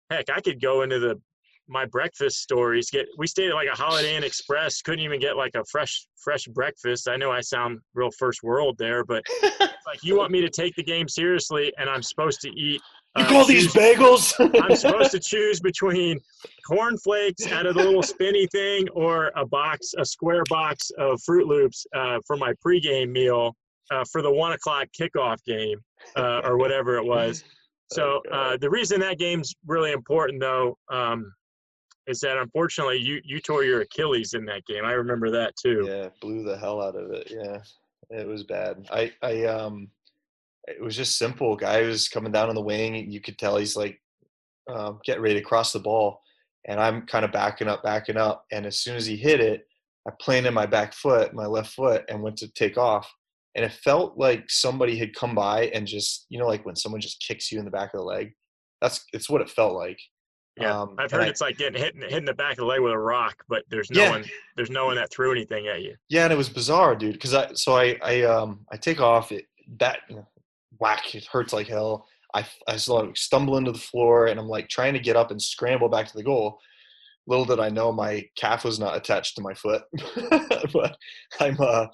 heck, 0.10 0.30
I 0.30 0.42
could 0.42 0.62
go 0.62 0.82
into 0.82 1.00
the 1.00 1.22
my 1.70 1.86
breakfast 1.86 2.40
stories. 2.40 2.90
Get 2.90 3.08
we 3.18 3.28
stayed 3.28 3.50
at 3.50 3.56
like 3.56 3.70
a 3.72 3.76
Holiday 3.76 4.16
Inn 4.16 4.24
Express. 4.24 4.82
Couldn't 4.82 5.04
even 5.06 5.20
get 5.20 5.38
like 5.38 5.56
a 5.56 5.64
fresh 5.66 6.06
fresh 6.18 6.46
breakfast. 6.46 7.08
I 7.08 7.16
know 7.16 7.32
I 7.32 7.42
sound 7.42 7.80
real 7.94 8.12
first 8.12 8.44
world 8.44 8.76
there, 8.78 9.06
but 9.06 9.24
like 9.62 10.04
you 10.04 10.18
want 10.18 10.32
me 10.32 10.42
to 10.42 10.50
take 10.50 10.76
the 10.76 10.84
game 10.84 11.08
seriously, 11.08 11.72
and 11.78 11.90
I'm 11.90 12.04
supposed 12.04 12.42
to 12.42 12.50
eat. 12.50 12.82
You 13.18 13.26
uh, 13.26 13.30
call 13.30 13.46
these 13.46 13.74
bagels? 13.74 14.34
I'm 14.64 14.76
supposed 14.76 15.12
to 15.14 15.20
choose 15.20 15.60
between 15.60 16.20
cornflakes 16.68 17.48
out 17.48 17.66
of 17.66 17.76
the 17.76 17.84
little 17.84 18.04
spinny 18.04 18.48
thing 18.48 18.88
or 18.90 19.32
a 19.36 19.46
box, 19.46 19.94
a 19.98 20.06
square 20.06 20.44
box 20.50 20.92
of 20.98 21.20
Froot 21.28 21.48
Loops 21.48 21.86
uh, 21.96 22.20
for 22.28 22.38
my 22.38 22.54
pregame 22.66 23.10
meal 23.12 23.56
uh, 23.92 24.04
for 24.12 24.22
the 24.22 24.32
one 24.32 24.52
o'clock 24.52 24.88
kickoff 25.00 25.38
game 25.46 25.80
uh, 26.16 26.42
or 26.44 26.58
whatever 26.58 26.98
it 26.98 27.06
was. 27.06 27.44
So 27.92 28.22
uh, 28.32 28.58
the 28.58 28.70
reason 28.70 29.00
that 29.00 29.18
game's 29.18 29.56
really 29.66 29.92
important, 29.92 30.40
though, 30.40 30.78
um, 30.92 31.34
is 32.10 32.20
that 32.22 32.38
unfortunately 32.38 32.98
you 32.98 33.22
you 33.24 33.40
tore 33.40 33.64
your 33.64 33.82
Achilles 33.82 34.34
in 34.34 34.46
that 34.46 34.66
game. 34.66 34.86
I 34.86 34.94
remember 34.94 35.30
that 35.32 35.56
too. 35.56 35.86
Yeah, 35.88 36.10
blew 36.22 36.44
the 36.44 36.58
hell 36.58 36.82
out 36.82 36.96
of 36.96 37.12
it. 37.12 37.32
Yeah, 37.32 37.60
it 38.10 38.28
was 38.28 38.44
bad. 38.44 38.88
I 38.92 39.12
I 39.22 39.46
um, 39.46 39.90
it 40.68 40.82
was 40.82 40.96
just 40.96 41.18
simple. 41.18 41.56
Guy 41.56 41.84
was 41.84 42.10
coming 42.10 42.32
down 42.32 42.50
on 42.50 42.56
the 42.56 42.62
wing. 42.62 43.10
You 43.10 43.22
could 43.22 43.38
tell 43.38 43.58
he's 43.58 43.76
like 43.76 44.02
uh, 44.70 44.94
getting 45.06 45.24
ready 45.24 45.36
to 45.36 45.46
cross 45.46 45.74
the 45.74 45.80
ball, 45.80 46.22
and 46.68 46.80
I'm 46.80 47.06
kind 47.06 47.26
of 47.26 47.32
backing 47.32 47.68
up, 47.68 47.84
backing 47.84 48.18
up. 48.18 48.46
And 48.52 48.66
as 48.66 48.80
soon 48.80 48.96
as 48.96 49.06
he 49.06 49.16
hit 49.16 49.40
it, 49.40 49.68
I 50.08 50.12
planted 50.20 50.52
my 50.52 50.66
back 50.66 50.94
foot, 50.94 51.34
my 51.34 51.46
left 51.46 51.74
foot, 51.74 52.06
and 52.10 52.24
went 52.24 52.38
to 52.38 52.48
take 52.50 52.78
off 52.78 53.12
and 53.56 53.66
it 53.66 53.72
felt 53.72 54.18
like 54.18 54.50
somebody 54.50 54.98
had 54.98 55.16
come 55.16 55.36
by 55.36 55.66
and 55.68 55.88
just 55.88 56.26
you 56.30 56.40
know 56.40 56.48
like 56.48 56.66
when 56.66 56.76
someone 56.76 57.02
just 57.02 57.22
kicks 57.22 57.52
you 57.52 57.60
in 57.60 57.66
the 57.66 57.72
back 57.72 57.94
of 57.94 58.00
the 58.00 58.06
leg 58.06 58.34
that's 58.82 59.06
it's 59.14 59.30
what 59.30 59.42
it 59.42 59.50
felt 59.50 59.74
like 59.74 60.00
yeah 60.60 60.82
um, 60.82 60.96
i've 60.98 61.12
heard 61.12 61.28
it's 61.28 61.42
I, 61.42 61.48
like 61.48 61.58
getting 61.58 61.82
hit 61.82 61.96
hitting 61.96 62.26
the 62.26 62.34
back 62.34 62.54
of 62.54 62.58
the 62.58 62.66
leg 62.66 62.82
with 62.82 62.94
a 62.94 62.98
rock 62.98 63.44
but 63.48 63.64
there's 63.70 63.90
no 63.92 64.04
yeah. 64.04 64.10
one 64.10 64.26
there's 64.56 64.70
no 64.70 64.86
one 64.86 64.96
that 64.96 65.12
threw 65.12 65.32
anything 65.32 65.68
at 65.68 65.82
you 65.82 65.96
yeah 66.10 66.24
and 66.24 66.34
it 66.34 66.38
was 66.38 66.50
bizarre 66.50 66.96
dude 66.96 67.14
because 67.14 67.34
i 67.34 67.52
so 67.54 67.78
i 67.78 67.98
i 68.04 68.24
um 68.24 68.66
i 68.72 68.78
take 68.78 69.00
off 69.00 69.32
it 69.32 69.46
that 69.80 70.00
you 70.10 70.18
know, 70.18 70.28
whack 70.80 71.16
it 71.16 71.26
hurts 71.26 71.54
like 71.54 71.68
hell 71.68 72.06
i 72.34 72.46
i 72.68 72.76
stumble 72.78 73.58
into 73.58 73.72
the 73.72 73.78
floor 73.78 74.28
and 74.28 74.40
i'm 74.40 74.48
like 74.48 74.70
trying 74.70 74.94
to 74.94 75.00
get 75.00 75.16
up 75.16 75.32
and 75.32 75.42
scramble 75.42 75.90
back 75.90 76.08
to 76.08 76.18
the 76.18 76.24
goal 76.24 76.60
little 77.28 77.46
did 77.46 77.60
i 77.60 77.70
know 77.70 77.92
my 77.92 78.24
calf 78.38 78.64
was 78.64 78.80
not 78.80 78.98
attached 78.98 79.36
to 79.36 79.42
my 79.42 79.54
foot 79.54 79.84
but 80.74 80.96
i'm 81.40 81.58
uh 81.60 81.86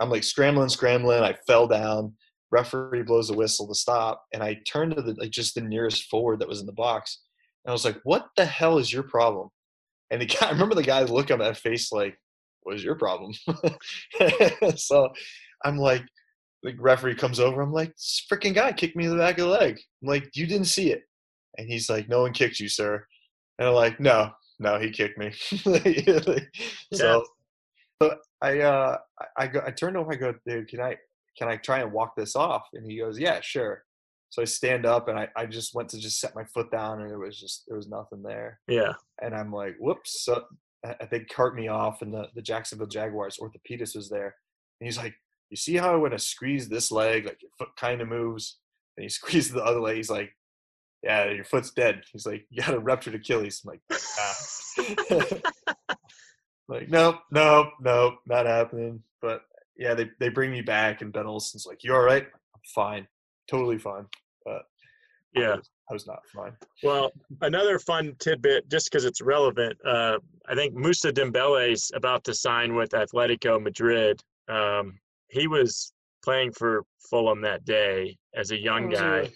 I'm 0.00 0.10
like 0.10 0.24
scrambling, 0.24 0.70
scrambling. 0.70 1.22
I 1.22 1.34
fell 1.46 1.68
down. 1.68 2.14
Referee 2.50 3.02
blows 3.02 3.28
the 3.28 3.34
whistle 3.34 3.68
to 3.68 3.74
stop, 3.74 4.24
and 4.32 4.42
I 4.42 4.58
turned 4.66 4.96
to 4.96 5.02
the 5.02 5.14
like 5.14 5.30
just 5.30 5.54
the 5.54 5.60
nearest 5.60 6.04
forward 6.04 6.40
that 6.40 6.48
was 6.48 6.60
in 6.60 6.66
the 6.66 6.72
box, 6.72 7.20
and 7.64 7.70
I 7.70 7.72
was 7.72 7.84
like, 7.84 8.00
"What 8.04 8.28
the 8.36 8.44
hell 8.44 8.78
is 8.78 8.92
your 8.92 9.02
problem?" 9.02 9.48
And 10.10 10.20
the 10.20 10.26
guy, 10.40 10.48
I 10.48 10.50
remember 10.50 10.74
the 10.74 10.82
guy 10.82 11.02
looking 11.02 11.34
at 11.34 11.38
my 11.38 11.52
face 11.52 11.92
like, 11.92 12.18
"What 12.62 12.74
is 12.74 12.84
your 12.84 12.96
problem?" 12.96 13.32
so 14.76 15.08
I'm 15.64 15.76
like, 15.76 16.04
the 16.62 16.74
referee 16.78 17.14
comes 17.14 17.40
over. 17.40 17.60
I'm 17.62 17.72
like, 17.72 17.90
"This 17.90 18.26
freaking 18.30 18.54
guy 18.54 18.72
kicked 18.72 18.96
me 18.96 19.04
in 19.04 19.10
the 19.10 19.16
back 19.16 19.38
of 19.38 19.46
the 19.46 19.50
leg." 19.50 19.80
I'm 20.02 20.08
like, 20.08 20.30
"You 20.34 20.46
didn't 20.46 20.66
see 20.66 20.92
it," 20.92 21.04
and 21.58 21.68
he's 21.68 21.88
like, 21.90 22.08
"No 22.08 22.22
one 22.22 22.32
kicked 22.32 22.60
you, 22.60 22.68
sir." 22.68 23.04
And 23.58 23.68
I'm 23.68 23.74
like, 23.74 24.00
"No, 24.00 24.32
no, 24.58 24.78
he 24.78 24.90
kicked 24.90 25.18
me." 25.18 25.32
so, 26.92 27.24
but 27.98 28.20
I 28.42 28.60
uh 28.60 28.96
I 29.36 29.46
go 29.46 29.62
I 29.64 29.70
turned 29.70 29.96
over 29.96 30.12
I 30.12 30.16
go 30.16 30.34
dude 30.46 30.68
can 30.68 30.80
I 30.80 30.96
can 31.38 31.48
I 31.48 31.56
try 31.56 31.80
and 31.80 31.92
walk 31.92 32.16
this 32.16 32.34
off 32.34 32.68
and 32.72 32.90
he 32.90 32.98
goes 32.98 33.18
yeah 33.18 33.40
sure 33.40 33.84
so 34.30 34.42
I 34.42 34.46
stand 34.46 34.86
up 34.86 35.08
and 35.08 35.18
I, 35.18 35.28
I 35.36 35.46
just 35.46 35.74
went 35.74 35.88
to 35.90 35.98
just 35.98 36.20
set 36.20 36.34
my 36.34 36.44
foot 36.44 36.70
down 36.70 37.02
and 37.02 37.10
it 37.10 37.18
was 37.18 37.38
just 37.38 37.64
there 37.68 37.76
was 37.76 37.88
nothing 37.88 38.22
there 38.22 38.60
yeah 38.68 38.92
and 39.22 39.34
I'm 39.34 39.52
like 39.52 39.76
whoops 39.78 40.24
so 40.24 40.44
I 40.84 41.04
think 41.06 41.32
cart 41.32 41.54
me 41.54 41.68
off 41.68 42.02
and 42.02 42.14
the 42.14 42.28
the 42.34 42.42
Jacksonville 42.42 42.86
Jaguars 42.86 43.38
orthopedist 43.40 43.96
was 43.96 44.08
there 44.08 44.34
and 44.80 44.86
he's 44.86 44.98
like 44.98 45.14
you 45.50 45.56
see 45.56 45.76
how 45.76 45.98
when 45.98 46.14
I 46.14 46.16
squeeze 46.16 46.68
this 46.68 46.90
leg 46.90 47.26
like 47.26 47.42
your 47.42 47.50
foot 47.58 47.70
kind 47.76 48.00
of 48.00 48.08
moves 48.08 48.58
and 48.96 49.02
he 49.02 49.08
squeezes 49.10 49.52
the 49.52 49.64
other 49.64 49.80
leg 49.80 49.96
he's 49.96 50.10
like 50.10 50.32
yeah, 51.02 51.30
your 51.30 51.44
foot's 51.44 51.70
dead. 51.70 52.02
He's 52.12 52.26
like, 52.26 52.46
you 52.50 52.62
got 52.62 52.74
a 52.74 52.78
ruptured 52.78 53.14
Achilles. 53.14 53.62
I'm 53.64 53.70
like, 53.70 53.80
ah. 54.18 55.96
like, 56.68 56.88
nope, 56.88 57.16
nope, 57.30 57.68
nope, 57.80 58.14
not 58.26 58.46
happening. 58.46 59.02
But 59.22 59.42
yeah, 59.76 59.94
they, 59.94 60.10
they 60.18 60.28
bring 60.28 60.50
me 60.50 60.62
back, 60.62 61.00
and 61.00 61.12
Ben 61.12 61.26
Olsen's 61.26 61.66
like, 61.66 61.82
you 61.84 61.94
all 61.94 62.02
right? 62.02 62.26
I'm 62.26 62.60
fine, 62.74 63.06
totally 63.48 63.78
fine. 63.78 64.06
Yeah, 65.34 65.52
I 65.52 65.56
was, 65.56 65.70
I 65.90 65.94
was 65.94 66.06
not 66.06 66.20
fine. 66.34 66.52
Well, 66.82 67.12
another 67.42 67.78
fun 67.78 68.16
tidbit, 68.18 68.68
just 68.68 68.90
because 68.90 69.04
it's 69.04 69.20
relevant. 69.20 69.76
Uh, 69.84 70.18
I 70.48 70.54
think 70.54 70.74
Moussa 70.74 71.12
Dembele 71.12 71.72
is 71.72 71.90
about 71.94 72.24
to 72.24 72.34
sign 72.34 72.74
with 72.74 72.90
Atletico 72.90 73.62
Madrid. 73.62 74.20
Um, 74.48 74.98
he 75.28 75.46
was 75.46 75.92
playing 76.24 76.52
for 76.52 76.84
Fulham 77.08 77.40
that 77.42 77.64
day 77.64 78.16
as 78.34 78.50
a 78.50 78.60
young 78.60 78.92
oh, 78.94 78.98
guy 78.98 79.30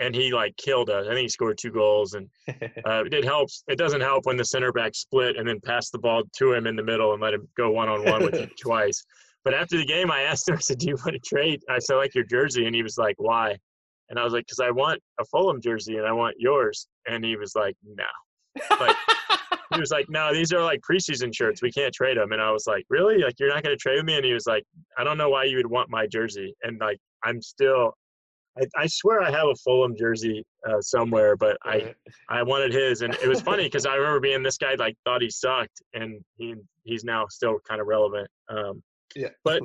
and 0.00 0.14
he 0.14 0.32
like 0.32 0.56
killed 0.56 0.90
us. 0.90 1.06
I 1.06 1.10
think 1.10 1.22
he 1.22 1.28
scored 1.28 1.58
two 1.58 1.70
goals, 1.70 2.14
and 2.14 2.28
uh, 2.84 3.04
it 3.04 3.24
helps. 3.24 3.64
It 3.68 3.78
doesn't 3.78 4.00
help 4.00 4.26
when 4.26 4.36
the 4.36 4.44
center 4.44 4.72
back 4.72 4.94
split 4.94 5.36
and 5.36 5.48
then 5.48 5.60
pass 5.60 5.90
the 5.90 5.98
ball 5.98 6.22
to 6.38 6.52
him 6.52 6.66
in 6.66 6.76
the 6.76 6.82
middle 6.82 7.12
and 7.12 7.22
let 7.22 7.34
him 7.34 7.48
go 7.56 7.70
one 7.70 7.88
on 7.88 8.04
one 8.04 8.24
with 8.24 8.34
him 8.34 8.50
twice. 8.60 9.04
But 9.44 9.54
after 9.54 9.76
the 9.76 9.84
game, 9.84 10.10
I 10.10 10.22
asked 10.22 10.48
him. 10.48 10.56
I 10.56 10.60
said, 10.60 10.78
"Do 10.78 10.86
you 10.86 10.96
want 10.96 11.12
to 11.12 11.20
trade?" 11.20 11.62
I 11.68 11.78
said, 11.78 11.96
"Like 11.96 12.14
your 12.14 12.24
jersey," 12.24 12.66
and 12.66 12.74
he 12.74 12.82
was 12.82 12.98
like, 12.98 13.16
"Why?" 13.18 13.56
And 14.14 14.20
I 14.20 14.24
was 14.24 14.32
like, 14.32 14.46
"Cause 14.46 14.60
I 14.60 14.70
want 14.70 15.02
a 15.20 15.24
Fulham 15.24 15.60
jersey 15.60 15.96
and 15.96 16.06
I 16.06 16.12
want 16.12 16.36
yours." 16.38 16.86
And 17.08 17.24
he 17.24 17.36
was 17.36 17.54
like, 17.56 17.76
"No." 17.84 18.04
Like, 18.78 18.96
he 19.74 19.80
was 19.80 19.90
like, 19.90 20.06
"No, 20.08 20.32
these 20.32 20.52
are 20.52 20.62
like 20.62 20.80
preseason 20.88 21.34
shirts. 21.34 21.62
We 21.62 21.72
can't 21.72 21.92
trade 21.92 22.16
them." 22.16 22.30
And 22.30 22.40
I 22.40 22.52
was 22.52 22.68
like, 22.68 22.84
"Really? 22.88 23.18
Like 23.18 23.34
you're 23.40 23.48
not 23.48 23.64
going 23.64 23.76
to 23.76 23.80
trade 23.80 23.96
with 23.96 24.04
me?" 24.04 24.14
And 24.14 24.24
he 24.24 24.32
was 24.32 24.46
like, 24.46 24.62
"I 24.96 25.02
don't 25.02 25.18
know 25.18 25.30
why 25.30 25.44
you 25.44 25.56
would 25.56 25.66
want 25.66 25.90
my 25.90 26.06
jersey." 26.06 26.54
And 26.62 26.78
like 26.80 26.98
I'm 27.24 27.42
still 27.42 27.94
I, 28.56 28.66
I, 28.76 28.86
swear 28.86 29.20
I 29.20 29.30
have 29.32 29.48
a 29.48 29.54
Fulham 29.56 29.96
jersey 29.96 30.44
uh, 30.68 30.80
somewhere, 30.80 31.36
but 31.36 31.56
I 31.64 31.92
I 32.28 32.42
wanted 32.42 32.72
his, 32.72 33.02
and 33.02 33.12
it 33.14 33.26
was 33.26 33.40
funny 33.50 33.64
because 33.64 33.84
I 33.84 33.96
remember 33.96 34.20
being 34.20 34.44
this 34.44 34.58
guy 34.58 34.74
like 34.74 34.96
thought 35.04 35.22
he 35.22 35.30
sucked, 35.30 35.82
and 35.92 36.24
he 36.36 36.54
he's 36.84 37.04
now 37.04 37.26
still 37.28 37.58
kind 37.68 37.80
of 37.80 37.88
relevant. 37.88 38.28
Um, 38.48 38.80
yeah, 39.16 39.30
but 39.42 39.60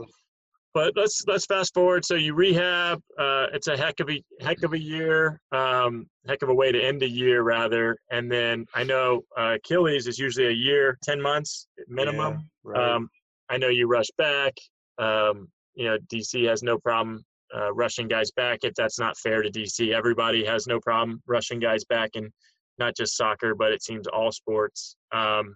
but 0.79 0.93
let's 0.95 1.23
let's 1.27 1.45
fast 1.45 1.73
forward. 1.73 2.05
So 2.05 2.15
you 2.15 2.33
rehab. 2.33 3.01
Uh, 3.17 3.47
it's 3.51 3.67
a 3.67 3.75
heck 3.75 3.99
of 3.99 4.09
a 4.09 4.23
heck 4.39 4.63
of 4.63 4.71
a 4.71 4.79
year, 4.79 5.41
um, 5.51 6.07
heck 6.25 6.41
of 6.41 6.47
a 6.47 6.53
way 6.53 6.71
to 6.71 6.81
end 6.81 7.03
a 7.03 7.09
year 7.09 7.41
rather. 7.41 7.97
And 8.11 8.31
then 8.31 8.65
I 8.73 8.83
know 8.85 9.23
uh, 9.37 9.55
Achilles 9.55 10.07
is 10.07 10.17
usually 10.17 10.47
a 10.47 10.51
year, 10.51 10.97
ten 11.03 11.21
months 11.21 11.67
minimum. 11.89 12.33
Yeah, 12.33 12.71
right. 12.71 12.91
um, 12.95 13.09
I 13.49 13.57
know 13.57 13.67
you 13.67 13.87
rush 13.87 14.09
back. 14.17 14.53
Um, 14.97 15.49
you 15.75 15.85
know 15.85 15.97
DC 16.13 16.47
has 16.47 16.63
no 16.63 16.77
problem 16.77 17.25
uh, 17.53 17.73
rushing 17.73 18.07
guys 18.07 18.31
back 18.31 18.59
if 18.63 18.73
that's 18.75 18.99
not 18.99 19.17
fair 19.17 19.41
to 19.41 19.51
DC. 19.51 19.93
Everybody 19.93 20.45
has 20.45 20.65
no 20.65 20.79
problem 20.79 21.21
rushing 21.27 21.59
guys 21.59 21.83
back, 21.83 22.11
and 22.15 22.31
not 22.77 22.95
just 22.95 23.17
soccer, 23.17 23.53
but 23.53 23.73
it 23.73 23.83
seems 23.83 24.07
all 24.07 24.31
sports. 24.31 24.95
Um. 25.11 25.55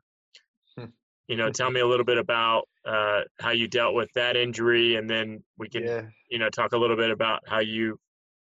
You 1.28 1.38
know, 1.38 1.50
tell 1.50 1.72
me 1.72 1.80
a 1.80 1.88
little 1.88 2.06
bit 2.06 2.18
about 2.18 2.68
uh, 2.86 3.22
how 3.40 3.52
you 3.52 3.68
dealt 3.68 3.96
with 3.96 4.10
that 4.16 4.36
injury, 4.36 4.96
and 4.96 5.10
then 5.10 5.44
we 5.58 5.70
can, 5.70 5.84
yeah. 5.84 6.02
you 6.30 6.40
know, 6.40 6.50
talk 6.50 6.74
a 6.74 6.78
little 6.78 6.98
bit 6.98 7.12
about 7.12 7.42
how 7.48 7.60
you 7.60 8.00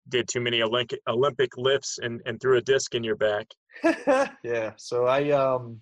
did 0.09 0.28
too 0.28 0.39
many 0.39 0.61
Olympic 0.61 0.99
Olympic 1.07 1.57
lifts 1.57 1.97
and, 2.01 2.21
and 2.26 2.39
threw 2.39 2.57
a 2.57 2.61
disc 2.61 2.93
in 2.93 3.03
your 3.03 3.15
back. 3.15 3.47
yeah. 4.43 4.71
So 4.78 5.05
I 5.05 5.32
um 5.32 5.82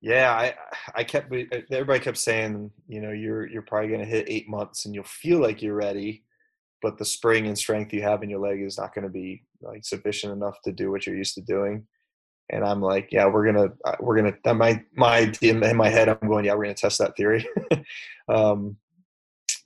yeah, 0.00 0.32
I 0.32 0.54
I 0.96 1.04
kept 1.04 1.32
everybody 1.70 2.00
kept 2.00 2.18
saying, 2.18 2.70
you 2.88 3.00
know, 3.00 3.12
you're 3.12 3.46
you're 3.46 3.62
probably 3.62 3.88
going 3.88 4.00
to 4.00 4.06
hit 4.06 4.28
8 4.28 4.48
months 4.48 4.86
and 4.86 4.94
you'll 4.94 5.04
feel 5.04 5.38
like 5.38 5.62
you're 5.62 5.76
ready 5.76 6.24
but 6.82 6.98
the 6.98 7.04
spring 7.04 7.46
and 7.46 7.56
strength 7.56 7.94
you 7.94 8.02
have 8.02 8.22
in 8.22 8.28
your 8.28 8.40
leg 8.40 8.60
is 8.60 8.76
not 8.76 8.94
going 8.94 9.04
to 9.04 9.10
be 9.10 9.44
like 9.62 9.84
sufficient 9.84 10.32
enough 10.32 10.60
to 10.64 10.72
do 10.72 10.90
what 10.90 11.06
you're 11.06 11.16
used 11.16 11.36
to 11.36 11.40
doing. 11.40 11.86
And 12.52 12.64
I'm 12.64 12.80
like, 12.80 13.08
yeah, 13.10 13.26
we're 13.26 13.46
gonna, 13.46 13.72
uh, 13.84 13.96
we're 14.00 14.16
gonna. 14.16 14.54
My 14.54 14.84
my 14.94 15.32
in 15.40 15.76
my 15.76 15.88
head, 15.88 16.08
I'm 16.08 16.28
going, 16.28 16.44
yeah, 16.44 16.54
we're 16.54 16.64
gonna 16.64 16.74
test 16.74 16.98
that 16.98 17.16
theory. 17.16 17.46
um, 18.28 18.76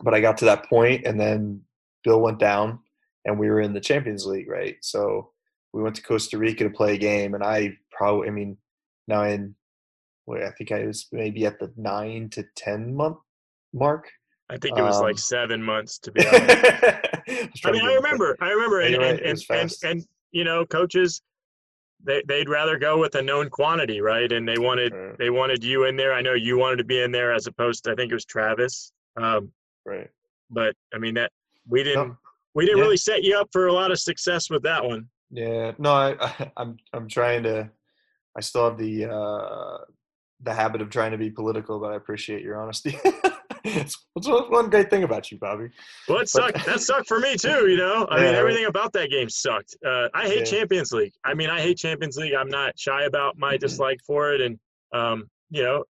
but 0.00 0.14
I 0.14 0.20
got 0.20 0.38
to 0.38 0.44
that 0.46 0.66
point, 0.66 1.06
and 1.06 1.18
then 1.18 1.62
Bill 2.04 2.20
went 2.20 2.38
down, 2.38 2.78
and 3.24 3.38
we 3.38 3.50
were 3.50 3.60
in 3.60 3.72
the 3.72 3.80
Champions 3.80 4.24
League, 4.26 4.48
right? 4.48 4.76
So 4.82 5.30
we 5.72 5.82
went 5.82 5.96
to 5.96 6.02
Costa 6.02 6.38
Rica 6.38 6.64
to 6.64 6.70
play 6.70 6.94
a 6.94 6.98
game, 6.98 7.34
and 7.34 7.42
I 7.42 7.76
probably, 7.90 8.28
I 8.28 8.30
mean, 8.30 8.56
now 9.08 9.24
in, 9.24 9.54
wait, 10.26 10.44
I 10.44 10.50
think 10.50 10.70
I 10.70 10.86
was 10.86 11.06
maybe 11.12 11.44
at 11.44 11.58
the 11.58 11.72
nine 11.76 12.28
to 12.30 12.44
ten 12.54 12.94
month 12.94 13.18
mark 13.72 14.08
I 14.48 14.56
think 14.58 14.78
it 14.78 14.82
was 14.82 14.98
um, 14.98 15.02
like 15.02 15.18
seven 15.18 15.62
months 15.62 15.98
to 16.00 16.12
be 16.12 16.26
honest. 16.26 16.46
I 17.64 17.72
mean, 17.72 17.82
I 17.84 17.94
remember, 17.94 18.36
I 18.40 18.50
remember, 18.50 18.80
and, 18.80 18.94
and, 18.94 19.20
and, 19.20 19.44
and, 19.50 19.74
and, 19.82 20.06
you 20.30 20.44
know, 20.44 20.64
coaches, 20.64 21.20
they 22.04 22.22
they'd 22.26 22.48
rather 22.48 22.78
go 22.78 22.98
with 22.98 23.14
a 23.14 23.22
known 23.22 23.48
quantity, 23.48 24.00
right? 24.00 24.30
And 24.30 24.48
they 24.48 24.58
wanted 24.58 24.92
right. 24.92 25.18
they 25.18 25.30
wanted 25.30 25.64
you 25.64 25.84
in 25.84 25.96
there. 25.96 26.12
I 26.12 26.22
know 26.22 26.34
you 26.34 26.58
wanted 26.58 26.76
to 26.76 26.84
be 26.84 27.02
in 27.02 27.12
there 27.12 27.32
as 27.32 27.46
opposed 27.46 27.84
to 27.84 27.92
I 27.92 27.94
think 27.94 28.10
it 28.10 28.14
was 28.14 28.24
Travis. 28.24 28.92
Um, 29.16 29.50
right. 29.84 30.08
But 30.50 30.74
I 30.94 30.98
mean 30.98 31.14
that 31.14 31.30
we 31.68 31.82
didn't 31.82 32.08
no. 32.08 32.16
we 32.54 32.64
didn't 32.64 32.78
yeah. 32.78 32.84
really 32.84 32.96
set 32.96 33.24
you 33.24 33.38
up 33.38 33.48
for 33.52 33.66
a 33.66 33.72
lot 33.72 33.90
of 33.90 33.98
success 33.98 34.50
with 34.50 34.62
that 34.62 34.84
one. 34.84 35.08
Yeah. 35.30 35.72
No, 35.78 35.92
I, 35.92 36.16
I 36.20 36.52
I'm 36.56 36.76
I'm 36.92 37.08
trying 37.08 37.42
to. 37.44 37.70
I 38.36 38.40
still 38.40 38.68
have 38.68 38.76
the 38.76 39.06
uh, 39.06 39.78
the 40.42 40.52
habit 40.52 40.82
of 40.82 40.90
trying 40.90 41.12
to 41.12 41.18
be 41.18 41.30
political, 41.30 41.78
but 41.78 41.92
I 41.92 41.96
appreciate 41.96 42.42
your 42.42 42.60
honesty. 42.60 42.98
That's 43.64 43.98
one 44.14 44.70
great 44.70 44.90
thing 44.90 45.02
about 45.02 45.30
you, 45.30 45.38
Bobby. 45.38 45.70
Well, 46.08 46.18
it 46.18 46.28
sucked. 46.28 46.64
that 46.66 46.80
sucked 46.80 47.08
for 47.08 47.18
me 47.18 47.36
too. 47.36 47.68
You 47.68 47.76
know, 47.76 48.06
I 48.10 48.18
yeah, 48.18 48.24
mean, 48.26 48.34
everything 48.34 48.66
about 48.66 48.92
that 48.92 49.10
game 49.10 49.28
sucked. 49.28 49.76
Uh, 49.84 50.08
I 50.14 50.26
hate 50.26 50.40
yeah. 50.40 50.58
Champions 50.58 50.92
League. 50.92 51.12
I 51.24 51.34
mean, 51.34 51.50
I 51.50 51.60
hate 51.60 51.78
Champions 51.78 52.16
League. 52.16 52.34
I'm 52.34 52.48
not 52.48 52.78
shy 52.78 53.04
about 53.04 53.36
my 53.38 53.54
mm-hmm. 53.54 53.60
dislike 53.60 54.00
for 54.06 54.32
it, 54.32 54.40
and 54.40 54.58
um, 54.92 55.28
you 55.50 55.62
know, 55.62 55.84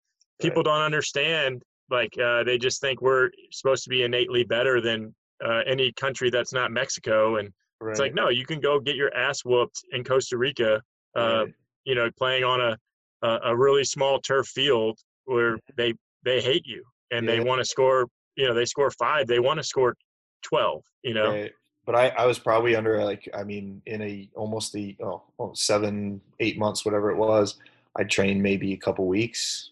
people 0.41 0.62
right. 0.62 0.66
don't 0.66 0.82
understand. 0.82 1.64
Like, 1.89 2.18
uh, 2.18 2.44
they 2.44 2.58
just 2.58 2.82
think 2.82 3.02
we're 3.02 3.30
supposed 3.52 3.84
to 3.84 3.89
be 3.89 4.04
innately 4.04 4.44
better 4.44 4.82
than 4.82 5.14
uh, 5.46 5.62
any 5.66 5.91
country 5.94 6.30
that's 6.30 6.54
not 6.54 6.72
Mexico, 6.72 7.38
and 7.38 7.50
right. 7.82 7.91
it's 7.91 8.00
like, 8.00 8.14
no, 8.14 8.30
you 8.30 8.46
can 8.46 8.60
go 8.60 8.80
get 8.80 8.96
your 8.96 9.14
ass 9.16 9.44
whooped 9.46 9.84
in 9.91 10.04
Costa 10.04 10.38
Rica. 10.38 10.82
Uh. 11.16 11.46
You 11.86 11.96
know, 11.96 12.10
playing 12.18 12.46
on 12.46 12.62
a 12.62 12.78
a 13.24 13.56
really 13.56 13.84
small 13.84 14.20
turf 14.20 14.48
field 14.48 15.00
where 15.26 15.58
they 15.76 15.94
they 16.24 16.42
hate 16.42 16.66
you 16.66 16.84
and 17.12 17.26
yeah. 17.26 17.36
they 17.36 17.40
want 17.40 17.60
to 17.60 17.66
score 17.66 18.08
you 18.36 18.48
know 18.48 18.54
they 18.54 18.66
score 18.66 18.92
five 18.92 19.28
they 19.28 19.40
want 19.40 19.58
to 19.58 19.64
score 19.64 19.96
12 20.44 20.84
you 21.04 21.14
know? 21.14 21.32
Right. 21.32 21.52
but 21.86 21.96
I, 21.96 22.10
I 22.10 22.26
was 22.26 22.40
probably 22.40 22.76
under 22.76 23.04
like 23.04 23.30
i 23.34 23.44
mean 23.44 23.82
in 23.86 24.02
a 24.02 24.30
almost 24.36 24.74
the 24.74 24.96
oh, 25.02 25.24
seven 25.54 26.20
eight 26.40 26.58
months 26.58 26.86
whatever 26.86 27.12
it 27.12 27.18
was 27.18 27.58
i 27.98 28.04
trained 28.04 28.42
maybe 28.42 28.74
a 28.74 28.78
couple 28.78 29.08
weeks. 29.08 29.70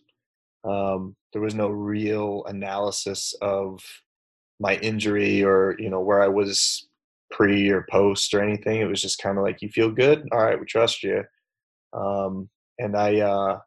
Um, 0.63 1.15
there 1.33 1.41
was 1.41 1.55
no 1.55 1.69
real 1.69 2.43
analysis 2.45 3.33
of 3.41 3.83
my 4.59 4.75
injury 4.75 5.43
or 5.43 5.75
you 5.79 5.89
know 5.89 6.01
where 6.01 6.21
i 6.21 6.27
was 6.27 6.87
pre 7.31 7.69
or 7.69 7.87
post 7.89 8.33
or 8.33 8.43
anything. 8.43 8.81
It 8.81 8.89
was 8.89 9.01
just 9.01 9.21
kind 9.21 9.37
of 9.37 9.43
like 9.43 9.61
you 9.61 9.69
feel 9.69 9.89
good? 9.89 10.27
All 10.31 10.43
right 10.43 10.59
we 10.59 10.65
trust 10.65 11.01
you. 11.01 11.23
Um, 11.93 12.49
and 12.81 12.97
i 12.97 13.19
uh, 13.19 13.59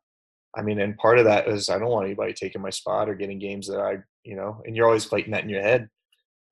I 0.57 0.63
mean, 0.63 0.81
and 0.81 0.97
part 0.97 1.19
of 1.19 1.25
that 1.25 1.49
is 1.49 1.69
I 1.69 1.79
don't 1.79 1.91
want 1.91 2.07
anybody 2.07 2.33
taking 2.33 2.63
my 2.63 2.71
spot 2.71 3.09
or 3.09 3.15
getting 3.15 3.39
games 3.39 3.67
that 3.69 3.81
I, 3.81 3.99
you 4.23 4.37
know, 4.37 4.63
and 4.65 4.77
you're 4.77 4.87
always 4.87 5.05
fighting 5.05 5.33
that 5.33 5.43
in 5.43 5.49
your 5.49 5.63
head. 5.63 5.89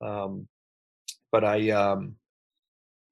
Um, 0.05 0.49
but 1.31 1.45
I, 1.45 1.71
um, 1.71 2.17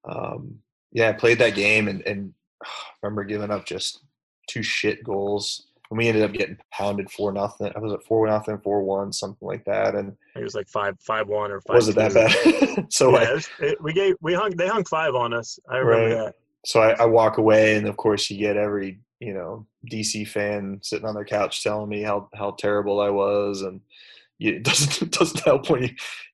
um, 0.09 0.57
yeah, 0.93 1.09
I 1.09 1.13
played 1.13 1.39
that 1.39 1.55
game 1.55 1.89
and, 1.89 2.03
and 2.03 2.35
oh, 2.67 2.69
remember 3.03 3.25
giving 3.25 3.51
up 3.51 3.65
just 3.65 4.03
two 4.49 4.63
shit 4.63 5.05
goals. 5.05 5.67
And 5.91 5.99
we 5.99 6.07
ended 6.07 6.23
up 6.23 6.33
getting 6.33 6.57
pounded 6.73 7.11
four 7.11 7.33
nothing. 7.33 7.73
I 7.75 7.79
was 7.81 7.93
at 7.93 8.05
four 8.05 8.27
nothing, 8.29 8.59
four 8.59 8.83
one, 8.83 9.13
something 9.13 9.47
like 9.47 9.65
that. 9.65 9.97
And 9.97 10.17
it 10.37 10.43
was 10.43 10.55
like 10.55 10.69
five 10.69 10.97
five 11.01 11.27
one 11.27 11.51
or 11.51 11.61
five. 11.63 11.75
Was 11.77 11.89
it 11.89 11.97
that 11.97 12.15
bad? 12.15 12.93
so 12.93 13.11
yeah, 13.11 13.17
I, 13.19 13.33
it 13.35 13.49
it, 13.59 13.83
we 13.83 13.93
gave 13.93 14.15
we 14.21 14.33
hung 14.33 14.53
they 14.53 14.69
hung 14.69 14.85
five 14.85 15.17
on 15.17 15.35
us. 15.35 15.59
I 15.69 15.79
remember 15.79 16.17
right. 16.17 16.25
that. 16.27 16.35
So 16.65 16.81
I, 16.81 16.93
I 16.93 17.07
walk 17.07 17.39
away, 17.39 17.75
and 17.75 17.89
of 17.89 17.97
course 17.97 18.31
you 18.31 18.39
get 18.39 18.57
every 18.57 19.01
you 19.21 19.35
know 19.35 19.67
DC 19.91 20.27
fan 20.27 20.81
sitting 20.83 21.07
on 21.07 21.15
their 21.15 21.25
couch 21.25 21.63
telling 21.63 21.89
me 21.89 22.03
how 22.03 22.29
how 22.35 22.53
terrible 22.53 23.01
I 23.01 23.11
was, 23.11 23.63
and 23.63 23.81
it 24.41 24.65
doesn't 24.65 25.03
it 25.03 25.13
doesn't 25.13 25.45
help 25.45 25.71
when 25.71 25.83
you 25.83 25.91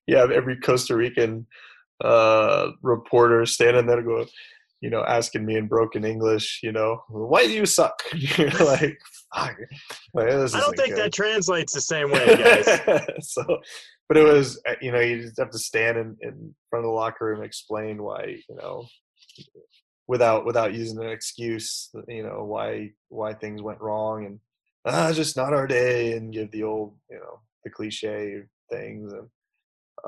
you 0.07 0.17
have 0.17 0.31
every 0.31 0.57
Costa 0.57 0.97
Rican 0.97 1.47
uh, 2.03 2.71
reporter 2.83 3.47
standing 3.47 3.87
there 3.87 4.03
going, 4.03 4.29
you 4.81 4.91
know, 4.91 5.03
asking 5.05 5.45
me 5.45 5.57
in 5.57 5.67
broken 5.67 6.05
English, 6.05 6.61
you 6.63 6.73
know, 6.73 7.03
why 7.09 7.47
do 7.47 7.53
you 7.53 7.67
suck? 7.67 8.03
You're 8.15 8.51
like, 8.51 8.99
fuck. 9.35 9.57
Like, 10.15 10.29
I 10.29 10.31
don't 10.31 10.77
think 10.77 10.95
good. 10.95 10.99
that 10.99 11.13
translates 11.13 11.73
the 11.73 11.81
same 11.81 12.11
way, 12.11 12.27
guys. 12.37 13.03
so, 13.29 13.43
but 14.09 14.17
it 14.17 14.23
was, 14.23 14.61
uh, 14.69 14.75
you 14.81 14.93
know, 14.93 15.01
you 15.01 15.23
just 15.23 15.39
have 15.39 15.51
to 15.51 15.59
stand 15.59 15.99
in, 15.99 16.17
in 16.21 16.55
front 16.71 16.85
of 16.85 16.91
the 16.91 16.95
locker 16.95 17.27
room 17.27 17.39
and 17.39 17.47
explain 17.47 18.03
why, 18.03 18.37
you 18.49 18.57
know, 18.57 18.87
without 20.09 20.45
without 20.45 20.75
using 20.75 21.03
an 21.03 21.11
excuse, 21.11 21.91
you 22.09 22.23
know, 22.23 22.45
why 22.45 22.91
why 23.09 23.33
things 23.35 23.63
went 23.63 23.81
wrong 23.81 24.27
and 24.27 24.41
ah, 24.85 25.13
just 25.13 25.37
not 25.37 25.53
our 25.53 25.67
day, 25.67 26.13
and 26.13 26.33
give 26.33 26.51
the 26.51 26.63
old, 26.63 26.95
you 27.11 27.19
know, 27.19 27.41
the 27.65 27.71
cliche 27.71 28.43
things 28.71 29.13
and 29.13 29.29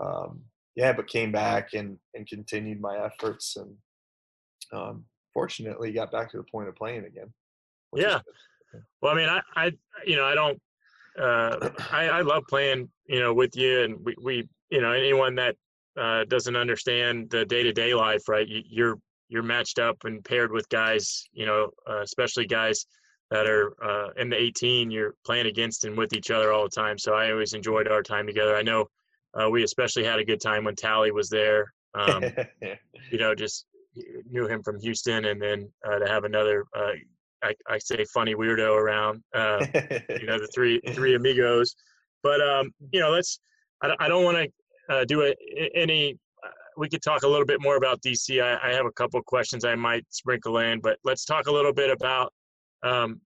um, 0.00 0.40
yeah, 0.76 0.92
but 0.92 1.08
came 1.08 1.32
back 1.32 1.74
and 1.74 1.98
and 2.14 2.26
continued 2.26 2.80
my 2.80 2.96
efforts 3.04 3.56
and 3.56 3.74
um, 4.72 5.04
fortunately 5.32 5.92
got 5.92 6.10
back 6.12 6.30
to 6.30 6.36
the 6.36 6.42
point 6.42 6.68
of 6.68 6.76
playing 6.76 7.04
again. 7.04 7.32
Yeah. 7.94 8.20
Well, 9.00 9.12
I 9.12 9.16
mean, 9.16 9.28
I, 9.28 9.40
I, 9.56 9.72
you 10.06 10.16
know, 10.16 10.24
I 10.24 10.34
don't, 10.34 10.60
uh, 11.18 11.70
I, 11.90 12.08
I 12.08 12.20
love 12.20 12.44
playing, 12.48 12.88
you 13.06 13.20
know, 13.20 13.32
with 13.32 13.56
you 13.56 13.82
and 13.82 14.04
we, 14.04 14.14
we, 14.20 14.48
you 14.70 14.80
know, 14.80 14.92
anyone 14.92 15.34
that 15.36 15.56
uh, 15.98 16.24
doesn't 16.24 16.56
understand 16.56 17.30
the 17.30 17.44
day 17.44 17.62
to 17.62 17.72
day 17.72 17.94
life, 17.94 18.28
right? 18.28 18.46
You, 18.46 18.62
you're, 18.68 18.98
you're 19.28 19.42
matched 19.42 19.78
up 19.78 19.96
and 20.04 20.24
paired 20.24 20.52
with 20.52 20.68
guys, 20.68 21.24
you 21.32 21.46
know, 21.46 21.70
uh, 21.88 22.00
especially 22.00 22.46
guys 22.46 22.86
that 23.30 23.46
are 23.46 23.74
uh, 23.84 24.08
in 24.16 24.30
the 24.30 24.36
18 24.36 24.90
you're 24.90 25.14
playing 25.24 25.46
against 25.46 25.84
and 25.84 25.96
with 25.96 26.14
each 26.14 26.30
other 26.30 26.52
all 26.52 26.64
the 26.64 26.70
time. 26.70 26.98
So 26.98 27.14
I 27.14 27.30
always 27.30 27.52
enjoyed 27.52 27.88
our 27.88 28.02
time 28.02 28.26
together. 28.26 28.56
I 28.56 28.62
know 28.62 28.86
uh, 29.34 29.50
we 29.50 29.62
especially 29.62 30.04
had 30.04 30.18
a 30.18 30.24
good 30.24 30.40
time 30.40 30.64
when 30.64 30.74
Tally 30.74 31.12
was 31.12 31.28
there. 31.28 31.72
Um. 31.94 32.24
You 33.10 33.16
know, 33.16 33.34
just 33.34 33.64
knew 34.30 34.46
him 34.46 34.62
from 34.62 34.78
Houston, 34.80 35.26
and 35.26 35.40
then 35.40 35.70
uh, 35.86 35.98
to 35.98 36.06
have 36.06 36.24
another, 36.24 36.64
uh, 36.76 36.92
I, 37.42 37.54
I, 37.68 37.78
say 37.78 38.04
funny 38.12 38.34
weirdo 38.34 38.74
around. 38.76 39.22
Uh, 39.34 39.64
you 40.20 40.26
know, 40.26 40.38
the 40.38 40.48
three 40.54 40.80
three 40.92 41.14
amigos. 41.14 41.74
But 42.22 42.40
um, 42.40 42.72
you 42.92 43.00
know, 43.00 43.10
let's. 43.10 43.40
I, 43.82 43.94
I 44.00 44.08
don't 44.08 44.24
want 44.24 44.36
to 44.36 44.94
uh, 44.94 45.04
do 45.04 45.22
a, 45.22 45.34
any 45.74 46.18
we 46.78 46.88
could 46.88 47.02
talk 47.02 47.22
a 47.22 47.28
little 47.28 47.46
bit 47.46 47.60
more 47.60 47.76
about 47.76 48.00
DC. 48.02 48.42
I, 48.42 48.68
I 48.68 48.72
have 48.72 48.86
a 48.86 48.92
couple 48.92 49.20
questions 49.22 49.64
I 49.64 49.74
might 49.74 50.06
sprinkle 50.10 50.58
in, 50.58 50.80
but 50.80 50.98
let's 51.04 51.24
talk 51.24 51.48
a 51.48 51.52
little 51.52 51.72
bit 51.72 51.90
about 51.90 52.32
um, 52.82 53.20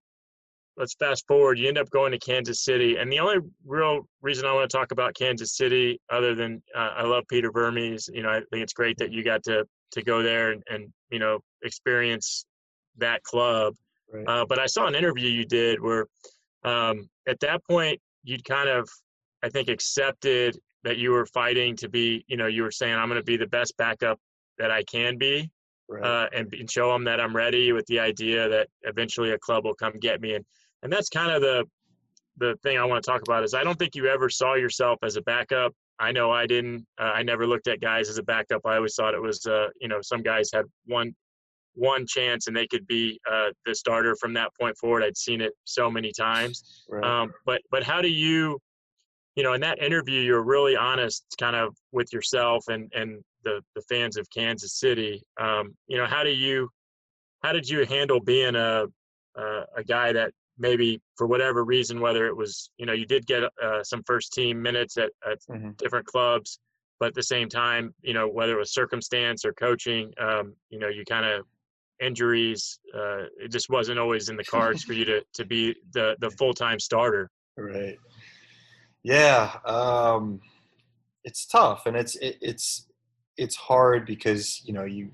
let's 0.77 0.95
fast 0.95 1.27
forward. 1.27 1.59
You 1.59 1.69
end 1.69 1.79
up 1.79 1.91
going 1.91 2.13
to 2.13 2.19
Kansas 2.19 2.65
City, 2.65 2.97
and 2.97 3.13
the 3.13 3.21
only 3.21 3.39
real 3.65 4.09
reason 4.23 4.47
I 4.47 4.53
want 4.53 4.71
to 4.71 4.77
talk 4.77 4.91
about 4.91 5.15
Kansas 5.15 5.57
City, 5.57 6.01
other 6.11 6.35
than 6.35 6.63
uh, 6.75 6.91
I 6.97 7.03
love 7.05 7.25
Peter 7.29 7.51
Vermes, 7.53 8.09
you 8.13 8.23
know, 8.23 8.31
I 8.31 8.41
think 8.51 8.63
it's 8.63 8.73
great 8.73 8.97
that 8.99 9.13
you 9.13 9.23
got 9.23 9.43
to 9.45 9.67
to 9.93 10.03
go 10.03 10.23
there 10.23 10.53
and, 10.53 10.63
and 10.71 10.93
you 11.11 11.19
know 11.19 11.41
experience 11.63 12.47
that 12.99 13.23
club. 13.23 13.75
Right. 14.13 14.27
Uh, 14.27 14.47
but 14.49 14.59
I 14.59 14.67
saw 14.67 14.87
an 14.87 14.95
interview 14.95 15.29
you 15.29 15.45
did 15.45 15.81
where 15.81 16.07
um, 16.65 17.09
at 17.27 17.41
that 17.41 17.65
point 17.69 18.01
you'd 18.25 18.45
kind 18.45 18.69
of, 18.69 18.89
I 19.43 19.49
think, 19.49 19.68
accepted 19.68 20.59
that 20.84 20.99
you 20.99 21.11
were 21.11 21.26
fighting 21.26 21.76
to 21.76 21.88
be, 21.88 22.24
you 22.26 22.36
know, 22.36 22.47
you 22.47 22.62
were 22.62 22.70
saying 22.70 22.95
I'm 22.95 23.09
going 23.09 23.20
to 23.20 23.24
be 23.24 23.36
the 23.36 23.47
best 23.47 23.76
backup 23.76 24.18
that 24.59 24.70
I 24.70 24.82
can 24.82 25.18
be 25.18 25.51
right. 25.88 26.03
uh, 26.03 26.28
and, 26.34 26.53
and 26.55 26.70
show 26.70 26.93
them 26.93 27.05
that 27.05 27.20
I'm 27.20 27.34
ready 27.34 27.72
with 27.72 27.86
the 27.86 28.01
idea 28.01 28.49
that 28.49 28.68
eventually 28.82 29.30
a 29.30 29.38
club 29.38 29.64
will 29.64 29.74
come 29.74 29.99
get 29.99 30.20
me. 30.20 30.34
And 30.34 30.45
and 30.82 30.93
that's 30.93 31.09
kind 31.09 31.30
of 31.30 31.40
the 31.40 31.64
the 32.38 32.57
thing 32.62 32.78
I 32.78 32.84
want 32.84 33.03
to 33.03 33.11
talk 33.11 33.22
about 33.22 33.45
is 33.45 33.55
I 33.55 33.62
don't 33.62 33.78
think 33.78 33.95
you 33.95 34.07
ever 34.07 34.28
saw 34.28 34.55
yourself 34.55 34.99
as 35.03 35.16
a 35.16 35.22
backup. 35.22 35.72
I 35.99 36.11
know 36.11 36.30
I 36.30 36.47
didn't. 36.47 36.86
Uh, 36.99 37.12
I 37.14 37.22
never 37.22 37.47
looked 37.47 37.68
at 37.68 37.80
guys 37.80 38.09
as 38.09 38.18
a 38.18 38.22
backup. 38.22 38.62
I 38.64 38.76
always 38.76 38.95
thought 38.95 39.14
it 39.14 39.22
was, 39.22 39.47
uh, 39.47 39.68
you 39.80 39.88
know, 39.88 40.01
some 40.03 40.22
guys 40.22 40.51
had 40.53 40.64
one 40.86 41.14
one 41.74 42.07
chance 42.07 42.49
and 42.49 42.57
they 42.57 42.66
could 42.66 42.86
be 42.86 43.18
uh, 43.30 43.49
the 43.64 43.74
starter 43.74 44.14
from 44.16 44.34
that 44.34 44.51
point 44.61 44.76
forward. 44.76 45.03
I'd 45.03 45.16
seen 45.16 45.40
it 45.40 45.53
so 45.64 45.90
many 45.90 46.12
times. 46.12 46.84
Right. 46.88 47.05
Um, 47.05 47.32
but 47.47 47.62
but 47.70 47.82
how 47.82 48.03
do 48.03 48.09
you, 48.09 48.59
you 49.35 49.43
know, 49.43 49.55
in 49.55 49.61
that 49.62 49.83
interview, 49.83 50.20
you're 50.20 50.43
really 50.43 50.76
honest, 50.76 51.24
kind 51.39 51.57
of 51.57 51.74
with 51.93 52.12
yourself 52.12 52.64
and 52.68 52.91
and 52.95 53.22
the 53.45 53.61
the 53.74 53.83
fans 53.83 54.16
of 54.16 54.28
Kansas 54.30 54.78
City. 54.78 55.22
Um, 55.41 55.74
you 55.87 55.97
know, 55.97 56.07
how 56.07 56.22
do 56.22 56.30
you 56.30 56.68
how 57.43 57.53
did 57.53 57.68
you 57.68 57.85
handle 57.87 58.20
being 58.20 58.55
a 58.55 58.87
a, 59.37 59.62
a 59.78 59.85
guy 59.85 60.12
that 60.12 60.33
maybe 60.59 61.01
for 61.16 61.26
whatever 61.26 61.64
reason, 61.64 62.01
whether 62.01 62.26
it 62.26 62.37
was 62.37 62.70
you 62.76 62.87
know 62.87 62.93
you 62.93 63.07
did 63.07 63.26
get 63.26 63.43
uh, 63.62 63.83
some 63.83 64.03
first 64.07 64.33
team 64.33 64.61
minutes 64.61 64.97
at, 64.97 65.11
at 65.28 65.39
mm-hmm. 65.51 65.70
different 65.78 66.07
clubs, 66.07 66.59
but 67.01 67.09
at 67.09 67.14
the 67.14 67.22
same 67.22 67.49
time, 67.49 67.95
you 68.03 68.14
know 68.14 68.28
whether 68.28 68.55
it 68.55 68.59
was 68.59 68.74
circumstance 68.74 69.45
or 69.45 69.53
coaching, 69.55 70.12
um, 70.20 70.55
you 70.70 70.78
know 70.78 70.89
you 70.89 71.05
kind 71.05 71.26
of 71.26 71.47
injuries, 72.01 72.80
uh, 72.95 73.24
it 73.39 73.51
just 73.51 73.70
wasn't 73.70 73.99
always 73.99 74.28
in 74.28 74.37
the 74.37 74.45
cards 74.45 74.83
for 74.83 74.93
you 74.93 75.05
to 75.05 75.22
to 75.35 75.45
be 75.45 75.74
the 75.93 76.16
the 76.20 76.30
full 76.30 76.53
time 76.53 76.78
starter. 76.78 77.30
Right. 77.57 77.99
Yeah. 79.03 79.53
Um, 79.65 80.41
it's 81.25 81.47
tough, 81.47 81.87
and 81.87 81.97
it's 81.97 82.17
it, 82.17 82.39
it's 82.41 82.87
it's 83.37 83.57
hard 83.57 84.07
because 84.07 84.63
you 84.65 84.73
know 84.73 84.85
you 84.85 85.11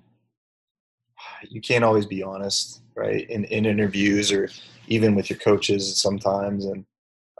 you 1.49 1.61
can't 1.61 1.85
always 1.85 2.07
be 2.07 2.23
honest, 2.23 2.83
right? 2.95 3.29
In 3.31 3.45
in 3.45 3.67
interviews 3.67 4.33
or 4.33 4.49
even 4.89 5.15
with 5.15 5.31
your 5.31 5.39
coaches 5.39 6.01
sometimes, 6.01 6.65
and 6.67 6.85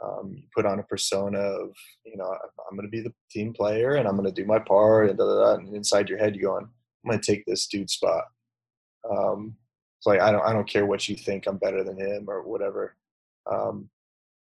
um, 0.03 0.33
you 0.35 0.43
put 0.55 0.65
on 0.65 0.79
a 0.79 0.83
persona 0.83 1.39
of 1.39 1.71
you 2.05 2.17
know 2.17 2.25
I'm 2.25 2.77
going 2.77 2.87
to 2.87 2.91
be 2.91 3.01
the 3.01 3.13
team 3.29 3.53
player 3.53 3.95
and 3.95 4.07
I'm 4.07 4.15
going 4.15 4.33
to 4.33 4.41
do 4.41 4.47
my 4.47 4.59
part 4.59 5.09
and 5.09 5.17
da, 5.17 5.25
da, 5.25 5.35
da, 5.35 5.53
and 5.55 5.75
inside 5.75 6.09
your 6.09 6.19
head 6.19 6.35
you're 6.35 6.51
going 6.51 6.65
I'm 7.03 7.11
going 7.11 7.19
to 7.19 7.31
take 7.31 7.45
this 7.45 7.67
dude's 7.67 7.93
spot. 7.93 8.25
Um, 9.09 9.55
it's 9.97 10.05
like 10.05 10.21
I 10.21 10.31
don't 10.31 10.45
I 10.45 10.53
don't 10.53 10.69
care 10.69 10.85
what 10.85 11.07
you 11.09 11.15
think 11.15 11.47
I'm 11.47 11.57
better 11.57 11.83
than 11.83 11.99
him 11.99 12.25
or 12.27 12.43
whatever. 12.43 12.95
Um, 13.51 13.89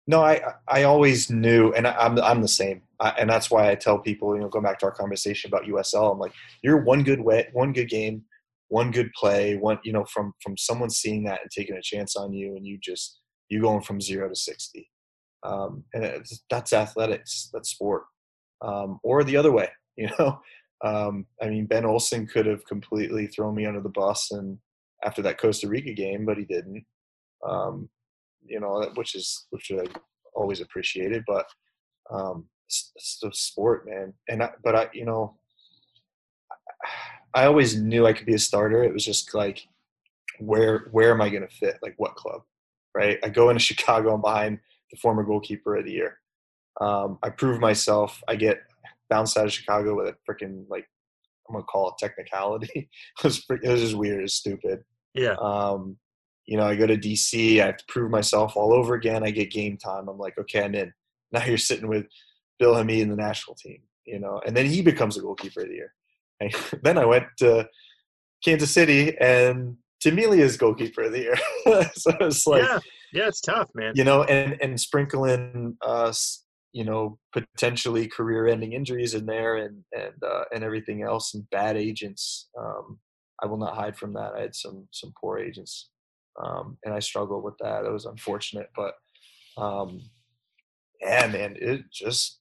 no, 0.09 0.25
I 0.25 0.55
I 0.67 0.85
always 0.85 1.31
knew, 1.31 1.71
and 1.75 1.87
I, 1.87 1.91
am 2.07 2.19
I'm, 2.19 2.25
I'm 2.25 2.43
the 2.43 2.49
same, 2.49 2.81
I, 2.99 3.11
and 3.11 3.29
that's 3.29 3.51
why 3.51 3.71
I 3.71 3.75
tell 3.75 3.99
people, 3.99 4.35
you 4.35 4.41
know, 4.41 4.49
go 4.49 4.61
back 4.61 4.79
to 4.79 4.87
our 4.87 4.93
conversation 4.93 5.49
about 5.49 5.69
USL. 5.69 6.11
I'm 6.11 6.19
like, 6.19 6.33
you're 6.63 6.83
one 6.83 7.05
good 7.05 7.21
way, 7.21 7.49
one 7.53 7.75
good 7.75 7.91
game, 7.91 8.25
one 8.69 8.91
good 8.91 9.13
play, 9.13 9.57
one 9.59 9.79
you 9.85 9.93
know, 9.93 10.07
from 10.07 10.33
from 10.43 10.57
someone 10.57 10.89
seeing 10.89 11.25
that 11.25 11.43
and 11.43 11.51
taking 11.51 11.77
a 11.77 11.83
chance 11.83 12.17
on 12.17 12.33
you, 12.33 12.57
and 12.57 12.67
you 12.67 12.79
just 12.83 13.21
you 13.51 13.61
going 13.61 13.83
from 13.83 14.01
zero 14.01 14.31
to 14.31 14.35
sixty, 14.35 14.91
um, 15.43 15.85
and 15.93 16.25
that's 16.49 16.73
athletics, 16.73 17.51
that's 17.53 17.69
sport, 17.69 18.05
um, 18.63 18.99
or 19.05 19.23
the 19.23 19.37
other 19.37 19.53
way, 19.53 19.69
you 19.97 20.09
know. 20.19 20.41
Um, 20.83 21.27
I 21.43 21.49
mean, 21.51 21.67
Ben 21.67 21.85
Olsen 21.85 22.27
could 22.27 22.47
have 22.47 22.65
completely 22.65 23.27
thrown 23.27 23.55
me 23.55 23.67
under 23.67 23.83
the 23.83 23.91
bus, 23.91 24.31
and 24.31 24.57
after 25.05 25.21
that 25.23 25.39
Costa 25.39 25.69
Rica 25.69 25.93
game, 25.93 26.25
but 26.25 26.39
he 26.39 26.45
didn't. 26.45 26.87
Um, 27.47 27.91
you 28.49 28.61
know, 28.61 28.91
which 28.95 29.15
is 29.15 29.47
which 29.51 29.71
I 29.73 29.85
always 30.35 30.61
appreciated. 30.61 31.25
But 31.27 31.47
um, 32.11 32.47
it's, 32.67 32.93
it's 32.97 33.19
the 33.23 33.31
sport, 33.33 33.87
man. 33.87 34.15
And 34.29 34.43
I, 34.43 34.51
but 34.63 34.75
I, 34.75 34.89
you 34.93 35.05
know, 35.05 35.37
I 37.35 37.47
always 37.47 37.81
knew 37.81 38.07
I 38.07 38.13
could 38.13 38.27
be 38.27 38.35
a 38.35 38.39
starter. 38.39 38.83
It 38.85 38.93
was 38.93 39.05
just 39.05 39.35
like, 39.35 39.67
where 40.39 40.89
where 40.93 41.11
am 41.11 41.21
I 41.21 41.29
going 41.29 41.47
to 41.47 41.55
fit? 41.55 41.79
Like 41.83 41.95
what 41.97 42.17
club, 42.17 42.43
right? 42.95 43.19
I 43.23 43.29
go 43.29 43.51
into 43.51 43.61
Chicago. 43.63 44.15
I'm 44.15 44.21
behind 44.21 44.59
the 44.91 44.99
former 44.99 45.25
goalkeeper 45.25 45.77
of 45.77 45.85
the 45.85 45.93
year. 45.93 46.19
Um, 46.81 47.19
I 47.23 47.31
prove 47.31 47.61
myself. 47.61 48.23
I 48.29 48.37
get 48.37 48.61
bounced 49.11 49.37
out 49.37 49.47
of 49.47 49.53
Chicago 49.53 49.97
with 49.97 50.09
a 50.09 50.17
freaking 50.31 50.65
like 50.69 50.87
I'm 51.49 51.55
gonna 51.55 51.65
call 51.65 51.89
it 51.89 51.95
technicality. 51.99 52.69
it 53.19 53.25
was 53.25 53.45
it 53.49 53.69
was 53.69 53.81
just 53.81 53.97
weird. 53.97 54.23
It's 54.23 54.35
stupid. 54.35 54.85
Yeah. 55.15 55.35
Um, 55.41 55.97
you 56.49 56.57
know, 56.57 56.65
I 56.65 56.77
go 56.77 56.87
to 56.87 56.97
DC, 56.97 57.61
I 57.61 57.67
have 57.67 57.77
to 57.77 57.85
prove 57.89 58.11
myself 58.11 58.57
all 58.57 58.73
over 58.73 58.95
again. 58.95 59.23
I 59.23 59.31
get 59.31 59.51
game 59.51 59.77
time. 59.77 60.09
I'm 60.09 60.17
like, 60.17 60.39
okay, 60.39 60.65
I'm 60.65 60.75
in. 60.75 60.91
Now 61.31 61.45
you're 61.45 61.59
sitting 61.59 61.89
with 61.89 62.07
Bill 62.59 62.75
Hamid 62.75 63.01
in 63.01 63.11
the 63.11 63.17
national 63.17 63.55
team, 63.55 63.83
you 64.07 64.19
know, 64.19 64.41
and 64.47 64.57
then 64.57 64.65
he 64.65 64.81
becomes 64.81 65.19
a 65.19 65.21
goalkeeper 65.21 65.61
of 65.61 65.69
the 65.69 65.75
year. 65.75 65.93
Then 66.83 66.97
I 66.97 67.05
went 67.05 67.25
to 67.41 67.69
Kansas 68.43 68.71
City 68.71 69.15
and 69.19 69.77
Tim 70.01 70.19
is 70.19 70.57
goalkeeper 70.57 71.03
of 71.03 71.13
the 71.13 71.19
year. 71.19 71.37
so 71.95 72.13
it's 72.21 72.47
like, 72.47 72.63
yeah, 72.63 72.79
yeah, 73.13 73.29
it's 73.29 73.43
tough, 73.43 73.69
man. 73.75 73.93
You 73.95 74.05
know, 74.05 74.23
and 74.23 74.57
and 74.63 74.81
sprinkle 74.81 75.27
in, 75.27 75.77
uh, 75.83 76.13
you 76.73 76.85
know, 76.85 77.19
potentially 77.33 78.07
career-ending 78.07 78.73
injuries 78.73 79.15
in 79.15 79.27
there, 79.27 79.57
and 79.57 79.83
and 79.93 80.15
uh, 80.25 80.45
and 80.55 80.63
everything 80.63 81.03
else, 81.03 81.35
and 81.35 81.51
bad 81.51 81.77
agents. 81.77 82.49
Um, 82.59 83.01
I 83.43 83.47
will 83.47 83.59
not 83.59 83.75
hide 83.75 83.99
from 83.99 84.13
that. 84.15 84.35
I 84.37 84.43
had 84.43 84.55
some 84.55 84.87
some 84.93 85.13
poor 85.21 85.39
agents 85.39 85.91
um, 86.39 86.79
and 86.85 86.95
I 86.95 87.01
struggled 87.01 87.45
with 87.45 87.59
that. 87.59 87.85
It 87.85 87.93
was 87.93 88.07
unfortunate, 88.07 88.71
but 88.77 88.95
um, 89.57 90.01
yeah, 91.01 91.27
man, 91.27 91.57
it 91.61 91.91
just 91.91 92.41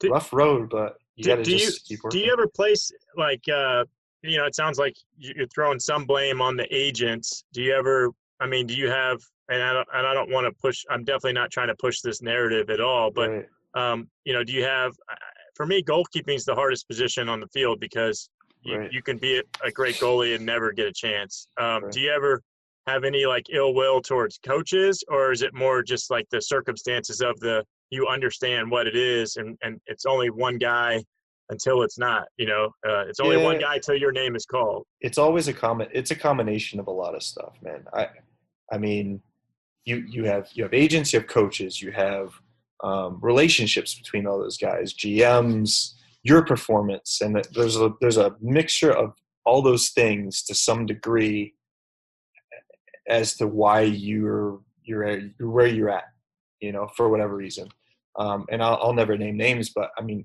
do, 0.00 0.10
rough 0.10 0.32
road. 0.32 0.70
But 0.70 0.96
you 1.16 1.24
got 1.24 1.36
to 1.36 1.42
just 1.44 1.90
you, 1.90 1.96
keep 1.96 2.04
working. 2.04 2.20
Do 2.20 2.26
you 2.26 2.32
ever 2.32 2.46
place 2.48 2.90
like 3.16 3.42
uh, 3.52 3.84
you 4.22 4.38
know? 4.38 4.46
It 4.46 4.54
sounds 4.54 4.78
like 4.78 4.94
you're 5.16 5.46
throwing 5.54 5.78
some 5.78 6.04
blame 6.04 6.40
on 6.40 6.56
the 6.56 6.66
agents. 6.74 7.44
Do 7.52 7.62
you 7.62 7.74
ever? 7.74 8.10
I 8.40 8.46
mean, 8.46 8.66
do 8.66 8.74
you 8.74 8.90
have? 8.90 9.20
And 9.50 9.62
I 9.62 9.72
don't, 9.72 9.88
and 9.94 10.06
I 10.06 10.12
don't 10.12 10.30
want 10.30 10.46
to 10.46 10.52
push. 10.60 10.84
I'm 10.90 11.04
definitely 11.04 11.32
not 11.32 11.50
trying 11.50 11.68
to 11.68 11.74
push 11.76 12.00
this 12.00 12.20
narrative 12.22 12.70
at 12.70 12.80
all. 12.80 13.10
But 13.10 13.30
right. 13.30 13.46
um, 13.74 14.08
you 14.24 14.32
know, 14.32 14.44
do 14.44 14.52
you 14.52 14.64
have? 14.64 14.92
For 15.54 15.66
me, 15.66 15.82
goalkeeping 15.82 16.36
is 16.36 16.44
the 16.44 16.54
hardest 16.54 16.86
position 16.86 17.28
on 17.28 17.40
the 17.40 17.48
field 17.48 17.80
because 17.80 18.30
you, 18.62 18.78
right. 18.78 18.92
you 18.92 19.02
can 19.02 19.18
be 19.18 19.42
a 19.64 19.70
great 19.72 19.96
goalie 19.96 20.36
and 20.36 20.46
never 20.46 20.72
get 20.72 20.86
a 20.86 20.92
chance. 20.92 21.48
Um, 21.58 21.84
right. 21.84 21.92
Do 21.92 22.00
you 22.00 22.10
ever? 22.10 22.42
Have 22.88 23.04
any 23.04 23.26
like 23.26 23.46
ill 23.52 23.74
will 23.74 24.00
towards 24.00 24.38
coaches 24.38 25.04
or 25.08 25.32
is 25.32 25.42
it 25.42 25.54
more 25.54 25.82
just 25.82 26.10
like 26.10 26.26
the 26.30 26.40
circumstances 26.40 27.20
of 27.20 27.38
the 27.40 27.64
you 27.90 28.06
understand 28.06 28.70
what 28.70 28.86
it 28.86 28.96
is 28.96 29.36
and 29.36 29.56
and 29.62 29.80
it's 29.86 30.06
only 30.06 30.30
one 30.30 30.58
guy 30.58 31.02
until 31.50 31.82
it's 31.82 31.98
not 31.98 32.26
you 32.36 32.46
know? 32.46 32.66
Uh, 32.86 33.04
it's 33.08 33.20
only 33.20 33.36
yeah. 33.36 33.44
one 33.44 33.58
guy 33.58 33.78
till 33.78 33.96
your 33.96 34.12
name 34.12 34.36
is 34.36 34.44
called. 34.44 34.84
It's 35.00 35.18
always 35.18 35.48
a 35.48 35.52
common 35.52 35.88
it's 35.92 36.10
a 36.10 36.16
combination 36.16 36.80
of 36.80 36.86
a 36.86 36.90
lot 36.90 37.14
of 37.14 37.22
stuff 37.22 37.54
man. 37.62 37.84
I 37.92 38.08
i 38.72 38.78
mean 38.78 39.20
you 39.84 40.04
you 40.08 40.24
have 40.24 40.48
you 40.54 40.62
have 40.62 40.74
agents 40.74 41.12
you 41.12 41.18
have 41.20 41.28
coaches 41.28 41.80
you 41.80 41.90
have 41.92 42.32
um, 42.84 43.18
relationships 43.22 43.94
between 43.94 44.26
all 44.26 44.38
those 44.38 44.56
guys 44.56 44.94
gms 44.94 45.94
your 46.22 46.44
performance 46.44 47.20
and 47.22 47.42
there's 47.54 47.76
a 47.76 47.90
there's 48.00 48.18
a 48.18 48.36
mixture 48.40 48.92
of 48.92 49.14
all 49.44 49.62
those 49.62 49.88
things 49.88 50.42
to 50.42 50.54
some 50.54 50.84
degree 50.84 51.54
as 53.08 53.36
to 53.36 53.46
why 53.46 53.80
you're 53.80 54.60
you're, 54.84 55.20
where 55.40 55.66
you're 55.66 55.90
at, 55.90 56.04
you 56.60 56.72
know, 56.72 56.88
for 56.96 57.08
whatever 57.08 57.36
reason. 57.36 57.68
Um, 58.18 58.46
and 58.50 58.62
I'll, 58.62 58.78
I'll, 58.82 58.92
never 58.94 59.16
name 59.16 59.36
names, 59.36 59.70
but 59.70 59.90
I 59.98 60.02
mean, 60.02 60.24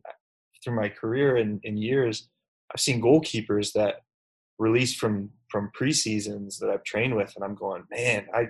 through 0.63 0.75
my 0.75 0.89
career 0.89 1.37
and 1.37 1.59
in, 1.63 1.75
in 1.75 1.77
years, 1.77 2.29
I've 2.73 2.81
seen 2.81 3.01
goalkeepers 3.01 3.73
that 3.73 4.01
released 4.57 4.99
from 4.99 5.29
from 5.49 5.69
preseasons 5.79 6.57
that 6.59 6.69
I've 6.69 6.83
trained 6.83 7.15
with, 7.15 7.33
and 7.35 7.43
I'm 7.43 7.55
going, 7.55 7.83
man, 7.91 8.25
I 8.33 8.47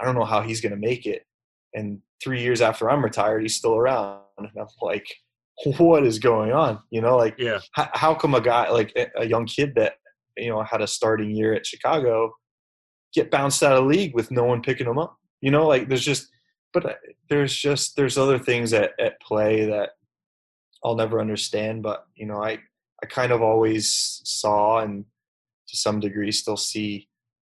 I 0.00 0.04
don't 0.04 0.14
know 0.14 0.24
how 0.24 0.42
he's 0.42 0.60
going 0.60 0.74
to 0.74 0.78
make 0.78 1.06
it. 1.06 1.24
And 1.72 2.00
three 2.22 2.42
years 2.42 2.60
after 2.60 2.88
I'm 2.88 3.02
retired, 3.02 3.42
he's 3.42 3.56
still 3.56 3.74
around, 3.74 4.20
and 4.38 4.48
I'm 4.56 4.66
like, 4.82 5.06
what 5.78 6.04
is 6.04 6.18
going 6.20 6.52
on? 6.52 6.80
You 6.90 7.00
know, 7.00 7.16
like, 7.16 7.34
yeah, 7.38 7.58
how, 7.72 7.88
how 7.94 8.14
come 8.14 8.34
a 8.34 8.40
guy 8.40 8.70
like 8.70 8.96
a 9.16 9.26
young 9.26 9.46
kid 9.46 9.72
that 9.74 9.94
you 10.36 10.50
know 10.50 10.62
had 10.62 10.82
a 10.82 10.86
starting 10.86 11.30
year 11.30 11.52
at 11.54 11.66
Chicago 11.66 12.32
get 13.14 13.30
bounced 13.30 13.62
out 13.62 13.76
of 13.76 13.86
league 13.86 14.14
with 14.14 14.30
no 14.30 14.44
one 14.44 14.62
picking 14.62 14.86
them 14.86 14.98
up? 14.98 15.18
You 15.40 15.50
know, 15.50 15.66
like 15.66 15.88
there's 15.88 16.04
just, 16.04 16.28
but 16.72 16.86
uh, 16.86 16.94
there's 17.28 17.54
just 17.54 17.96
there's 17.96 18.18
other 18.18 18.38
things 18.38 18.72
at 18.72 18.92
at 18.98 19.20
play 19.20 19.66
that 19.66 19.90
I'll 20.84 20.96
never 20.96 21.20
understand. 21.20 21.82
But 21.82 22.06
you 22.14 22.26
know, 22.26 22.42
I 22.42 22.58
I 23.02 23.06
kind 23.06 23.32
of 23.32 23.42
always 23.42 24.20
saw 24.24 24.80
and 24.80 25.04
to 25.68 25.76
some 25.76 26.00
degree 26.00 26.32
still 26.32 26.56
see 26.56 27.08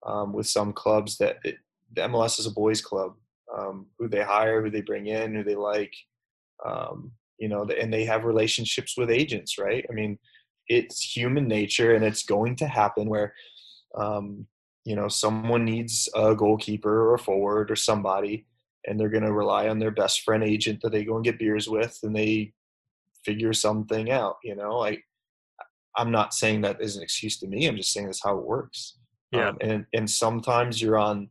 um, 0.06 0.32
with 0.32 0.46
some 0.46 0.72
clubs 0.72 1.18
that 1.18 1.38
it, 1.44 1.56
the 1.94 2.02
MLS 2.02 2.38
is 2.38 2.46
a 2.46 2.50
boys' 2.50 2.80
club. 2.80 3.14
Um, 3.56 3.86
who 3.98 4.08
they 4.08 4.22
hire, 4.22 4.62
who 4.62 4.70
they 4.70 4.82
bring 4.82 5.06
in, 5.06 5.34
who 5.34 5.42
they 5.42 5.54
like, 5.54 5.94
um, 6.64 7.12
you 7.38 7.48
know, 7.48 7.64
and 7.64 7.92
they 7.92 8.04
have 8.04 8.24
relationships 8.24 8.94
with 8.96 9.10
agents, 9.10 9.58
right? 9.58 9.86
I 9.88 9.94
mean, 9.94 10.18
it's 10.66 11.16
human 11.16 11.48
nature, 11.48 11.94
and 11.94 12.04
it's 12.04 12.24
going 12.24 12.56
to 12.56 12.66
happen 12.66 13.08
where, 13.08 13.32
um, 13.96 14.46
you 14.88 14.96
know, 14.96 15.06
someone 15.06 15.66
needs 15.66 16.08
a 16.14 16.34
goalkeeper 16.34 17.10
or 17.10 17.14
a 17.14 17.18
forward 17.18 17.70
or 17.70 17.76
somebody, 17.76 18.46
and 18.86 18.98
they're 18.98 19.10
going 19.10 19.22
to 19.22 19.34
rely 19.34 19.68
on 19.68 19.78
their 19.78 19.90
best 19.90 20.22
friend 20.22 20.42
agent 20.42 20.80
that 20.80 20.92
they 20.92 21.04
go 21.04 21.16
and 21.16 21.24
get 21.26 21.38
beers 21.38 21.68
with, 21.68 21.98
and 22.02 22.16
they 22.16 22.54
figure 23.22 23.52
something 23.52 24.10
out. 24.10 24.36
You 24.42 24.56
know, 24.56 24.78
like 24.78 25.04
I'm 25.94 26.10
not 26.10 26.32
saying 26.32 26.62
that 26.62 26.80
is 26.80 26.96
an 26.96 27.02
excuse 27.02 27.38
to 27.40 27.46
me. 27.46 27.66
I'm 27.66 27.76
just 27.76 27.92
saying 27.92 28.06
that's 28.06 28.24
how 28.24 28.38
it 28.38 28.46
works. 28.46 28.96
Yeah. 29.30 29.50
Um, 29.50 29.58
and 29.60 29.86
and 29.92 30.10
sometimes 30.10 30.80
you're 30.80 30.96
on 30.96 31.28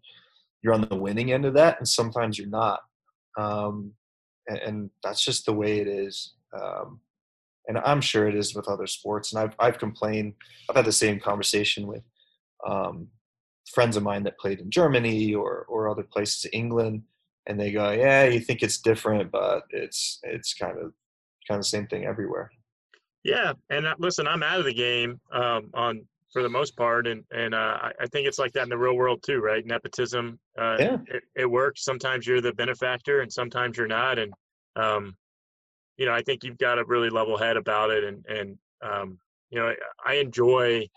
you're 0.62 0.76
on 0.76 0.88
the 0.88 0.96
winning 0.96 1.32
end 1.32 1.46
of 1.46 1.56
that, 1.56 1.80
and 1.80 1.88
sometimes 1.88 2.38
you're 2.38 2.48
not. 2.48 2.82
Um, 3.40 3.94
and, 4.48 4.58
and, 4.60 4.90
that's 5.04 5.24
just 5.24 5.46
the 5.46 5.54
way 5.54 5.80
it 5.80 5.88
is. 5.88 6.34
Um, 6.60 7.00
and 7.68 7.78
I'm 7.80 8.02
sure 8.02 8.28
it 8.28 8.36
is 8.36 8.56
with 8.56 8.68
other 8.68 8.88
sports. 8.88 9.34
And 9.34 9.42
I've 9.42 9.56
I've 9.58 9.80
complained. 9.80 10.36
I've 10.70 10.76
had 10.76 10.86
the 10.86 10.92
same 10.92 11.20
conversation 11.20 11.88
with 11.88 12.04
um, 12.68 13.08
friends 13.74 13.98
of 13.98 14.04
mine 14.04 14.24
that 14.24 14.40
played 14.40 14.60
in 14.60 14.72
Germany 14.72 15.34
or 15.34 15.66
or 15.68 15.90
other 15.90 16.04
places, 16.04 16.46
in 16.46 16.52
England, 16.52 17.04
and 17.48 17.60
they 17.60 17.72
go, 17.72 17.92
"Yeah, 17.92 18.26
you 18.26 18.40
think 18.40 18.64
it's 18.64 18.80
different, 18.80 19.32
but 19.32 19.64
it's 19.70 20.20
it's 20.24 20.54
kind 20.54 20.78
of 20.78 20.94
kind 21.48 21.58
of 21.58 21.60
the 21.60 21.64
same 21.64 21.88
thing 21.88 22.06
everywhere." 22.06 22.52
Yeah, 23.24 23.54
and 23.70 23.88
uh, 23.88 23.96
listen, 24.00 24.28
I'm 24.28 24.44
out 24.44 24.60
of 24.60 24.66
the 24.66 24.74
game 24.74 25.20
um, 25.34 25.70
on 25.74 26.08
for 26.32 26.44
the 26.44 26.50
most 26.50 26.76
part, 26.78 27.08
and 27.08 27.24
and 27.32 27.54
uh, 27.54 27.78
I 28.00 28.06
think 28.08 28.28
it's 28.28 28.40
like 28.40 28.54
that 28.54 28.64
in 28.64 28.70
the 28.70 28.78
real 28.78 28.96
world 28.96 29.24
too, 29.24 29.40
right? 29.40 29.66
Nepotism, 29.66 30.40
uh, 30.58 30.78
yeah. 30.80 30.98
it, 31.08 31.24
it, 31.36 31.46
works. 31.46 31.84
Sometimes 31.84 32.28
you're 32.28 32.42
the 32.42 32.54
benefactor, 32.54 33.22
and 33.22 33.32
sometimes 33.32 33.78
you're 33.78 33.88
not, 33.88 34.20
and 34.20 34.34
um, 34.76 35.16
you 35.98 36.06
know, 36.06 36.14
I 36.14 36.22
think 36.22 36.44
you've 36.44 36.58
got 36.58 36.80
a 36.80 36.86
really 36.86 37.10
level 37.10 37.38
head 37.38 37.58
about 37.58 37.90
it, 37.90 38.04
and 38.04 38.26
and 38.28 38.58
um, 38.82 39.20
you 39.50 39.60
know, 39.60 39.74
I 40.06 40.16
enjoy. 40.16 40.88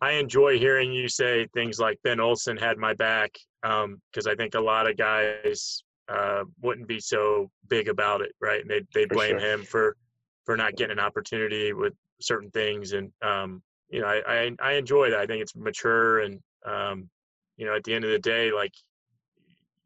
I 0.00 0.12
enjoy 0.12 0.58
hearing 0.58 0.92
you 0.92 1.08
say 1.08 1.46
things 1.54 1.78
like 1.78 1.98
Ben 2.04 2.20
Olsen 2.20 2.56
had 2.56 2.78
my 2.78 2.94
back 2.94 3.36
because 3.62 4.26
um, 4.26 4.30
I 4.30 4.34
think 4.36 4.54
a 4.54 4.60
lot 4.60 4.88
of 4.88 4.96
guys 4.96 5.82
uh, 6.08 6.44
wouldn't 6.60 6.88
be 6.88 7.00
so 7.00 7.50
big 7.68 7.88
about 7.88 8.20
it, 8.20 8.32
right? 8.40 8.60
And 8.60 8.70
they 8.70 8.82
they 8.94 9.04
blame 9.04 9.38
sure. 9.38 9.54
him 9.54 9.64
for 9.64 9.96
for 10.44 10.56
not 10.56 10.76
getting 10.76 10.98
an 10.98 11.04
opportunity 11.04 11.72
with 11.72 11.92
certain 12.20 12.50
things. 12.50 12.92
And 12.92 13.12
um, 13.22 13.62
you 13.90 14.00
know, 14.00 14.06
I, 14.06 14.22
I, 14.26 14.50
I 14.62 14.72
enjoy 14.74 15.10
that. 15.10 15.20
I 15.20 15.26
think 15.26 15.42
it's 15.42 15.56
mature, 15.56 16.20
and 16.20 16.40
um, 16.64 17.08
you 17.56 17.66
know, 17.66 17.74
at 17.74 17.84
the 17.84 17.94
end 17.94 18.04
of 18.04 18.10
the 18.10 18.18
day, 18.18 18.52
like 18.52 18.72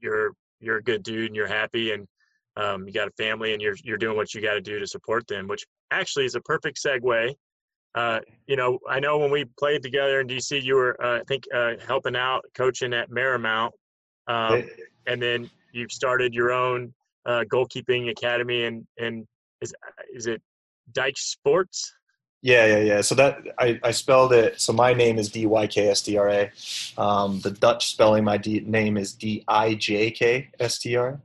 you're 0.00 0.32
you're 0.60 0.78
a 0.78 0.82
good 0.82 1.02
dude 1.02 1.26
and 1.26 1.36
you're 1.36 1.46
happy, 1.46 1.92
and 1.92 2.06
um, 2.56 2.86
you 2.86 2.92
got 2.92 3.08
a 3.08 3.12
family, 3.12 3.52
and 3.52 3.62
you're 3.62 3.76
you're 3.82 3.98
doing 3.98 4.16
what 4.16 4.34
you 4.34 4.42
got 4.42 4.54
to 4.54 4.60
do 4.60 4.78
to 4.78 4.86
support 4.86 5.26
them, 5.26 5.48
which 5.48 5.64
actually 5.90 6.26
is 6.26 6.34
a 6.34 6.40
perfect 6.40 6.78
segue. 6.84 7.34
Uh, 7.94 8.20
you 8.46 8.56
know, 8.56 8.78
I 8.88 9.00
know 9.00 9.18
when 9.18 9.30
we 9.30 9.44
played 9.58 9.82
together 9.82 10.20
in 10.20 10.26
DC, 10.26 10.62
you 10.62 10.76
were, 10.76 11.02
uh, 11.02 11.20
I 11.20 11.22
think, 11.24 11.44
uh, 11.54 11.72
helping 11.86 12.16
out 12.16 12.44
coaching 12.54 12.94
at 12.94 13.10
Marymount, 13.10 13.70
um, 14.28 14.64
and 15.06 15.20
then 15.20 15.50
you've 15.72 15.92
started 15.92 16.32
your 16.32 16.52
own 16.52 16.94
uh, 17.26 17.44
goalkeeping 17.52 18.10
academy, 18.10 18.64
and 18.64 18.86
and 18.98 19.26
is 19.60 19.74
is 20.12 20.26
it 20.26 20.40
Dyke 20.92 21.18
Sports. 21.18 21.92
Yeah, 22.40 22.66
yeah, 22.66 22.78
yeah. 22.78 23.00
So 23.02 23.14
that 23.14 23.38
I, 23.58 23.78
I 23.84 23.92
spelled 23.92 24.32
it. 24.32 24.60
So 24.60 24.72
my 24.72 24.94
name 24.94 25.18
is 25.18 25.28
D 25.28 25.46
Y 25.46 25.66
K 25.68 25.88
S 25.88 26.02
T 26.02 26.16
R 26.16 26.28
A. 26.28 26.50
Um, 26.98 27.40
the 27.40 27.52
Dutch 27.52 27.86
spelling 27.86 28.24
my 28.24 28.36
D, 28.36 28.60
name 28.60 28.96
is 28.96 29.12
D 29.12 29.44
I 29.46 29.74
J 29.74 30.10
K 30.10 30.48
S 30.58 30.78
T 30.78 30.96
R. 30.96 31.20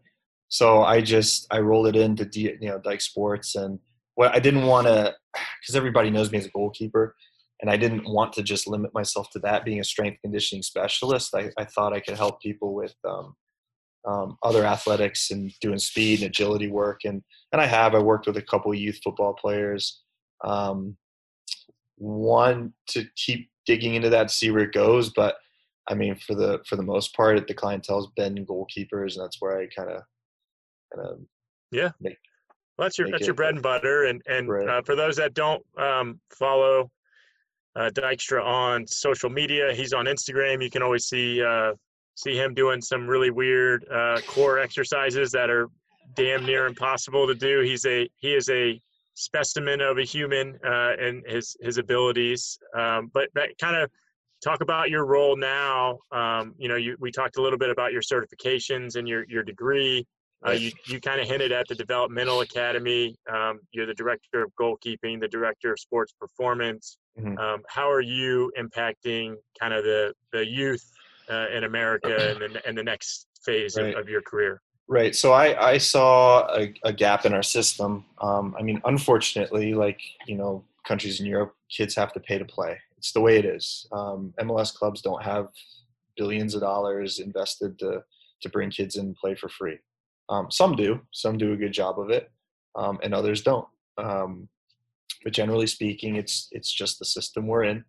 So 0.49 0.83
I 0.83 1.01
just 1.01 1.47
I 1.49 1.59
rolled 1.59 1.87
it 1.87 1.95
into 1.95 2.25
D, 2.25 2.55
you 2.61 2.69
know 2.69 2.77
Dyke 2.77 3.01
Sports, 3.01 3.55
and 3.55 3.79
what 4.17 4.35
I 4.35 4.39
didn't 4.39 4.65
want 4.65 4.87
to 4.87 5.15
because 5.61 5.75
everybody 5.75 6.09
knows 6.09 6.31
me 6.31 6.39
as 6.39 6.47
a 6.47 6.49
goalkeeper, 6.49 7.15
and 7.61 7.71
I 7.71 7.77
didn't 7.77 8.09
want 8.09 8.33
to 8.33 8.43
just 8.43 8.67
limit 8.67 8.93
myself 8.93 9.29
to 9.31 9.39
that. 9.39 9.63
Being 9.63 9.79
a 9.79 9.85
strength 9.85 10.19
conditioning 10.21 10.63
specialist, 10.63 11.33
I, 11.33 11.51
I 11.57 11.63
thought 11.63 11.93
I 11.93 11.99
could 11.99 12.17
help 12.17 12.41
people 12.41 12.73
with 12.73 12.95
um, 13.07 13.35
um, 14.07 14.37
other 14.43 14.65
athletics 14.65 15.29
and 15.31 15.51
doing 15.61 15.77
speed 15.77 16.19
and 16.19 16.29
agility 16.29 16.67
work. 16.67 17.01
And 17.05 17.21
and 17.51 17.61
I 17.61 17.67
have 17.67 17.95
I 17.95 17.99
worked 17.99 18.27
with 18.27 18.37
a 18.37 18.41
couple 18.41 18.73
youth 18.73 18.99
football 19.03 19.33
players. 19.33 20.01
Um, 20.43 20.97
one 21.97 22.73
to 22.89 23.05
keep 23.15 23.49
digging 23.65 23.95
into 23.95 24.09
that 24.09 24.31
see 24.31 24.49
where 24.49 24.63
it 24.63 24.73
goes, 24.73 25.11
but 25.11 25.35
I 25.87 25.93
mean 25.93 26.15
for 26.15 26.33
the 26.33 26.59
for 26.67 26.75
the 26.75 26.83
most 26.83 27.15
part, 27.15 27.47
the 27.47 27.53
clientele's 27.53 28.09
been 28.15 28.45
goalkeepers, 28.45 29.15
and 29.15 29.23
that's 29.23 29.37
where 29.39 29.59
I 29.59 29.67
kind 29.67 29.91
of 29.91 30.01
kind 30.93 31.07
of 31.07 31.19
yeah. 31.71 31.91
Make, 31.99 32.17
well, 32.77 32.85
that's 32.85 32.97
your 32.97 33.09
that's 33.09 33.25
your 33.25 33.35
bread 33.35 33.55
and 33.55 33.63
butter, 33.63 34.05
and 34.05 34.21
and 34.27 34.47
right. 34.47 34.67
uh, 34.67 34.81
for 34.83 34.95
those 34.95 35.15
that 35.17 35.33
don't 35.33 35.63
um, 35.77 36.19
follow 36.29 36.91
uh, 37.75 37.89
Dykstra 37.93 38.43
on 38.43 38.85
social 38.87 39.29
media, 39.29 39.73
he's 39.73 39.93
on 39.93 40.05
Instagram. 40.05 40.63
You 40.63 40.69
can 40.69 40.81
always 40.81 41.05
see 41.05 41.41
uh, 41.43 41.73
see 42.15 42.35
him 42.35 42.53
doing 42.53 42.81
some 42.81 43.07
really 43.07 43.29
weird 43.29 43.85
uh, 43.89 44.19
core 44.27 44.59
exercises 44.59 45.31
that 45.31 45.49
are 45.49 45.69
damn 46.15 46.45
near 46.45 46.65
impossible 46.65 47.27
to 47.27 47.35
do. 47.35 47.61
He's 47.61 47.85
a 47.85 48.09
he 48.17 48.33
is 48.33 48.49
a 48.49 48.81
specimen 49.13 49.81
of 49.81 49.97
a 49.97 50.03
human 50.03 50.59
uh, 50.65 50.93
and 50.99 51.23
his 51.27 51.55
his 51.61 51.77
abilities. 51.77 52.59
Um, 52.77 53.09
but 53.13 53.29
that 53.33 53.57
kind 53.59 53.75
of 53.75 53.89
talk 54.43 54.61
about 54.61 54.89
your 54.89 55.05
role 55.05 55.35
now. 55.35 55.99
Um, 56.11 56.53
you 56.57 56.69
know, 56.69 56.75
you, 56.75 56.95
we 56.99 57.11
talked 57.11 57.37
a 57.37 57.41
little 57.41 57.59
bit 57.59 57.69
about 57.69 57.91
your 57.91 58.01
certifications 58.01 58.95
and 58.95 59.07
your 59.07 59.25
your 59.27 59.43
degree. 59.43 60.05
Uh, 60.45 60.51
you 60.51 60.71
you 60.85 61.01
kind 61.01 61.19
of 61.19 61.27
hinted 61.27 61.51
at 61.51 61.67
the 61.67 61.75
developmental 61.75 62.41
academy. 62.41 63.15
Um, 63.31 63.59
you're 63.71 63.87
the 63.87 63.93
director 63.93 64.43
of 64.43 64.51
goalkeeping, 64.59 65.19
the 65.19 65.27
director 65.27 65.71
of 65.71 65.79
sports 65.79 66.13
performance. 66.19 66.97
Mm-hmm. 67.19 67.37
Um, 67.37 67.63
how 67.67 67.89
are 67.89 68.01
you 68.01 68.51
impacting 68.57 69.35
kind 69.59 69.73
of 69.73 69.83
the 69.83 70.13
the 70.31 70.45
youth 70.45 70.85
uh, 71.29 71.47
in 71.55 71.63
America 71.63 72.37
and 72.43 72.55
the, 72.55 72.67
and 72.67 72.77
the 72.77 72.83
next 72.83 73.27
phase 73.43 73.77
right. 73.77 73.93
of, 73.93 74.01
of, 74.01 74.09
your 74.09 74.21
career? 74.21 74.61
Right. 74.87 75.15
So 75.15 75.33
I, 75.33 75.71
I 75.71 75.77
saw 75.77 76.47
a, 76.55 76.73
a 76.83 76.93
gap 76.93 77.25
in 77.25 77.33
our 77.33 77.43
system. 77.43 78.05
Um, 78.21 78.55
I 78.57 78.63
mean, 78.63 78.81
unfortunately, 78.85 79.73
like, 79.73 79.99
you 80.27 80.35
know, 80.35 80.63
countries 80.87 81.19
in 81.19 81.25
Europe, 81.25 81.55
kids 81.69 81.93
have 81.95 82.13
to 82.13 82.19
pay 82.19 82.37
to 82.37 82.45
play. 82.45 82.77
It's 82.97 83.11
the 83.11 83.21
way 83.21 83.37
it 83.37 83.45
is. 83.45 83.87
Um, 83.91 84.33
MLS 84.39 84.73
clubs 84.73 85.01
don't 85.01 85.21
have 85.21 85.49
billions 86.15 86.55
of 86.55 86.61
dollars 86.61 87.19
invested 87.19 87.77
to, 87.79 88.03
to 88.41 88.49
bring 88.49 88.69
kids 88.69 88.95
in 88.95 89.07
and 89.07 89.15
play 89.15 89.35
for 89.35 89.49
free. 89.49 89.77
Um, 90.29 90.51
some 90.51 90.75
do. 90.75 91.01
Some 91.11 91.37
do 91.37 91.53
a 91.53 91.57
good 91.57 91.73
job 91.73 91.99
of 91.99 92.09
it, 92.09 92.31
um, 92.75 92.99
and 93.01 93.13
others 93.13 93.41
don't. 93.41 93.67
Um, 93.97 94.49
but 95.23 95.33
generally 95.33 95.67
speaking, 95.67 96.15
it's 96.15 96.47
it's 96.51 96.71
just 96.71 96.99
the 96.99 97.05
system 97.05 97.47
we're 97.47 97.63
in. 97.63 97.83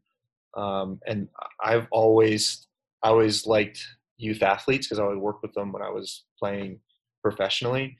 Um, 0.57 1.01
and 1.07 1.29
I've 1.63 1.87
always 1.91 2.67
I 3.03 3.09
always 3.09 3.47
liked 3.47 3.85
youth 4.17 4.43
athletes 4.43 4.87
because 4.87 4.99
I 4.99 5.05
always 5.05 5.19
worked 5.19 5.43
with 5.43 5.55
them 5.55 5.73
when 5.73 5.83
I 5.83 5.91
was 5.91 6.25
playing 6.39 6.81
professionally. 7.23 7.97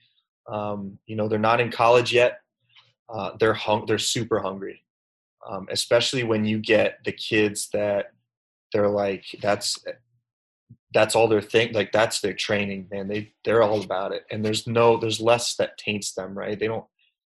Um, 0.51 0.97
you 1.05 1.15
know, 1.15 1.27
they're 1.27 1.39
not 1.39 1.61
in 1.61 1.71
college 1.71 2.11
yet. 2.13 2.39
Uh, 3.07 3.31
they're 3.39 3.53
hung, 3.53 3.85
they're 3.85 3.97
super 3.97 4.39
hungry, 4.39 4.83
um, 5.49 5.67
especially 5.71 6.23
when 6.23 6.45
you 6.45 6.59
get 6.59 6.99
the 7.05 7.11
kids 7.11 7.69
that 7.73 8.13
they're 8.71 8.89
like 8.89 9.25
that's 9.41 9.83
that's 10.93 11.15
all 11.15 11.27
their 11.27 11.41
thing 11.41 11.71
like 11.73 11.91
that's 11.91 12.21
their 12.21 12.33
training 12.33 12.87
man. 12.91 13.07
They 13.07 13.33
they're 13.43 13.61
all 13.61 13.81
about 13.83 14.11
it. 14.11 14.23
And 14.31 14.43
there's 14.43 14.67
no 14.67 14.97
there's 14.97 15.21
less 15.21 15.55
that 15.55 15.77
taints 15.77 16.13
them 16.13 16.37
right? 16.37 16.59
They 16.59 16.67
don't 16.67 16.85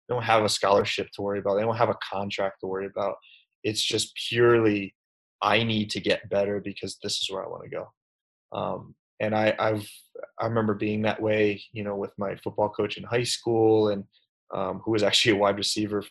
they 0.07 0.15
don't 0.15 0.23
have 0.23 0.43
a 0.43 0.49
scholarship 0.49 1.09
to 1.13 1.21
worry 1.21 1.39
about. 1.39 1.55
They 1.55 1.63
don't 1.63 1.77
have 1.77 1.89
a 1.89 1.97
contract 2.09 2.61
to 2.61 2.67
worry 2.67 2.85
about. 2.85 3.15
It's 3.63 3.81
just 3.81 4.15
purely 4.29 4.95
I 5.41 5.63
need 5.63 5.89
to 5.91 5.99
get 5.99 6.29
better 6.29 6.59
because 6.59 6.97
this 7.03 7.21
is 7.21 7.29
where 7.29 7.43
I 7.43 7.49
want 7.49 7.63
to 7.63 7.69
go. 7.69 7.91
Um, 8.51 8.95
and 9.19 9.35
I, 9.35 9.55
I've 9.59 9.89
I 10.39 10.45
remember 10.45 10.73
being 10.73 11.03
that 11.03 11.21
way, 11.21 11.61
you 11.71 11.83
know, 11.83 11.95
with 11.95 12.11
my 12.17 12.35
football 12.35 12.69
coach 12.69 12.97
in 12.97 13.03
high 13.03 13.23
school, 13.23 13.89
and 13.89 14.03
um, 14.53 14.81
who 14.83 14.91
was 14.91 15.03
actually 15.03 15.33
a 15.33 15.39
wide 15.39 15.57
receiver 15.57 16.03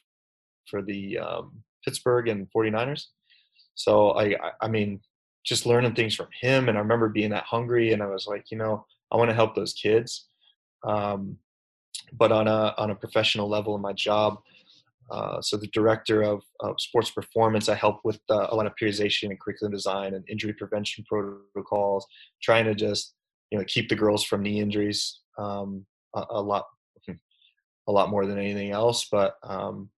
for 0.69 0.83
the 0.83 1.19
um, 1.19 1.63
Pittsburgh 1.85 2.29
and 2.29 2.49
49ers. 2.55 3.05
So 3.75 4.19
I, 4.19 4.37
I 4.61 4.69
mean, 4.69 5.01
just 5.47 5.65
learning 5.65 5.95
things 5.95 6.15
from 6.15 6.29
him, 6.41 6.69
and 6.69 6.77
I 6.77 6.81
remember 6.81 7.09
being 7.09 7.31
that 7.31 7.45
hungry, 7.45 7.93
and 7.93 8.03
I 8.03 8.07
was 8.07 8.27
like, 8.27 8.51
you 8.51 8.59
know, 8.59 8.85
I 9.13 9.17
want 9.17 9.31
to 9.31 9.35
help 9.35 9.55
those 9.55 9.73
kids. 9.73 10.27
Um, 10.85 11.39
but 12.13 12.33
on 12.33 12.49
a 12.49 12.75
on 12.77 12.91
a 12.91 12.95
professional 12.95 13.49
level 13.49 13.75
in 13.77 13.81
my 13.81 13.93
job, 13.93 14.39
uh, 15.11 15.41
so 15.41 15.57
the 15.57 15.69
director 15.69 16.23
of, 16.23 16.43
of, 16.61 16.81
sports 16.81 17.11
performance, 17.11 17.69
I 17.69 17.75
help 17.75 18.01
with 18.05 18.21
uh, 18.29 18.49
a 18.51 18.57
lot 18.57 18.67
of 18.67 18.75
periodization 18.81 19.31
and 19.31 19.41
curriculum 19.41 19.73
design 19.73 20.15
and 20.15 20.25
injury 20.29 20.53
prevention 20.53 21.05
protocols, 21.09 22.07
trying 22.43 22.65
to 22.65 22.75
just 22.75 23.15
you 23.51 23.59
know 23.59 23.65
keep 23.67 23.89
the 23.89 23.95
girls 23.95 24.25
from 24.25 24.43
knee 24.43 24.61
injuries 24.61 25.21
um, 25.39 25.87
a, 26.15 26.25
a, 26.31 26.41
lot 26.41 26.65
a 27.89 27.93
lot 27.93 28.11
more 28.11 28.27
than 28.27 28.39
anything 28.39 28.73
else. 28.73 29.07
But 29.11 29.37
um, 29.45 29.91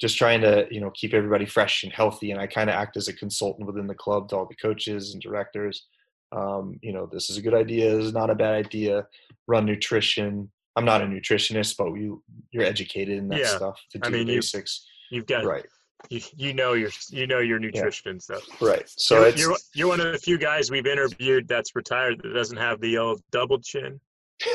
just 0.00 0.16
trying 0.16 0.40
to 0.42 0.66
you 0.70 0.80
know 0.80 0.90
keep 0.90 1.14
everybody 1.14 1.46
fresh 1.46 1.82
and 1.82 1.92
healthy. 1.92 2.30
And 2.30 2.40
I 2.40 2.46
kind 2.46 2.70
of 2.70 2.76
act 2.76 2.96
as 2.96 3.08
a 3.08 3.12
consultant 3.12 3.66
within 3.66 3.86
the 3.86 3.94
club 3.94 4.28
to 4.28 4.36
all 4.36 4.46
the 4.46 4.56
coaches 4.56 5.12
and 5.12 5.22
directors. 5.22 5.86
Um, 6.32 6.78
you 6.82 6.92
know, 6.92 7.08
this 7.10 7.30
is 7.30 7.36
a 7.36 7.42
good 7.42 7.54
idea. 7.54 7.96
This 7.96 8.06
is 8.06 8.12
not 8.12 8.30
a 8.30 8.34
bad 8.34 8.54
idea. 8.54 9.06
Run 9.46 9.64
nutrition 9.64 10.50
I'm 10.76 10.84
not 10.84 11.00
a 11.00 11.06
nutritionist, 11.06 11.76
but 11.78 11.86
you 11.94 12.22
you're 12.52 12.64
educated 12.64 13.18
in 13.18 13.28
that 13.28 13.40
yeah. 13.40 13.56
stuff 13.56 13.82
to 13.92 13.98
do 13.98 14.06
I 14.06 14.10
mean, 14.10 14.26
basics. 14.26 14.86
You, 15.10 15.20
have 15.20 15.26
got 15.26 15.44
right. 15.44 15.64
You, 16.10 16.20
you 16.36 16.52
know 16.52 16.74
your 16.74 16.90
you 17.10 17.26
know 17.26 17.38
your 17.38 17.58
nutrition 17.58 18.02
yeah. 18.04 18.10
and 18.12 18.22
stuff. 18.22 18.42
Right. 18.60 18.84
So 18.86 19.20
you're, 19.20 19.28
it's 19.28 19.40
you're, 19.40 19.56
you're 19.74 19.88
one 19.88 20.00
of 20.00 20.12
the 20.12 20.18
few 20.18 20.36
guys 20.36 20.70
we've 20.70 20.86
interviewed 20.86 21.48
that's 21.48 21.74
retired 21.74 22.20
that 22.22 22.34
doesn't 22.34 22.58
have 22.58 22.80
the 22.82 22.98
old 22.98 23.22
double 23.32 23.58
chin. 23.58 23.98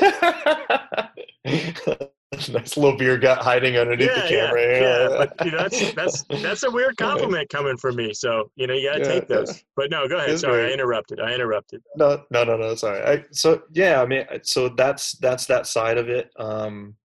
nice 2.32 2.76
little 2.76 2.96
beer 2.96 3.18
gut 3.18 3.38
hiding 3.38 3.76
underneath 3.76 4.08
yeah, 4.08 4.22
the 4.22 4.28
camera. 4.28 4.62
Yeah, 4.62 4.80
yeah, 4.80 5.08
but 5.08 5.44
you 5.44 5.50
know 5.52 5.58
that's 5.58 5.92
that's 5.92 6.22
that's 6.42 6.62
a 6.62 6.70
weird 6.70 6.96
compliment 6.98 7.48
coming 7.48 7.76
from 7.76 7.96
me. 7.96 8.14
So 8.14 8.50
you 8.56 8.66
know 8.66 8.74
you 8.74 8.90
got 8.90 8.98
to 8.98 9.00
yeah, 9.00 9.08
take 9.08 9.28
those. 9.28 9.64
But 9.76 9.90
no, 9.90 10.08
go 10.08 10.18
ahead. 10.18 10.38
Sorry, 10.38 10.70
I 10.70 10.72
interrupted. 10.72 11.20
I 11.20 11.32
interrupted. 11.34 11.82
No, 11.96 12.22
no, 12.30 12.44
no, 12.44 12.56
no. 12.56 12.74
Sorry. 12.74 13.02
I, 13.02 13.24
so 13.30 13.62
yeah, 13.72 14.02
I 14.02 14.06
mean, 14.06 14.24
so 14.42 14.68
that's 14.68 15.12
that's 15.18 15.46
that 15.46 15.66
side 15.66 15.98
of 15.98 16.08
it. 16.08 16.30
Um, 16.38 16.96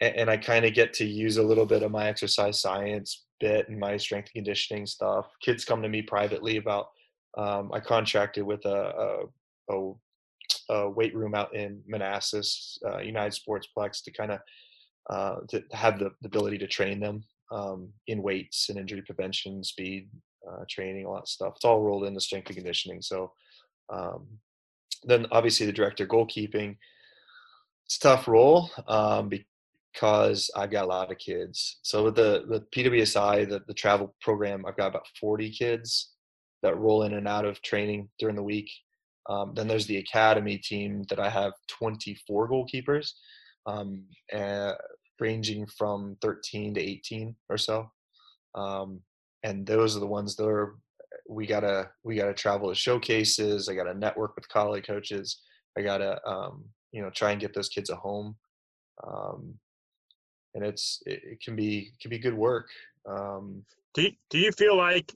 and, 0.00 0.16
and 0.16 0.30
I 0.30 0.36
kind 0.36 0.64
of 0.64 0.74
get 0.74 0.92
to 0.94 1.04
use 1.04 1.36
a 1.36 1.42
little 1.42 1.66
bit 1.66 1.82
of 1.82 1.90
my 1.90 2.08
exercise 2.08 2.60
science 2.60 3.24
bit 3.40 3.68
and 3.68 3.78
my 3.78 3.96
strength 3.96 4.32
conditioning 4.32 4.86
stuff. 4.86 5.26
Kids 5.42 5.64
come 5.64 5.82
to 5.82 5.88
me 5.88 6.02
privately 6.02 6.56
about. 6.56 6.88
Um, 7.36 7.70
I 7.72 7.80
contracted 7.80 8.44
with 8.44 8.64
a, 8.64 9.26
a, 9.70 9.76
a 9.76 9.92
a 10.68 10.88
weight 10.88 11.14
room 11.14 11.34
out 11.34 11.54
in 11.54 11.80
Manassas, 11.86 12.78
uh, 12.86 12.98
United 12.98 13.38
Sportsplex, 13.38 14.02
to 14.04 14.10
kind 14.10 14.32
of 14.32 14.40
uh, 15.10 15.36
to 15.48 15.62
have 15.72 15.98
the, 15.98 16.10
the, 16.20 16.26
ability 16.26 16.58
to 16.58 16.66
train 16.66 16.98
them 16.98 17.22
um, 17.52 17.88
in 18.08 18.22
weights 18.22 18.68
and 18.68 18.78
injury 18.78 19.02
prevention, 19.02 19.62
speed 19.62 20.08
uh, 20.50 20.64
training, 20.68 21.06
a 21.06 21.08
lot 21.10 21.22
of 21.22 21.28
stuff. 21.28 21.52
It's 21.56 21.64
all 21.64 21.80
rolled 21.80 22.04
into 22.04 22.20
strength 22.20 22.48
and 22.48 22.56
conditioning. 22.56 23.00
So 23.02 23.32
um, 23.88 24.26
then 25.04 25.26
obviously 25.30 25.66
the 25.66 25.72
director 25.72 26.06
goalkeeping. 26.06 26.76
It's 27.84 27.96
a 27.98 28.00
tough 28.00 28.26
role 28.26 28.70
um, 28.88 29.28
because 29.28 30.50
I've 30.56 30.72
got 30.72 30.84
a 30.84 30.88
lot 30.88 31.12
of 31.12 31.18
kids. 31.18 31.78
So 31.82 32.04
with 32.04 32.16
the 32.16 32.44
the 32.48 32.60
PWSI, 32.74 33.48
the, 33.48 33.62
the 33.66 33.74
travel 33.74 34.14
program, 34.20 34.66
I've 34.66 34.76
got 34.76 34.88
about 34.88 35.06
40 35.20 35.50
kids 35.50 36.14
that 36.62 36.76
roll 36.76 37.04
in 37.04 37.14
and 37.14 37.28
out 37.28 37.44
of 37.44 37.62
training 37.62 38.08
during 38.18 38.34
the 38.34 38.42
week. 38.42 38.70
Um, 39.28 39.52
then 39.54 39.66
there's 39.66 39.86
the 39.86 39.98
academy 39.98 40.58
team 40.58 41.04
that 41.08 41.18
I 41.18 41.28
have 41.28 41.52
24 41.68 42.48
goalkeepers, 42.48 43.12
um, 43.66 44.04
uh, 44.32 44.72
ranging 45.18 45.66
from 45.66 46.16
13 46.22 46.74
to 46.74 46.80
18 46.80 47.34
or 47.48 47.58
so. 47.58 47.90
Um, 48.54 49.00
and 49.42 49.66
those 49.66 49.96
are 49.96 50.00
the 50.00 50.06
ones 50.06 50.36
that 50.36 50.46
are 50.46 50.76
we 51.28 51.46
gotta 51.46 51.90
we 52.04 52.16
gotta 52.16 52.34
travel 52.34 52.68
to 52.68 52.74
showcases. 52.74 53.68
I 53.68 53.74
gotta 53.74 53.94
network 53.94 54.36
with 54.36 54.48
college 54.48 54.86
coaches. 54.86 55.40
I 55.76 55.82
gotta 55.82 56.20
um, 56.26 56.64
you 56.92 57.02
know 57.02 57.10
try 57.10 57.32
and 57.32 57.40
get 57.40 57.54
those 57.54 57.68
kids 57.68 57.90
a 57.90 57.96
home. 57.96 58.36
Um, 59.06 59.54
and 60.54 60.64
it's 60.64 61.02
it, 61.06 61.20
it, 61.24 61.40
can 61.42 61.54
be 61.54 61.90
it 61.92 62.00
can 62.00 62.10
be 62.10 62.18
good 62.18 62.34
work. 62.34 62.68
Um, 63.08 63.64
do 63.94 64.02
you, 64.02 64.12
do 64.30 64.38
you 64.38 64.52
feel 64.52 64.76
like 64.76 65.12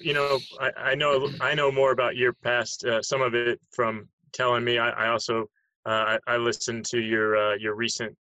you 0.00 0.12
know, 0.12 0.38
I, 0.60 0.70
I 0.90 0.94
know 0.94 1.30
I 1.40 1.54
know 1.54 1.70
more 1.70 1.92
about 1.92 2.16
your 2.16 2.32
past. 2.32 2.84
Uh, 2.84 3.02
some 3.02 3.22
of 3.22 3.34
it 3.34 3.60
from 3.70 4.08
telling 4.32 4.64
me. 4.64 4.78
I, 4.78 4.90
I 4.90 5.08
also 5.08 5.48
uh, 5.86 6.18
I, 6.26 6.34
I, 6.34 6.36
listened 6.36 6.84
to 6.86 7.00
your 7.00 7.36
uh, 7.36 7.54
your 7.56 7.74
recent 7.74 8.16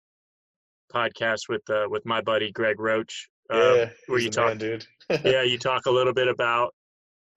podcast 0.94 1.50
with 1.50 1.68
uh, 1.70 1.86
with 1.90 2.06
my 2.06 2.22
buddy 2.22 2.52
Greg 2.52 2.80
Roach. 2.80 3.30
Um, 3.50 3.60
yeah, 3.60 3.90
where 4.08 4.20
you 4.20 4.30
talk, 4.30 4.48
man, 4.50 4.58
dude. 4.58 4.86
yeah, 5.24 5.44
you 5.44 5.58
talk 5.58 5.86
a 5.86 5.92
little 5.92 6.14
bit 6.14 6.28
about 6.28 6.74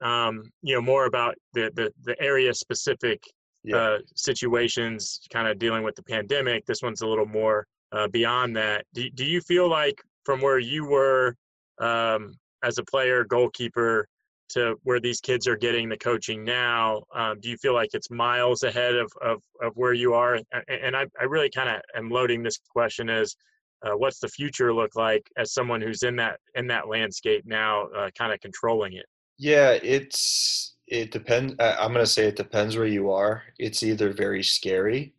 um, 0.01 0.51
you 0.63 0.75
know 0.75 0.81
more 0.81 1.07
about 1.07 1.35
the 1.55 1.71
the, 1.75 1.93
the 2.05 2.21
area 2.21 2.55
specific 2.55 3.23
yeah. 3.65 3.77
uh, 3.77 3.99
situations, 4.15 5.21
kind 5.33 5.49
of 5.49 5.59
dealing 5.59 5.83
with 5.83 5.95
the 5.97 6.03
pandemic. 6.03 6.65
This 6.67 6.83
one's 6.83 7.03
a 7.03 7.07
little 7.07 7.27
more 7.27 7.67
uh, 7.93 8.09
beyond 8.09 8.57
that. 8.57 8.85
Do 8.95 9.09
do 9.11 9.25
you 9.25 9.41
feel 9.41 9.69
like 9.69 10.01
from 10.25 10.41
where 10.41 10.59
you 10.59 10.85
were 10.87 11.37
um, 11.81 12.35
as 12.63 12.79
a 12.79 12.85
player, 12.85 13.25
goalkeeper, 13.25 14.07
to 14.51 14.75
where 14.83 15.01
these 15.01 15.21
kids 15.21 15.47
are 15.47 15.57
getting 15.57 15.89
the 15.89 15.97
coaching 15.97 16.45
now? 16.45 17.03
Um, 17.15 17.39
do 17.41 17.49
you 17.49 17.57
feel 17.57 17.75
like 17.75 17.91
it's 17.93 18.11
miles 18.11 18.63
ahead 18.63 18.97
of, 18.97 19.11
of, 19.23 19.39
of 19.63 19.73
where 19.77 19.93
you 19.93 20.15
are? 20.15 20.41
And 20.69 20.97
I, 20.97 21.07
I 21.21 21.25
really 21.25 21.51
kind 21.51 21.69
of 21.69 21.81
am 21.97 22.11
loading 22.11 22.43
this 22.43 22.59
question 22.73 23.09
as 23.09 23.35
uh, 23.83 23.97
what's 23.97 24.19
the 24.19 24.29
future 24.29 24.75
look 24.75 24.95
like 24.95 25.23
as 25.39 25.53
someone 25.53 25.81
who's 25.81 26.03
in 26.03 26.17
that 26.17 26.39
in 26.55 26.67
that 26.67 26.89
landscape 26.89 27.45
now, 27.47 27.85
uh, 27.97 28.11
kind 28.17 28.33
of 28.33 28.41
controlling 28.41 28.95
it? 28.95 29.07
Yeah, 29.39 29.79
it's 29.83 30.75
it 30.87 31.13
depends. 31.13 31.55
I'm 31.59 31.93
going 31.93 32.05
to 32.05 32.07
say 32.07 32.27
it 32.27 32.37
depends 32.37 32.77
where 32.77 32.87
you 32.87 33.11
are. 33.11 33.45
It's 33.59 33.83
either 33.83 34.13
very 34.13 34.43
scary 34.43 35.15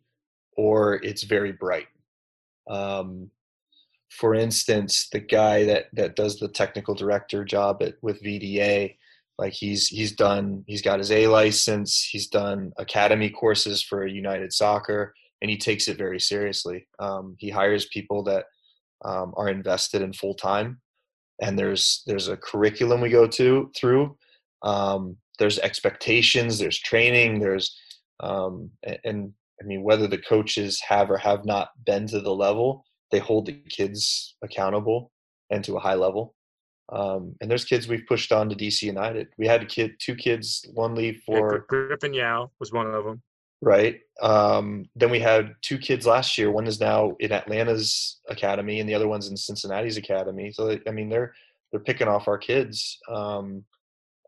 or 0.56 1.00
it's 1.02 1.22
very 1.22 1.52
bright. 1.52 1.88
Um, 2.68 3.30
for 4.18 4.34
instance, 4.34 5.08
the 5.10 5.20
guy 5.20 5.64
that 5.64 5.86
that 5.94 6.16
does 6.16 6.38
the 6.38 6.48
technical 6.48 6.94
director 6.94 7.44
job 7.44 7.82
at 7.82 7.94
with 8.02 8.22
VDA, 8.22 8.96
like 9.38 9.52
he's 9.52 9.88
he's 9.88 10.12
done 10.12 10.64
he's 10.66 10.82
got 10.82 10.98
his 10.98 11.10
A 11.10 11.26
license, 11.28 12.02
he's 12.04 12.28
done 12.28 12.72
academy 12.78 13.30
courses 13.30 13.82
for 13.82 14.06
United 14.06 14.52
Soccer, 14.52 15.14
and 15.40 15.50
he 15.50 15.56
takes 15.56 15.88
it 15.88 15.96
very 15.96 16.20
seriously. 16.20 16.86
Um, 16.98 17.36
he 17.38 17.48
hires 17.48 17.86
people 17.86 18.22
that 18.24 18.44
um, 19.04 19.32
are 19.36 19.48
invested 19.48 20.02
in 20.02 20.12
full 20.12 20.34
time, 20.34 20.80
and 21.40 21.58
there's 21.58 22.02
there's 22.06 22.28
a 22.28 22.36
curriculum 22.36 23.00
we 23.00 23.08
go 23.08 23.26
to 23.26 23.70
through. 23.74 24.16
Um, 24.62 25.16
there's 25.38 25.58
expectations, 25.58 26.58
there's 26.58 26.78
training, 26.78 27.40
there's 27.40 27.76
um, 28.20 28.70
and, 28.82 28.98
and 29.04 29.32
I 29.60 29.64
mean 29.64 29.82
whether 29.82 30.06
the 30.06 30.18
coaches 30.18 30.82
have 30.86 31.10
or 31.10 31.16
have 31.16 31.46
not 31.46 31.70
been 31.86 32.06
to 32.08 32.20
the 32.20 32.34
level 32.34 32.84
they 33.12 33.20
hold 33.20 33.46
the 33.46 33.52
kids 33.52 34.34
accountable 34.42 35.12
and 35.50 35.62
to 35.64 35.76
a 35.76 35.80
high 35.80 35.94
level. 35.94 36.34
Um, 36.90 37.36
and 37.40 37.50
there's 37.50 37.64
kids 37.64 37.86
we've 37.86 38.06
pushed 38.08 38.32
on 38.32 38.48
to 38.48 38.56
DC 38.56 38.82
United. 38.82 39.28
We 39.38 39.46
had 39.46 39.62
a 39.62 39.66
kid, 39.66 39.92
two 39.98 40.16
kids, 40.16 40.66
one 40.74 40.94
leave 40.94 41.22
for 41.24 41.64
Griffin 41.68 42.12
Yow 42.12 42.50
was 42.58 42.72
one 42.72 42.86
of 42.86 43.04
them. 43.04 43.22
Right. 43.60 44.00
Um, 44.20 44.88
then 44.96 45.10
we 45.10 45.20
had 45.20 45.54
two 45.62 45.78
kids 45.78 46.06
last 46.06 46.36
year. 46.36 46.50
One 46.50 46.66
is 46.66 46.80
now 46.80 47.16
in 47.20 47.30
Atlanta's 47.30 48.20
academy, 48.28 48.80
and 48.80 48.88
the 48.88 48.94
other 48.94 49.06
one's 49.06 49.28
in 49.28 49.36
Cincinnati's 49.36 49.96
academy. 49.96 50.50
So 50.52 50.76
I 50.86 50.90
mean, 50.90 51.08
they're 51.08 51.32
they're 51.70 51.80
picking 51.80 52.08
off 52.08 52.26
our 52.26 52.38
kids, 52.38 52.98
um, 53.08 53.64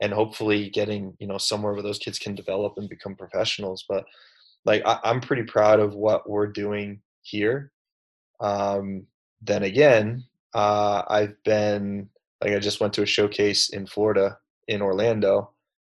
and 0.01 0.13
hopefully 0.13 0.71
getting 0.71 1.17
you 1.19 1.27
know 1.27 1.37
somewhere 1.37 1.73
where 1.73 1.83
those 1.83 1.99
kids 1.99 2.19
can 2.19 2.37
develop 2.37 2.75
and 2.77 2.89
become 2.89 3.17
professionals. 3.17 3.85
But 3.89 4.05
like 4.65 4.83
I, 4.87 5.01
I'm 5.03 5.21
pretty 5.21 5.43
proud 5.43 5.81
of 5.81 5.95
what 5.95 6.31
we're 6.31 6.47
doing 6.47 7.01
here 7.23 7.73
um, 8.41 9.07
then 9.43 9.63
again, 9.63 10.25
uh, 10.55 11.03
I've 11.09 11.43
been 11.45 12.09
like 12.43 12.53
I 12.53 12.59
just 12.59 12.81
went 12.81 12.93
to 12.95 13.03
a 13.03 13.07
showcase 13.07 13.71
in 13.71 13.87
Florida 13.87 14.39
in 14.69 14.83
Orlando, 14.83 15.51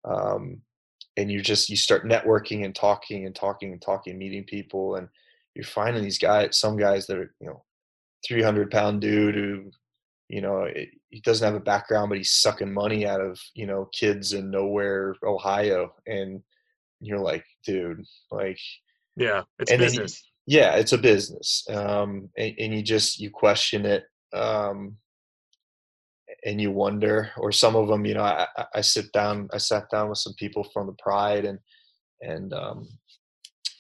um, 0.04 0.62
and 1.16 1.32
you 1.32 1.42
just 1.42 1.70
you 1.70 1.78
start 1.78 2.06
networking 2.06 2.66
and 2.66 2.76
talking 2.76 3.26
and 3.26 3.36
talking 3.36 3.72
and 3.72 3.82
talking, 3.82 4.18
meeting 4.18 4.44
people, 4.44 4.96
and 4.96 5.08
you're 5.56 5.66
finding 5.66 6.04
these 6.04 6.20
guys, 6.20 6.58
some 6.58 6.78
guys 6.78 7.08
that 7.08 7.18
are 7.18 7.34
you 7.40 7.48
know, 7.48 7.64
300 8.28 8.70
pound 8.70 9.02
dude 9.02 9.36
who, 9.36 9.72
you 10.30 10.42
know, 10.42 10.64
it, 10.64 10.90
he 11.10 11.22
doesn't 11.22 11.46
have 11.46 11.56
a 11.56 11.64
background, 11.64 12.10
but 12.10 12.18
he's 12.18 12.34
sucking 12.34 12.74
money 12.74 13.08
out 13.08 13.22
of 13.22 13.40
you 13.54 13.66
know 13.66 13.90
kids 13.94 14.34
in 14.34 14.52
nowhere 14.52 15.16
Ohio, 15.24 15.94
and 16.06 16.42
you're 17.00 17.20
like, 17.20 17.46
dude, 17.66 18.04
like, 18.32 18.60
yeah, 19.16 19.44
it's 19.60 19.72
business 19.72 20.24
yeah 20.48 20.76
it's 20.76 20.94
a 20.94 20.98
business 20.98 21.64
um, 21.70 22.30
and, 22.38 22.56
and, 22.58 22.74
you 22.74 22.82
just 22.82 23.20
you 23.20 23.30
question 23.30 23.86
it 23.86 24.06
um, 24.34 24.96
and 26.46 26.60
you 26.60 26.72
wonder 26.72 27.30
or 27.38 27.52
some 27.52 27.76
of 27.76 27.88
them 27.88 28.06
you 28.06 28.14
know 28.14 28.24
I, 28.24 28.48
I 28.74 28.82
sit 28.82 29.12
down 29.12 29.50
i 29.54 29.58
sat 29.58 29.90
down 29.92 30.10
with 30.10 30.18
some 30.18 30.34
people 30.40 30.64
from 30.74 30.88
the 30.88 30.96
pride 30.98 31.46
and 31.46 31.60
and 32.22 32.54
um, 32.54 32.88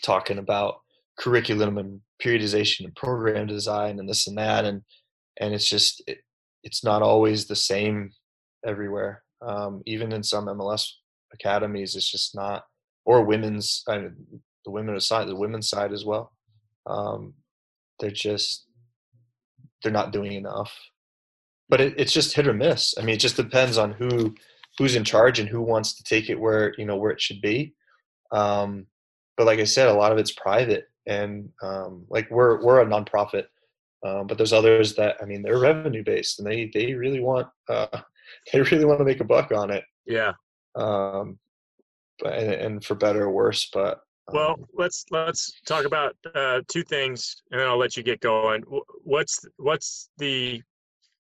talking 0.03 0.37
about 0.37 0.75
curriculum 1.17 1.77
and 1.77 2.01
periodization 2.21 2.85
and 2.85 2.95
program 2.95 3.47
design 3.47 3.99
and 3.99 4.07
this 4.07 4.27
and 4.27 4.37
that 4.37 4.65
and 4.65 4.81
and 5.39 5.53
it's 5.53 5.69
just 5.69 6.03
it, 6.05 6.19
it's 6.63 6.83
not 6.83 7.01
always 7.01 7.47
the 7.47 7.55
same 7.55 8.11
everywhere 8.65 9.23
um, 9.41 9.81
even 9.85 10.11
in 10.11 10.21
some 10.21 10.47
mls 10.47 10.89
academies 11.33 11.95
it's 11.95 12.11
just 12.11 12.35
not 12.35 12.65
or 13.05 13.23
women's 13.23 13.83
I 13.87 13.99
mean, 13.99 14.41
the 14.65 14.71
women's 14.71 15.07
side 15.07 15.27
the 15.27 15.35
women's 15.35 15.69
side 15.69 15.93
as 15.93 16.03
well 16.03 16.33
um, 16.87 17.33
they're 17.99 18.11
just 18.11 18.65
they're 19.83 19.91
not 19.91 20.11
doing 20.11 20.33
enough. 20.33 20.73
But 21.69 21.81
it, 21.81 21.95
it's 21.97 22.13
just 22.13 22.35
hit 22.35 22.47
or 22.47 22.53
miss. 22.53 22.95
I 22.97 23.01
mean 23.01 23.15
it 23.15 23.19
just 23.19 23.35
depends 23.35 23.77
on 23.77 23.91
who 23.91 24.35
who's 24.77 24.95
in 24.95 25.03
charge 25.03 25.39
and 25.39 25.49
who 25.49 25.61
wants 25.61 25.93
to 25.95 26.03
take 26.03 26.29
it 26.29 26.39
where 26.39 26.73
you 26.77 26.85
know 26.85 26.95
where 26.95 27.11
it 27.11 27.21
should 27.21 27.41
be. 27.41 27.73
Um, 28.31 28.87
but 29.37 29.45
like 29.45 29.59
i 29.59 29.63
said 29.63 29.87
a 29.87 29.93
lot 29.93 30.11
of 30.11 30.17
it's 30.17 30.31
private 30.31 30.89
and 31.05 31.49
um, 31.61 32.05
like 32.09 32.29
we're 32.29 32.61
we're 32.61 32.81
a 32.81 32.85
nonprofit 32.85 33.45
um, 34.05 34.27
but 34.27 34.37
there's 34.37 34.51
others 34.51 34.95
that 34.95 35.15
i 35.21 35.25
mean 35.25 35.41
they're 35.41 35.59
revenue 35.59 36.03
based 36.03 36.39
and 36.39 36.47
they 36.47 36.69
they 36.73 36.93
really 36.93 37.21
want 37.21 37.47
uh, 37.69 37.87
they 38.51 38.61
really 38.61 38.85
want 38.85 38.99
to 38.99 39.05
make 39.05 39.21
a 39.21 39.25
buck 39.25 39.51
on 39.51 39.71
it. 39.71 39.83
Yeah. 40.05 40.33
Um, 40.75 41.39
but 42.19 42.33
and, 42.33 42.51
and 42.51 42.85
for 42.85 42.95
better 42.95 43.23
or 43.23 43.31
worse 43.31 43.69
but 43.73 44.01
well, 44.31 44.57
let's 44.73 45.05
let's 45.11 45.61
talk 45.65 45.85
about 45.85 46.15
uh, 46.35 46.61
two 46.67 46.83
things, 46.83 47.41
and 47.51 47.59
then 47.59 47.67
I'll 47.67 47.77
let 47.77 47.95
you 47.95 48.03
get 48.03 48.19
going. 48.19 48.63
What's 49.03 49.45
what's 49.57 50.09
the 50.17 50.61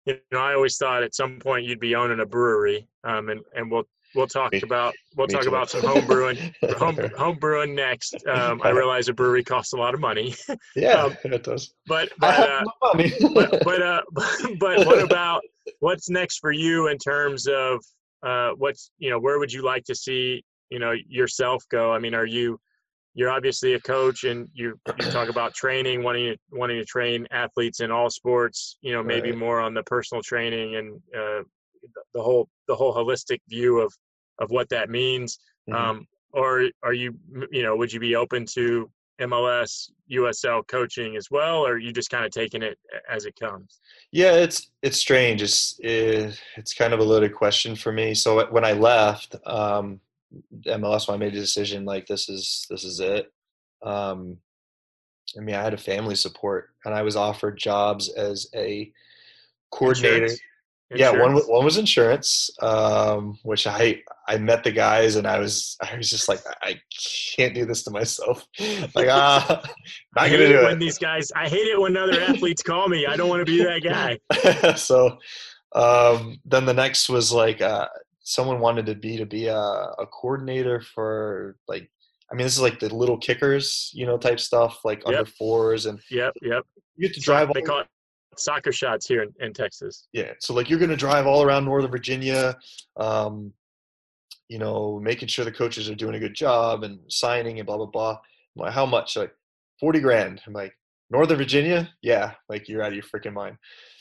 you 0.07 0.19
know 0.31 0.39
I 0.39 0.55
always 0.55 0.77
thought 0.77 1.03
at 1.03 1.15
some 1.15 1.39
point 1.39 1.67
you'd 1.67 1.81
be 1.81 1.95
owning 1.95 2.21
a 2.21 2.27
brewery, 2.27 2.87
um, 3.05 3.29
and 3.29 3.41
and 3.55 3.71
we'll 3.71 3.85
we'll 4.15 4.27
talk 4.27 4.53
about 4.63 4.95
we'll 5.17 5.27
talk 5.27 5.43
too. 5.43 5.49
about 5.49 5.71
some 5.71 5.83
home 5.83 6.07
brewing 6.07 6.55
home, 6.77 6.99
home 7.17 7.39
brewing 7.39 7.75
next. 7.75 8.15
Um, 8.33 8.61
I 8.65 8.71
realize 8.71 9.09
a 9.09 9.13
brewery 9.13 9.45
costs 9.45 9.73
a 9.73 9.77
lot 9.77 9.95
of 9.95 10.01
money. 10.01 10.35
Yeah, 10.77 11.03
um, 11.03 11.17
it 11.25 11.43
does. 11.43 11.75
But 11.87 12.11
but 12.19 12.49
uh, 12.49 12.65
but 13.35 13.65
but, 13.65 13.83
uh, 13.83 14.03
but 14.59 14.87
what 14.87 15.03
about 15.03 15.43
what's 15.81 16.09
next 16.09 16.39
for 16.39 16.53
you 16.53 16.89
in 16.89 16.99
terms 16.99 17.47
of 17.47 17.85
uh, 18.23 18.51
what's 18.57 18.91
you 18.99 19.11
know 19.11 19.19
where 19.19 19.39
would 19.39 19.53
you 19.53 19.63
like 19.63 19.85
to 19.85 19.95
see 19.95 20.45
you 20.71 20.79
know 20.79 20.95
yourself 21.09 21.65
go? 21.69 21.93
I 21.93 21.99
mean, 21.99 22.15
are 22.15 22.27
you 22.27 22.59
you're 23.15 23.31
obviously 23.31 23.75
a 23.75 23.81
coach 23.81 24.25
and 24.25 24.49
you, 24.55 24.79
you 24.87 25.11
talk 25.11 25.29
about 25.29 25.55
training 25.55 26.03
wanting 26.03 26.33
to 26.33 26.39
wanting 26.51 26.79
to 26.79 26.85
train 26.85 27.27
athletes 27.31 27.81
in 27.81 27.91
all 27.91 28.11
sports 28.11 28.79
you 28.81 28.93
know 28.93 29.03
maybe 29.03 29.31
right. 29.31 29.39
more 29.39 29.61
on 29.61 29.75
the 29.75 29.83
personal 29.85 30.23
training 30.23 30.77
and 30.77 31.01
uh, 31.17 31.43
the 32.15 32.23
whole 32.23 32.49
the 32.69 32.75
whole 32.75 32.95
holistic 32.95 33.41
view 33.49 33.81
of 33.81 33.93
of 34.39 34.51
what 34.51 34.69
that 34.69 34.91
means 34.91 35.39
mm-hmm. 35.69 35.79
um, 35.79 36.07
or 36.33 36.69
are 36.83 36.95
you 36.95 37.15
you 37.51 37.63
know 37.63 37.77
would 37.77 37.93
you 37.93 38.01
be 38.01 38.17
open 38.17 38.47
to 38.47 38.91
MLS 39.21 39.91
USL 40.11 40.67
coaching 40.67 41.17
as 41.17 41.31
well 41.31 41.59
or 41.59 41.73
are 41.73 41.79
you 41.79 41.93
just 41.93 42.11
kind 42.11 42.25
of 42.25 42.31
taking 42.31 42.63
it 42.63 42.79
as 43.11 43.27
it 43.27 43.35
comes 43.39 43.81
yeah 44.11 44.33
it's 44.33 44.71
it's 44.83 44.97
strange 44.97 45.43
it's 45.43 45.79
it, 45.81 46.41
it's 46.57 46.75
kind 46.75 46.93
of 46.93 47.01
a 47.01 47.05
loaded 47.05 47.35
question 47.35 47.77
for 47.77 47.93
me 47.93 48.15
so 48.15 48.47
when 48.51 48.65
I 48.65 48.73
left 48.73 49.37
um, 49.47 50.01
MLS 50.67 51.09
when 51.09 51.15
I 51.15 51.19
made 51.19 51.35
a 51.35 51.41
decision 51.41 51.85
like 51.85 52.07
this 52.07 52.29
is 52.29 52.67
this 52.71 52.85
is 52.85 53.01
it. 53.01 53.33
Um, 53.83 54.39
I 55.37 55.41
mean, 55.41 55.55
I 55.55 55.63
had 55.63 55.75
a 55.75 55.79
family 55.79 56.15
support, 56.15 56.71
and 56.85 56.95
I 56.95 57.03
was 57.03 57.17
offered 57.17 57.59
jobs 57.59 58.09
as 58.11 58.47
a 58.55 58.93
coordinator. 59.71 60.25
Insurance. 60.25 60.41
Yeah, 60.95 61.11
one 61.13 61.35
one 61.35 61.65
was 61.65 61.79
insurance, 61.79 62.51
um, 62.61 63.39
which 63.45 63.67
I 63.67 64.03
I 64.29 64.37
met 64.37 64.63
the 64.63 64.73
guys, 64.73 65.17
and 65.17 65.27
I 65.27 65.39
was 65.39 65.77
I 65.81 65.97
was 65.97 66.11
just 66.11 66.29
like 66.29 66.41
I 66.63 66.79
can't 67.35 67.55
do 67.55 67.65
this 67.65 67.83
to 67.85 67.91
myself. 67.91 68.47
Like 68.95 69.09
ah, 69.09 69.63
not 70.17 70.31
gonna 70.31 70.37
do 70.37 70.61
it. 70.61 70.65
When 70.65 70.79
these 70.79 70.99
guys, 70.99 71.33
I 71.35 71.49
hate 71.49 71.67
it 71.67 71.81
when 71.81 71.97
other 71.97 72.21
athletes 72.21 72.63
call 72.63 72.89
me. 72.89 73.07
I 73.07 73.17
don't 73.17 73.29
want 73.29 73.41
to 73.41 73.51
be 73.51 73.65
that 73.65 73.83
guy. 73.83 74.77
so 74.77 75.17
um, 75.75 76.39
then 76.45 76.67
the 76.67 76.75
next 76.75 77.09
was 77.09 77.33
like 77.33 77.63
uh, 77.63 77.89
someone 78.23 78.61
wanted 78.61 78.87
to 78.87 78.95
be 78.95 79.17
to 79.17 79.27
be 79.27 79.47
a, 79.47 79.57
a 79.57 80.07
coordinator 80.07 80.81
for 80.81 81.57
like 81.69 81.91
I 82.31 82.35
mean, 82.35 82.47
this 82.47 82.55
is 82.55 82.63
like 82.63 82.81
the 82.81 82.95
little 82.95 83.19
kickers, 83.19 83.91
you 83.93 84.07
know, 84.07 84.17
type 84.17 84.41
stuff, 84.41 84.81
like 84.85 85.01
yep. 85.01 85.07
under 85.09 85.31
fours 85.31 85.85
and 85.85 86.01
yep, 86.11 86.33
yep. 86.41 86.65
You 86.97 87.07
have 87.09 87.15
to 87.15 87.21
drive. 87.21 87.53
They 87.53 87.61
call 87.61 87.81
it 87.81 87.87
soccer 88.39 88.73
shots 88.73 89.07
here 89.07 89.23
in, 89.23 89.33
in 89.41 89.53
Texas. 89.53 90.09
Yeah, 90.13 90.33
so 90.41 90.55
like 90.55 90.71
you're 90.71 90.79
going 90.79 90.91
to 90.91 90.97
drive 90.97 91.27
all 91.27 91.43
around 91.43 91.67
Northern 91.67 91.91
Virginia, 91.91 92.57
um, 92.97 93.53
you 94.49 94.59
know, 94.59 94.99
making 95.03 95.29
sure 95.29 95.45
the 95.45 95.53
coaches 95.53 95.91
are 95.91 95.95
doing 95.95 96.15
a 96.15 96.19
good 96.19 96.35
job 96.35 96.85
and 96.85 97.01
signing 97.09 97.59
and 97.59 97.67
blah 97.67 97.77
blah 97.77 97.87
blah. 97.87 98.13
I'm 98.13 98.63
like, 98.63 98.73
how 98.73 98.87
much? 98.87 99.17
Like 99.17 99.35
forty 99.79 100.01
grand. 100.01 100.41
I'm 100.47 100.55
like, 100.55 100.75
Northern 101.13 101.37
Virginia? 101.37 101.91
Yeah, 102.03 102.33
like 102.49 102.69
you're 102.69 102.83
out 102.83 102.89
of 102.89 102.95
your 102.95 103.05
freaking 103.05 103.35
mind. 103.35 103.57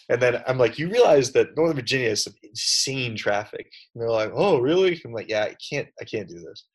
And 0.09 0.21
then 0.21 0.41
I'm 0.47 0.57
like, 0.57 0.79
you 0.79 0.89
realize 0.89 1.31
that 1.33 1.55
Northern 1.55 1.75
Virginia 1.75 2.09
has 2.09 2.23
some 2.23 2.33
insane 2.41 3.15
traffic. 3.15 3.69
And 3.93 4.01
they're 4.01 4.09
like, 4.09 4.31
oh, 4.33 4.59
really? 4.59 4.99
I'm 5.05 5.11
like, 5.11 5.29
yeah, 5.29 5.43
I 5.43 5.55
can't, 5.69 5.87
I 5.99 6.05
can't 6.05 6.27
do 6.27 6.39
this. 6.39 6.65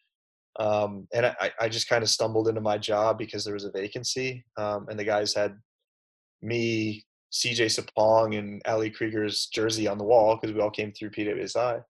Um, 0.58 1.08
and 1.12 1.26
I, 1.26 1.50
I 1.60 1.68
just 1.68 1.88
kind 1.88 2.02
of 2.02 2.10
stumbled 2.10 2.48
into 2.48 2.60
my 2.60 2.78
job 2.78 3.18
because 3.18 3.44
there 3.44 3.54
was 3.54 3.64
a 3.64 3.70
vacancy, 3.70 4.44
um, 4.56 4.86
and 4.88 4.98
the 4.98 5.04
guys 5.04 5.34
had 5.34 5.54
me, 6.40 7.04
CJ 7.32 7.66
Sapong, 7.66 8.38
and 8.38 8.62
Ali 8.66 8.90
Krieger's 8.90 9.46
jersey 9.46 9.86
on 9.86 9.98
the 9.98 10.04
wall 10.04 10.36
because 10.36 10.54
we 10.54 10.62
all 10.62 10.70
came 10.70 10.92
through 10.92 11.10
PWSI. 11.10 11.82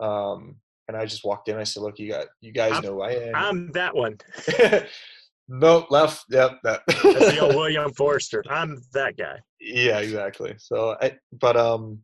Um, 0.00 0.56
and 0.88 0.96
I 0.96 1.04
just 1.04 1.24
walked 1.24 1.48
in. 1.48 1.58
I 1.58 1.64
said, 1.64 1.82
"Look, 1.82 1.98
you 1.98 2.10
got, 2.10 2.28
you 2.40 2.52
guys 2.52 2.72
I'm, 2.76 2.82
know 2.82 2.94
who 2.94 3.02
I 3.02 3.10
am." 3.10 3.34
I'm 3.34 3.72
that 3.72 3.94
one. 3.94 4.16
No, 5.52 5.84
left. 5.90 6.26
Yep, 6.30 6.60
that. 6.62 6.82
That's 6.86 7.02
the 7.02 7.40
old 7.40 7.56
William 7.56 7.92
Forster. 7.92 8.44
I'm 8.48 8.80
that 8.92 9.16
guy. 9.16 9.40
Yeah, 9.60 9.98
exactly. 9.98 10.54
So, 10.58 10.96
I, 11.02 11.18
but 11.32 11.56
um, 11.56 11.98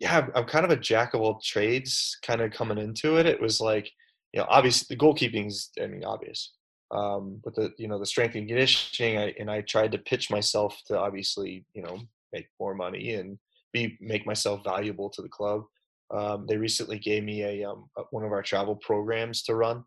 yeah, 0.00 0.16
I'm, 0.16 0.32
I'm 0.34 0.44
kind 0.46 0.64
of 0.64 0.70
a 0.70 0.76
jack 0.76 1.12
of 1.12 1.20
all 1.20 1.38
trades. 1.44 2.16
Kind 2.22 2.40
of 2.40 2.50
coming 2.50 2.78
into 2.78 3.18
it, 3.18 3.26
it 3.26 3.40
was 3.40 3.60
like, 3.60 3.90
you 4.32 4.40
know, 4.40 4.46
obviously 4.48 4.96
the 4.96 5.04
goalkeeping's, 5.04 5.70
I 5.80 5.86
mean, 5.86 6.02
obvious. 6.02 6.54
Um, 6.90 7.40
but 7.44 7.54
the 7.54 7.72
you 7.76 7.88
know 7.88 7.98
the 7.98 8.06
strength 8.06 8.36
and 8.36 8.48
conditioning, 8.48 9.18
I, 9.18 9.34
and 9.38 9.50
I 9.50 9.60
tried 9.62 9.92
to 9.92 9.98
pitch 9.98 10.30
myself 10.30 10.78
to 10.86 10.98
obviously 10.98 11.64
you 11.74 11.82
know 11.82 11.98
make 12.32 12.46
more 12.58 12.74
money 12.74 13.14
and 13.14 13.38
be 13.72 13.98
make 14.00 14.26
myself 14.26 14.62
valuable 14.64 15.10
to 15.10 15.22
the 15.22 15.28
club. 15.28 15.62
Um, 16.10 16.46
they 16.46 16.56
recently 16.56 16.98
gave 16.98 17.24
me 17.24 17.42
a 17.42 17.68
um, 17.68 17.88
one 18.10 18.24
of 18.24 18.32
our 18.32 18.42
travel 18.42 18.76
programs 18.76 19.42
to 19.44 19.54
run 19.54 19.84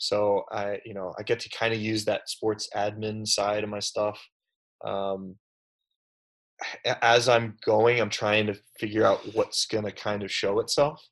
so 0.00 0.44
I, 0.50 0.78
you 0.86 0.94
know, 0.94 1.14
I 1.18 1.22
get 1.22 1.40
to 1.40 1.50
kind 1.50 1.74
of 1.74 1.80
use 1.80 2.06
that 2.06 2.28
sports 2.28 2.70
admin 2.74 3.28
side 3.28 3.62
of 3.62 3.68
my 3.68 3.80
stuff. 3.80 4.18
Um, 4.82 5.36
as 7.02 7.28
I'm 7.28 7.58
going, 7.62 8.00
I'm 8.00 8.08
trying 8.08 8.46
to 8.46 8.54
figure 8.78 9.04
out 9.04 9.20
what's 9.34 9.66
going 9.66 9.84
to 9.84 9.92
kind 9.92 10.22
of 10.22 10.32
show 10.32 10.58
itself. 10.60 11.06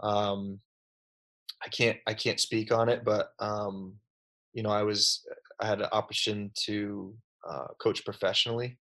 Um, 0.00 0.58
I 1.64 1.68
can't, 1.68 1.96
I 2.08 2.14
can't 2.14 2.40
speak 2.40 2.72
on 2.72 2.88
it, 2.88 3.04
but 3.04 3.28
um, 3.38 3.94
you 4.52 4.64
know, 4.64 4.70
I 4.70 4.82
was, 4.82 5.24
I 5.60 5.66
had 5.68 5.80
an 5.80 5.88
option 5.92 6.50
to 6.66 7.14
uh, 7.48 7.68
coach 7.80 8.04
professionally, 8.04 8.78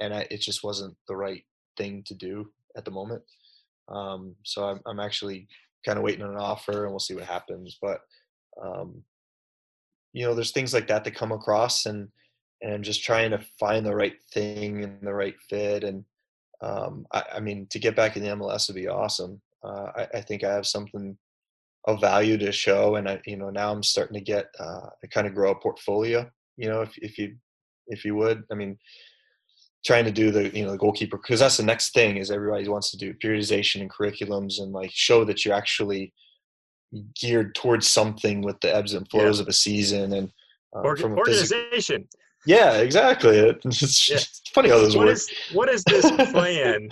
and 0.00 0.12
I, 0.12 0.26
it 0.28 0.40
just 0.40 0.64
wasn't 0.64 0.96
the 1.06 1.14
right 1.16 1.44
thing 1.76 2.02
to 2.06 2.14
do 2.14 2.50
at 2.76 2.84
the 2.84 2.90
moment. 2.90 3.22
Um, 3.88 4.34
so 4.44 4.64
I'm, 4.64 4.80
I'm 4.86 4.98
actually 4.98 5.46
kind 5.86 5.98
of 5.98 6.04
waiting 6.04 6.24
on 6.24 6.30
an 6.30 6.40
offer, 6.40 6.82
and 6.82 6.90
we'll 6.90 6.98
see 6.98 7.14
what 7.14 7.24
happens. 7.24 7.78
But 7.80 8.00
um, 8.62 9.02
you 10.12 10.24
know 10.24 10.34
there's 10.34 10.52
things 10.52 10.74
like 10.74 10.86
that 10.88 11.04
that 11.04 11.14
come 11.14 11.32
across 11.32 11.86
and 11.86 12.08
and 12.62 12.82
just 12.82 13.04
trying 13.04 13.30
to 13.30 13.44
find 13.58 13.86
the 13.86 13.94
right 13.94 14.16
thing 14.32 14.82
and 14.82 15.00
the 15.02 15.14
right 15.14 15.36
fit 15.48 15.84
and 15.84 16.04
um, 16.60 17.06
I, 17.12 17.22
I, 17.36 17.40
mean 17.40 17.68
to 17.70 17.78
get 17.78 17.94
back 17.94 18.16
in 18.16 18.22
the 18.24 18.30
MLS 18.30 18.66
would 18.66 18.74
be 18.74 18.88
awesome. 18.88 19.40
Uh, 19.62 19.92
I, 19.96 20.08
I, 20.14 20.20
think 20.22 20.42
I 20.42 20.52
have 20.52 20.66
something 20.66 21.16
of 21.84 22.00
value 22.00 22.36
to 22.36 22.50
show 22.50 22.96
and 22.96 23.08
I 23.08 23.20
you 23.26 23.36
know 23.36 23.50
now 23.50 23.70
I'm 23.72 23.84
starting 23.84 24.14
to 24.14 24.20
get 24.20 24.46
uh, 24.58 24.88
to 25.00 25.08
kind 25.08 25.26
of 25.26 25.34
grow 25.34 25.52
a 25.52 25.60
portfolio 25.60 26.28
you 26.56 26.68
know 26.68 26.82
if, 26.82 26.98
if 26.98 27.18
you 27.18 27.36
if 27.86 28.04
you 28.04 28.16
would. 28.16 28.42
I 28.50 28.54
mean 28.54 28.76
trying 29.84 30.04
to 30.04 30.10
do 30.10 30.30
the 30.30 30.54
you 30.56 30.64
know 30.64 30.72
the 30.72 30.78
goalkeeper 30.78 31.16
because 31.16 31.40
that's 31.40 31.56
the 31.56 31.62
next 31.62 31.94
thing 31.94 32.16
is 32.16 32.30
everybody 32.30 32.68
wants 32.68 32.90
to 32.90 32.96
do 32.96 33.14
periodization 33.14 33.80
and 33.80 33.90
curriculums 33.90 34.60
and 34.60 34.72
like 34.72 34.90
show 34.92 35.24
that 35.24 35.44
you're 35.44 35.54
actually 35.54 36.12
geared 37.14 37.54
towards 37.54 37.88
something 37.88 38.42
with 38.42 38.60
the 38.60 38.74
ebbs 38.74 38.94
and 38.94 39.08
flows 39.10 39.38
yeah. 39.38 39.42
of 39.42 39.48
a 39.48 39.52
season 39.52 40.12
and 40.12 40.32
uh, 40.74 40.80
organization. 40.80 41.72
Physical... 41.72 42.06
yeah, 42.46 42.78
exactly. 42.78 43.38
It's, 43.64 44.08
yeah. 44.10 44.18
funny 44.52 44.68
how 44.70 44.78
those 44.78 44.96
what 44.96 45.06
work. 45.06 45.14
Is, 45.14 45.30
what 45.52 45.68
is 45.68 45.84
this 45.84 46.10
plan? 46.30 46.88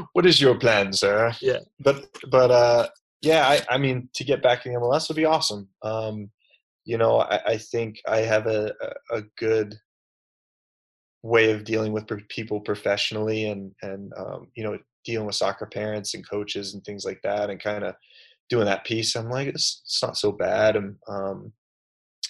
what 0.12 0.26
is 0.26 0.40
your 0.40 0.58
plan, 0.58 0.92
sir? 0.92 1.32
Yeah, 1.40 1.60
but 1.80 2.06
but 2.30 2.50
uh, 2.50 2.88
yeah, 3.22 3.46
I, 3.46 3.74
I 3.74 3.78
mean, 3.78 4.08
to 4.14 4.24
get 4.24 4.42
back 4.42 4.66
in 4.66 4.72
the 4.72 4.80
MLS 4.80 5.08
would 5.08 5.16
be 5.16 5.26
awesome. 5.26 5.68
Um, 5.82 6.30
you 6.84 6.98
know, 6.98 7.20
I, 7.20 7.40
I 7.46 7.56
think 7.58 8.00
I 8.08 8.18
have 8.18 8.46
a, 8.46 8.72
a, 8.80 9.18
a 9.18 9.22
good 9.38 9.76
way 11.22 11.52
of 11.52 11.64
dealing 11.64 11.92
with 11.92 12.06
people 12.28 12.60
professionally 12.60 13.46
and 13.46 13.72
and 13.82 14.12
um, 14.16 14.48
you 14.54 14.64
know 14.64 14.78
dealing 15.04 15.26
with 15.26 15.34
soccer 15.34 15.66
parents 15.66 16.14
and 16.14 16.28
coaches 16.28 16.74
and 16.74 16.84
things 16.84 17.04
like 17.04 17.20
that 17.22 17.50
and 17.50 17.62
kind 17.62 17.84
of 17.84 17.94
doing 18.50 18.66
that 18.66 18.84
piece, 18.84 19.14
I'm 19.16 19.30
like, 19.30 19.48
it's, 19.48 19.80
it's 19.84 20.02
not 20.02 20.18
so 20.18 20.32
bad. 20.32 20.76
And, 20.76 20.96
um, 21.08 21.52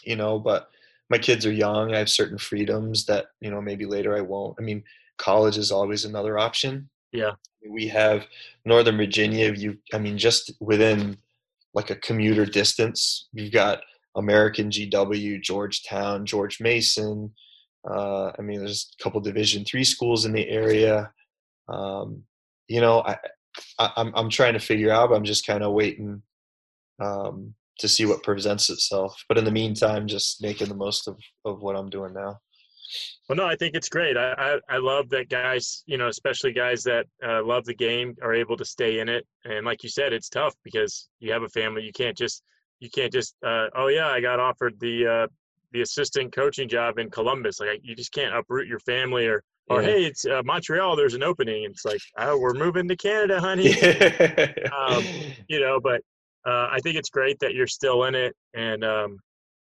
you 0.05 0.17
know, 0.17 0.39
but 0.39 0.69
my 1.09 1.19
kids 1.19 1.45
are 1.45 1.53
young. 1.53 1.93
I 1.93 1.99
have 1.99 2.09
certain 2.09 2.39
freedoms 2.39 3.07
that, 3.07 3.27
you 3.41 3.51
know, 3.51 3.61
maybe 3.61 3.87
later 3.87 4.17
I 4.17 4.21
won't. 4.21 4.57
I 4.59 4.63
mean, 4.63 4.85
college 5.19 5.59
is 5.59 5.73
always 5.73 6.05
another 6.05 6.39
option. 6.39 6.89
Yeah. 7.13 7.33
We 7.69 7.89
have 7.89 8.27
Northern 8.65 8.97
Virginia. 8.97 9.53
You, 9.53 9.79
I 9.93 9.99
mean, 9.99 10.17
just 10.17 10.53
within 10.61 11.19
like 11.75 11.91
a 11.91 11.97
commuter 11.97 12.47
distance, 12.47 13.29
you've 13.33 13.53
got 13.53 13.81
American 14.17 14.71
GW, 14.71 15.43
Georgetown, 15.43 16.27
George 16.27 16.61
Mason. 16.61 17.33
Uh, 17.89 18.31
I 18.39 18.43
mean, 18.43 18.61
there's 18.61 18.95
a 18.99 19.03
couple 19.03 19.21
Division 19.21 19.65
three 19.65 19.85
schools 19.85 20.27
in 20.27 20.33
the 20.33 20.49
area. 20.49 21.13
Um, 21.69 22.23
you 22.69 22.81
know, 22.81 23.03
I, 23.03 23.17
I, 23.79 23.93
I'm 23.97 24.13
I'm 24.15 24.31
trying 24.31 24.55
to 24.55 24.61
figure 24.61 24.91
out. 24.91 25.13
I'm 25.13 25.25
just 25.25 25.47
kind 25.47 25.63
of 25.63 25.73
waiting 25.73 26.23
um, 27.01 27.55
to 27.79 27.89
see 27.89 28.07
what 28.07 28.23
presents 28.23 28.71
itself. 28.71 29.25
But 29.29 29.39
in 29.39 29.45
the 29.45 29.51
meantime, 29.51 30.07
just 30.07 30.43
making 30.43 30.69
the 30.69 30.75
most 30.75 31.09
of 31.09 31.19
of 31.45 31.61
what 31.61 31.77
I'm 31.77 31.91
doing 31.91 32.15
now. 32.15 32.39
Well, 33.29 33.37
no, 33.37 33.47
I 33.47 33.55
think 33.55 33.77
it's 33.77 33.89
great. 33.89 34.17
I, 34.17 34.33
I, 34.37 34.75
I 34.75 34.79
love 34.79 35.09
that 35.11 35.29
guys, 35.29 35.85
you 35.87 35.97
know, 35.97 36.09
especially 36.09 36.53
guys 36.53 36.83
that 36.83 37.07
uh, 37.25 37.45
love 37.45 37.65
the 37.65 37.75
game 37.75 38.17
are 38.23 38.35
able 38.35 38.57
to 38.57 38.65
stay 38.65 38.99
in 38.99 39.09
it. 39.09 39.25
And 39.45 39.65
like 39.65 39.85
you 39.85 39.89
said, 39.89 40.13
it's 40.13 40.29
tough 40.29 40.55
because 40.65 41.09
you 41.21 41.33
have 41.33 41.45
a 41.45 41.49
family. 41.51 41.83
You 41.83 41.93
can't 41.93 42.17
just 42.17 42.43
you 42.81 42.91
can't 42.91 43.13
just 43.13 43.37
uh, 43.47 43.67
oh 43.77 43.89
yeah, 43.89 44.09
I 44.09 44.21
got 44.21 44.41
offered 44.41 44.79
the 44.81 45.07
uh, 45.07 45.27
the 45.73 45.83
assistant 45.83 46.33
coaching 46.33 46.69
job 46.69 46.99
in 46.99 47.11
Columbus. 47.11 47.61
Like 47.61 47.81
you 47.83 47.95
just 47.95 48.13
can't 48.13 48.35
uproot 48.35 48.67
your 48.67 48.81
family 48.81 49.27
or 49.27 49.45
or 49.71 49.83
yeah. 49.83 49.89
hey, 49.89 50.05
it's 50.05 50.27
uh, 50.27 50.43
Montreal. 50.45 50.97
There's 50.97 51.15
an 51.15 51.23
opening. 51.23 51.65
It's 51.65 51.85
like 51.85 52.01
oh, 52.19 52.37
we're 52.37 52.55
moving 52.55 52.89
to 52.89 52.97
Canada, 52.97 53.41
honey. 53.41 53.73
um, 54.73 55.05
you 55.49 55.61
know, 55.61 55.81
but 55.81 56.03
uh, 56.45 56.69
I 56.71 56.81
think 56.83 56.97
it's 56.97 57.09
great 57.09 57.39
that 57.41 57.55
you're 57.55 57.69
still 57.69 58.05
in 58.05 58.15
it, 58.17 58.35
and 58.53 58.85
um, 58.85 59.19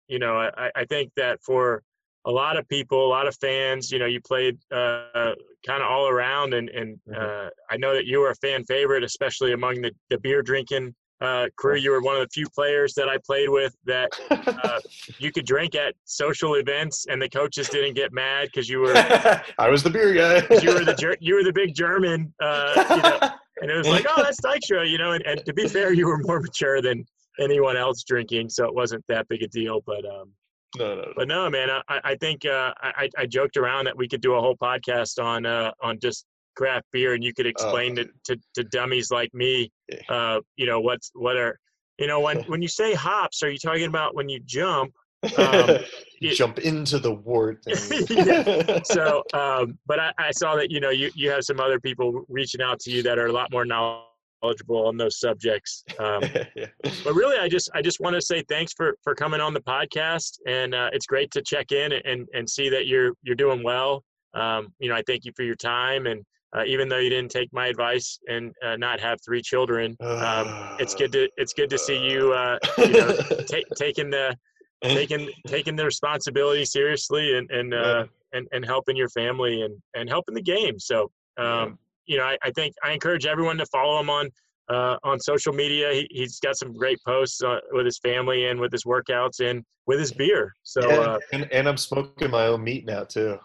you 0.07 0.18
know, 0.18 0.38
I, 0.38 0.72
I 0.76 0.86
think 0.86 1.12
that 1.16 1.39
for 1.45 1.84
a 2.26 2.32
lot 2.32 2.57
of 2.57 2.68
people, 2.68 3.05
a 3.05 3.07
lot 3.07 3.28
of 3.28 3.36
fans, 3.39 3.91
you 3.91 3.99
know, 3.99 4.07
you 4.07 4.20
played 4.20 4.57
uh, 4.72 5.34
kind 5.66 5.84
of 5.84 5.89
all 5.89 6.07
around, 6.07 6.55
and 6.55 6.70
and 6.70 6.97
mm-hmm. 7.07 7.22
uh, 7.22 7.49
I 7.70 7.78
know 7.78 7.93
that 7.93 8.07
you 8.07 8.20
were 8.20 8.32
a 8.32 8.36
fan 8.36 8.66
favorite, 8.66 9.03
especially 9.03 9.53
among 9.53 9.82
the, 9.82 9.91
the 10.10 10.18
beer 10.18 10.41
drinking 10.41 10.95
uh, 11.22 11.47
crew. 11.57 11.76
You 11.76 11.91
were 11.91 12.01
one 12.01 12.15
of 12.15 12.22
the 12.22 12.30
few 12.30 12.47
players 12.49 12.93
that 12.95 13.09
I 13.09 13.17
played 13.26 13.49
with 13.49 13.76
that 13.86 14.09
uh, 14.30 14.80
you 15.20 15.32
could 15.32 15.45
drink 15.45 15.76
at 15.76 15.95
social 16.05 16.55
events, 16.55 17.05
and 17.09 17.22
the 17.22 17.30
coaches 17.30 17.70
didn't 17.70 17.95
get 17.95 18.13
mad 18.13 18.47
because 18.47 18.70
you 18.70 18.80
were. 18.80 18.93
I 19.57 19.70
was 19.70 19.84
the 19.84 19.89
beer 19.89 20.13
guy. 20.13 20.38
you 20.61 20.74
were 20.74 20.86
the 20.86 21.17
you 21.20 21.36
were 21.36 21.43
the 21.43 21.53
big 21.53 21.76
German, 21.76 22.34
uh, 22.41 22.86
you 22.89 23.01
know, 23.01 23.30
and 23.61 23.72
it 23.72 23.76
was 23.76 23.88
like, 23.88 24.05
oh, 24.09 24.24
that's 24.24 24.39
Dykstra, 24.41 24.89
you 24.89 24.97
know. 24.97 25.11
And, 25.11 25.26
and, 25.26 25.45
to 25.45 25.53
be 25.53 25.67
fair, 25.67 25.93
you 25.93 26.07
were 26.07 26.20
more 26.20 26.39
mature 26.39 26.82
than 26.82 27.05
anyone 27.39 27.78
else 27.78 28.03
drinking, 28.03 28.49
so 28.49 28.65
it 28.65 28.74
wasn't 28.74 29.03
that 29.09 29.28
big 29.28 29.43
a 29.43 29.47
deal. 29.47 29.82
But 29.86 30.05
um, 30.05 30.32
no, 30.78 30.95
no, 30.95 31.01
no. 31.01 31.13
But 31.15 31.28
no, 31.28 31.49
man, 31.49 31.70
I, 31.70 31.99
I 32.03 32.15
think 32.15 32.45
uh, 32.45 32.74
I, 32.82 33.09
I 33.17 33.26
joked 33.26 33.57
around 33.57 33.86
that 33.86 33.97
we 33.97 34.07
could 34.07 34.22
do 34.22 34.36
a 34.36 34.41
whole 34.41 34.55
podcast 34.55 35.22
on 35.24 35.45
uh, 35.45 35.72
on 35.82 35.99
just 35.99 36.26
craft 36.60 36.88
beer, 36.91 37.14
and 37.14 37.24
you 37.24 37.34
could 37.34 37.47
explain 37.47 37.97
uh, 37.97 38.03
to, 38.03 38.36
to, 38.36 38.41
to 38.55 38.64
dummies 38.66 39.12
like 39.12 39.34
me, 39.34 39.72
uh, 40.10 40.39
you 40.57 40.66
know, 40.66 40.82
what's 40.82 41.10
what 41.14 41.38
are 41.38 41.57
you 41.97 42.07
know 42.07 42.20
when 42.20 42.39
when 42.51 42.62
you 42.62 42.68
say 42.68 42.93
hops, 42.93 43.41
are 43.41 43.49
you 43.49 43.57
talking 43.57 43.86
about 43.86 44.14
when 44.14 44.28
you 44.28 44.41
jump? 44.45 44.93
Um, 45.38 45.78
you 46.20 46.36
jump 46.36 46.60
into 46.60 46.99
the 46.99 47.14
wort. 47.14 47.60
yeah. 48.10 48.80
So, 48.84 49.24
um, 49.34 49.78
but 49.86 49.99
I, 49.99 50.14
I, 50.18 50.32
saw 50.32 50.55
that 50.55 50.70
you 50.70 50.82
know 50.82 50.89
you 50.89 51.10
you 51.16 51.32
have 51.32 51.43
some 51.43 51.60
other 51.62 51.80
people 51.80 52.26
reaching 52.28 52.62
out 52.62 52.80
to 52.82 52.91
you 52.91 53.01
that 53.03 53.18
are 53.18 53.28
a 53.28 53.32
lot 53.32 53.51
more 53.51 53.66
knowledgeable 53.66 54.86
on 54.88 54.97
those 54.97 55.20
subjects. 55.20 55.84
Um, 55.97 56.24
yeah. 56.55 56.68
But 56.82 57.14
really, 57.14 57.38
I 57.38 57.47
just 57.47 57.70
I 57.74 57.82
just 57.82 58.01
want 58.01 58.16
to 58.16 58.22
say 58.22 58.43
thanks 58.49 58.74
for 58.74 58.97
for 59.01 59.16
coming 59.16 59.39
on 59.39 59.53
the 59.53 59.62
podcast, 59.62 60.39
and 60.45 60.76
uh, 60.76 60.89
it's 60.91 61.05
great 61.05 61.32
to 61.32 61.41
check 61.41 61.72
in 61.72 61.93
and 61.93 62.28
and 62.34 62.49
see 62.49 62.68
that 62.70 62.86
you're 62.86 63.14
you're 63.24 63.36
doing 63.36 63.64
well. 63.64 64.03
Um, 64.34 64.74
you 64.80 64.89
know, 64.89 64.95
I 64.95 65.03
thank 65.07 65.26
you 65.26 65.32
for 65.36 65.43
your 65.43 65.55
time 65.55 66.05
and 66.05 66.24
uh, 66.56 66.64
even 66.66 66.89
though 66.89 66.97
you 66.97 67.10
didn't 67.10 67.32
take 67.32 67.52
my 67.54 67.68
advice 67.68 68.20
and 68.28 68.54
uh, 68.66 68.76
not 68.76 69.00
have 69.00 69.20
three 69.24 69.41
children. 69.41 69.95
Um, 70.02 70.78
it's 70.80 70.95
good 70.95 71.12
to 71.12 71.30
it's 71.38 71.54
good 71.54 71.70
to 71.70 71.78
see 71.78 71.97
you, 71.97 72.34
uh, 72.34 72.58
you 72.78 72.91
know, 72.91 73.16
t- 73.47 73.66
taking 73.76 74.10
the 74.10 74.36
taking 74.84 75.30
taking 75.47 75.76
the 75.76 75.86
responsibility 75.86 76.66
seriously 76.66 77.38
and 77.38 77.50
and 77.52 77.74
uh, 77.74 78.06
and, 78.34 78.47
and 78.52 78.66
helping 78.66 78.95
your 78.95 79.10
family 79.10 79.62
and 79.62 79.78
and 79.93 80.10
helping 80.10 80.36
the 80.36 80.41
game. 80.41 80.80
So 80.80 81.12
um, 81.38 81.78
you 82.06 82.18
know, 82.18 82.24
I, 82.24 82.38
I, 82.43 82.52
think 82.52 82.74
I 82.84 82.91
encourage 82.91 83.26
everyone 83.26 83.58
to 83.58 83.66
follow 83.68 84.00
him 84.00 84.10
on. 84.10 84.30
Uh, 84.72 84.97
on 85.04 85.20
social 85.20 85.52
media, 85.52 86.06
he, 86.12 86.22
has 86.22 86.39
got 86.39 86.56
some 86.56 86.72
great 86.72 87.00
posts 87.04 87.41
uh, 87.41 87.58
with 87.72 87.88
his 87.88 87.97
family 87.97 88.45
and 88.45 88.60
with 88.60 88.72
his 88.72 88.84
workouts 88.84 89.39
and 89.39 89.64
with 89.88 90.00
his 90.00 90.14
beer. 90.14 90.54
So, 90.62 91.20
and, 91.34 91.52
and 91.52 91.68
I'm 91.68 91.76
smoking 91.76 92.30
my 92.30 92.45
own 92.45 92.64
meat 92.64 92.86
now 92.86 93.04
too. 93.04 93.39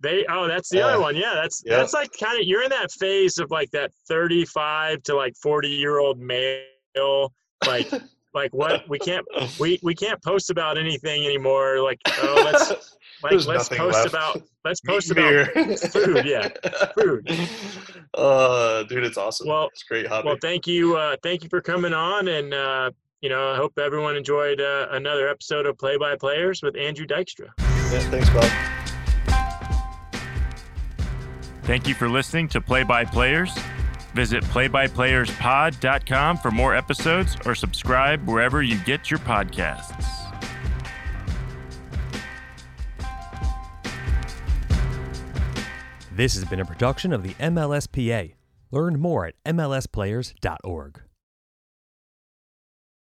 They 0.00 0.26
oh 0.28 0.46
that's 0.46 0.68
the 0.68 0.82
other 0.82 1.00
one. 1.00 1.16
Yeah, 1.16 1.32
that's 1.34 1.62
yeah. 1.64 1.76
that's 1.76 1.94
like 1.94 2.10
kind 2.18 2.38
of 2.38 2.46
you're 2.46 2.62
in 2.62 2.70
that 2.70 2.90
phase 2.92 3.38
of 3.38 3.50
like 3.50 3.70
that 3.70 3.92
35 4.08 5.02
to 5.04 5.16
like 5.16 5.34
40 5.36 5.68
year 5.68 5.98
old 5.98 6.18
male 6.18 7.32
like 7.66 7.90
like 8.36 8.52
what 8.52 8.88
we 8.88 8.98
can't 8.98 9.26
we 9.58 9.80
we 9.82 9.94
can't 9.94 10.22
post 10.22 10.50
about 10.50 10.76
anything 10.76 11.24
anymore 11.24 11.80
like 11.80 11.98
oh 12.20 12.42
let's 12.44 12.96
like 13.22 13.46
let's 13.46 13.68
post 13.68 13.96
left. 13.96 14.08
about 14.08 14.42
let's 14.64 14.80
post 14.82 15.10
about 15.10 15.48
food 15.90 16.24
yeah 16.26 16.48
food 16.94 17.26
uh 18.14 18.82
dude 18.84 19.04
it's 19.04 19.16
awesome 19.16 19.48
well 19.48 19.68
it's 19.72 19.82
great 19.82 20.06
hobby. 20.06 20.26
well 20.26 20.36
thank 20.42 20.66
you 20.66 20.96
uh 20.96 21.16
thank 21.22 21.42
you 21.42 21.48
for 21.48 21.62
coming 21.62 21.94
on 21.94 22.28
and 22.28 22.52
uh 22.52 22.90
you 23.22 23.30
know 23.30 23.52
i 23.52 23.56
hope 23.56 23.72
everyone 23.78 24.14
enjoyed 24.14 24.60
uh, 24.60 24.86
another 24.90 25.28
episode 25.28 25.64
of 25.64 25.76
play 25.78 25.96
by 25.96 26.14
players 26.14 26.62
with 26.62 26.76
andrew 26.76 27.06
dykstra 27.06 27.48
yeah 27.58 28.00
thanks 28.10 28.28
bob 28.30 28.75
Thank 31.66 31.88
you 31.88 31.94
for 31.94 32.08
listening 32.08 32.46
to 32.50 32.60
Play 32.60 32.84
by 32.84 33.04
Players. 33.04 33.52
Visit 34.14 34.44
playbyplayerspod.com 34.44 36.38
for 36.38 36.52
more 36.52 36.76
episodes 36.76 37.36
or 37.44 37.56
subscribe 37.56 38.24
wherever 38.24 38.62
you 38.62 38.78
get 38.84 39.10
your 39.10 39.18
podcasts. 39.18 40.06
This 46.12 46.34
has 46.34 46.44
been 46.44 46.60
a 46.60 46.64
production 46.64 47.12
of 47.12 47.24
the 47.24 47.34
MLSPA. 47.34 48.34
Learn 48.70 49.00
more 49.00 49.26
at 49.26 49.34
MLSplayers.org. 49.44 51.05